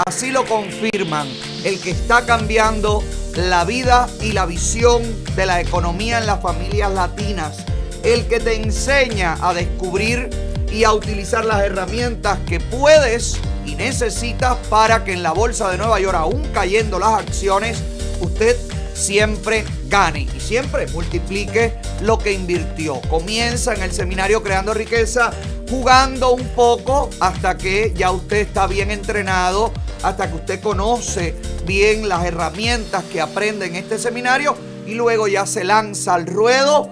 [0.06, 1.27] así lo confirman.
[1.64, 3.03] El que está cambiando
[3.36, 5.03] la vida y la visión
[5.36, 7.65] de la economía en las familias latinas.
[8.03, 10.30] El que te enseña a descubrir
[10.72, 15.78] y a utilizar las herramientas que puedes y necesitas para que en la bolsa de
[15.78, 17.80] Nueva York, aún cayendo las acciones,
[18.20, 18.56] usted
[18.94, 23.02] siempre gane y siempre multiplique lo que invirtió.
[23.10, 25.32] Comienza en el seminario Creando Riqueza
[25.70, 29.72] jugando un poco hasta que ya usted está bien entrenado,
[30.04, 31.36] hasta que usted conoce
[31.66, 34.56] bien las herramientas que aprende en este seminario
[34.86, 36.90] y luego ya se lanza al ruedo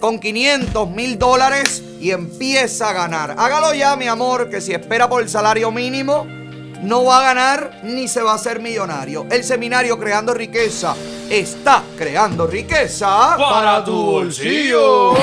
[0.00, 3.34] con 500 mil dólares y empieza a ganar.
[3.38, 6.26] Hágalo ya, mi amor, que si espera por el salario mínimo,
[6.82, 9.26] no va a ganar ni se va a hacer millonario.
[9.30, 10.94] El seminario Creando Riqueza
[11.28, 15.14] está creando riqueza Para tu bolsillo.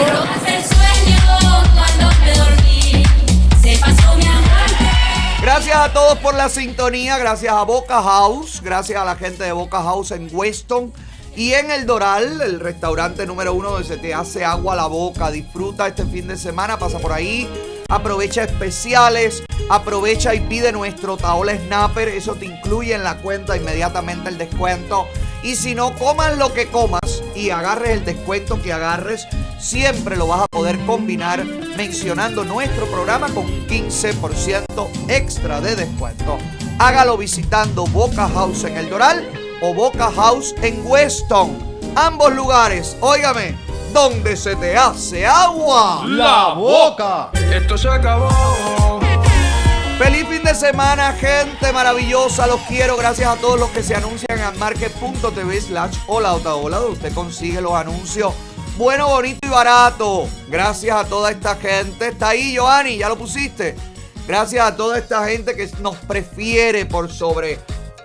[5.42, 9.52] Gracias a todos por la sintonía, gracias a Boca House, gracias a la gente de
[9.52, 10.92] Boca House en Weston
[11.36, 14.88] y en El Doral, el restaurante número uno donde se te hace agua a la
[14.88, 15.32] boca.
[15.32, 17.50] Disfruta este fin de semana, pasa por ahí,
[17.90, 24.30] aprovecha especiales, aprovecha y pide nuestro Taola Snapper, eso te incluye en la cuenta inmediatamente
[24.30, 25.08] el descuento.
[25.44, 29.28] Y si no, comas lo que comas y agarres el descuento que agarres,
[29.60, 31.44] siempre lo vas a poder combinar
[31.78, 36.38] mencionando nuestro programa con un 15% extra de descuento.
[36.80, 41.58] Hágalo visitando Boca House en El Doral o Boca House en Weston.
[41.96, 43.58] Ambos lugares, óigame,
[43.94, 46.04] donde se te hace agua.
[46.06, 47.32] La boca.
[47.52, 48.30] Esto se acabó.
[49.98, 52.46] Feliz fin de semana, gente maravillosa.
[52.46, 52.96] Los quiero.
[52.96, 57.14] Gracias a todos los que se anuncian en market.tv slash hola otra hola, donde usted
[57.14, 58.34] consigue los anuncios
[58.78, 60.28] bueno, bonito y barato.
[60.50, 62.10] Gracias a toda esta gente.
[62.10, 63.76] Está ahí, Joanny, ya lo pusiste.
[64.28, 67.58] Gracias a toda esta gente que nos prefiere por sobre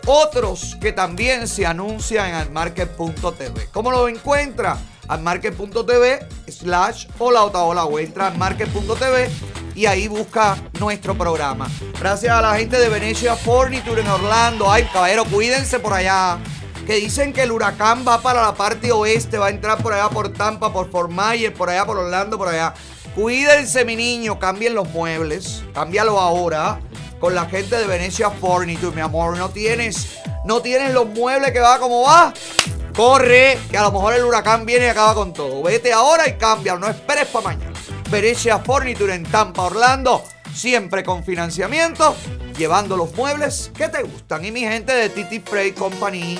[0.06, 3.68] otros que también se anuncian en almarket.tv.
[3.72, 4.78] ¿Cómo lo encuentra?
[5.10, 9.28] almarket.tv slash hola otra hola o entra almarket.tv
[9.74, 11.68] y ahí busca nuestro programa.
[11.98, 14.70] Gracias a la gente de Venecia Furniture en Orlando.
[14.70, 16.38] Ay, caballero, cuídense por allá.
[16.86, 20.08] Que dicen que el huracán va para la parte oeste, va a entrar por allá
[20.08, 22.74] por Tampa, por Fort Myers, por allá por Orlando, por allá.
[23.14, 26.80] Cuídense, mi niño, cambien los muebles, cámbialo ahora
[27.20, 29.36] con la gente de Venecia Furniture, mi amor.
[29.36, 32.32] No tienes, no tienes los muebles que va como va.
[32.96, 35.62] Corre, que a lo mejor el huracán viene y acaba con todo.
[35.62, 37.78] Vete ahora y cámbialo, no esperes para mañana.
[38.10, 40.24] Venecia Furniture en Tampa, Orlando.
[40.52, 42.16] Siempre con financiamiento,
[42.58, 44.44] llevando los muebles que te gustan.
[44.44, 46.38] Y mi gente de Titi Freight Company,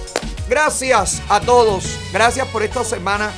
[0.50, 1.86] Gracias a todos.
[2.12, 3.32] Gracias por esta semana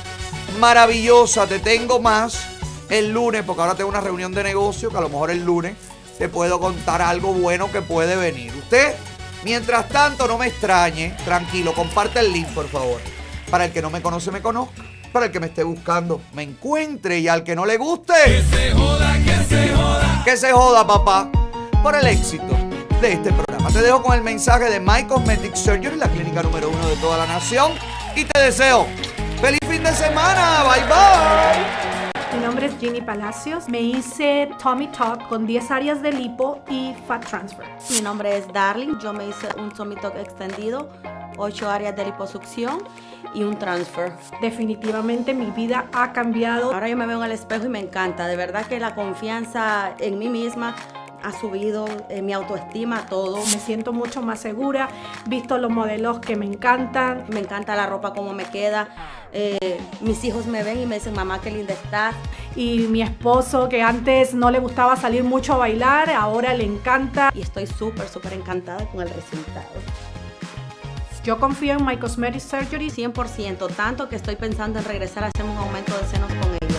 [0.58, 1.46] maravillosa.
[1.46, 2.46] Te tengo más
[2.88, 5.76] el lunes, porque ahora tengo una reunión de negocio que a lo mejor el lunes
[6.18, 8.52] te puedo contar algo bueno que puede venir.
[8.56, 8.94] Usted,
[9.42, 11.16] mientras tanto, no me extrañe.
[11.24, 13.00] Tranquilo, comparte el link, por favor.
[13.50, 14.93] Para el que no me conoce, me conozca.
[15.14, 17.20] Para el que me esté buscando, me encuentre.
[17.20, 20.22] Y al que no le guste, que se joda, que se joda.
[20.24, 21.30] Que se joda, papá.
[21.84, 22.52] Por el éxito
[23.00, 23.70] de este programa.
[23.70, 27.16] Te dejo con el mensaje de My Cosmetic Surgery, la clínica número uno de toda
[27.18, 27.70] la nación.
[28.16, 28.88] Y te deseo
[29.40, 30.64] feliz fin de semana.
[30.64, 31.93] Bye bye.
[32.34, 33.68] Mi nombre es Ginny Palacios.
[33.68, 37.64] Me hice Tommy Talk con 10 áreas de lipo y Fat Transfer.
[37.90, 38.98] Mi nombre es Darling.
[38.98, 40.90] Yo me hice un Tommy Talk extendido,
[41.36, 42.82] 8 áreas de liposucción
[43.34, 44.12] y un transfer.
[44.40, 46.72] Definitivamente mi vida ha cambiado.
[46.72, 48.26] Ahora yo me veo en el espejo y me encanta.
[48.26, 50.74] De verdad que la confianza en mí misma
[51.24, 53.38] ha subido, eh, mi autoestima, todo.
[53.38, 54.88] Me siento mucho más segura,
[55.26, 57.24] visto los modelos que me encantan.
[57.28, 58.88] Me encanta la ropa, cómo me queda.
[59.32, 62.14] Eh, mis hijos me ven y me dicen, mamá, qué linda estás.
[62.54, 67.32] Y mi esposo, que antes no le gustaba salir mucho a bailar, ahora le encanta.
[67.34, 69.70] Y estoy súper, súper encantada con el resultado.
[71.24, 75.46] Yo confío en My Cosmetic Surgery 100%, tanto que estoy pensando en regresar a hacer
[75.46, 76.73] un aumento de senos con ellos.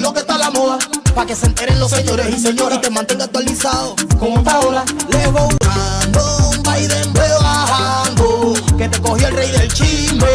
[0.00, 0.78] Lo que está la moda.
[1.14, 3.94] Pa' que se enteren los señores y señoras y te mantenga actualizado.
[4.18, 4.84] Como esta ola.
[5.10, 8.54] Le voy un Biden bajando.
[8.76, 10.26] Que te cogió el rey del chisme.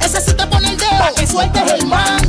[0.00, 0.98] Ese sí te pone el dedo.
[0.98, 2.26] Pa' que sueltes el mal.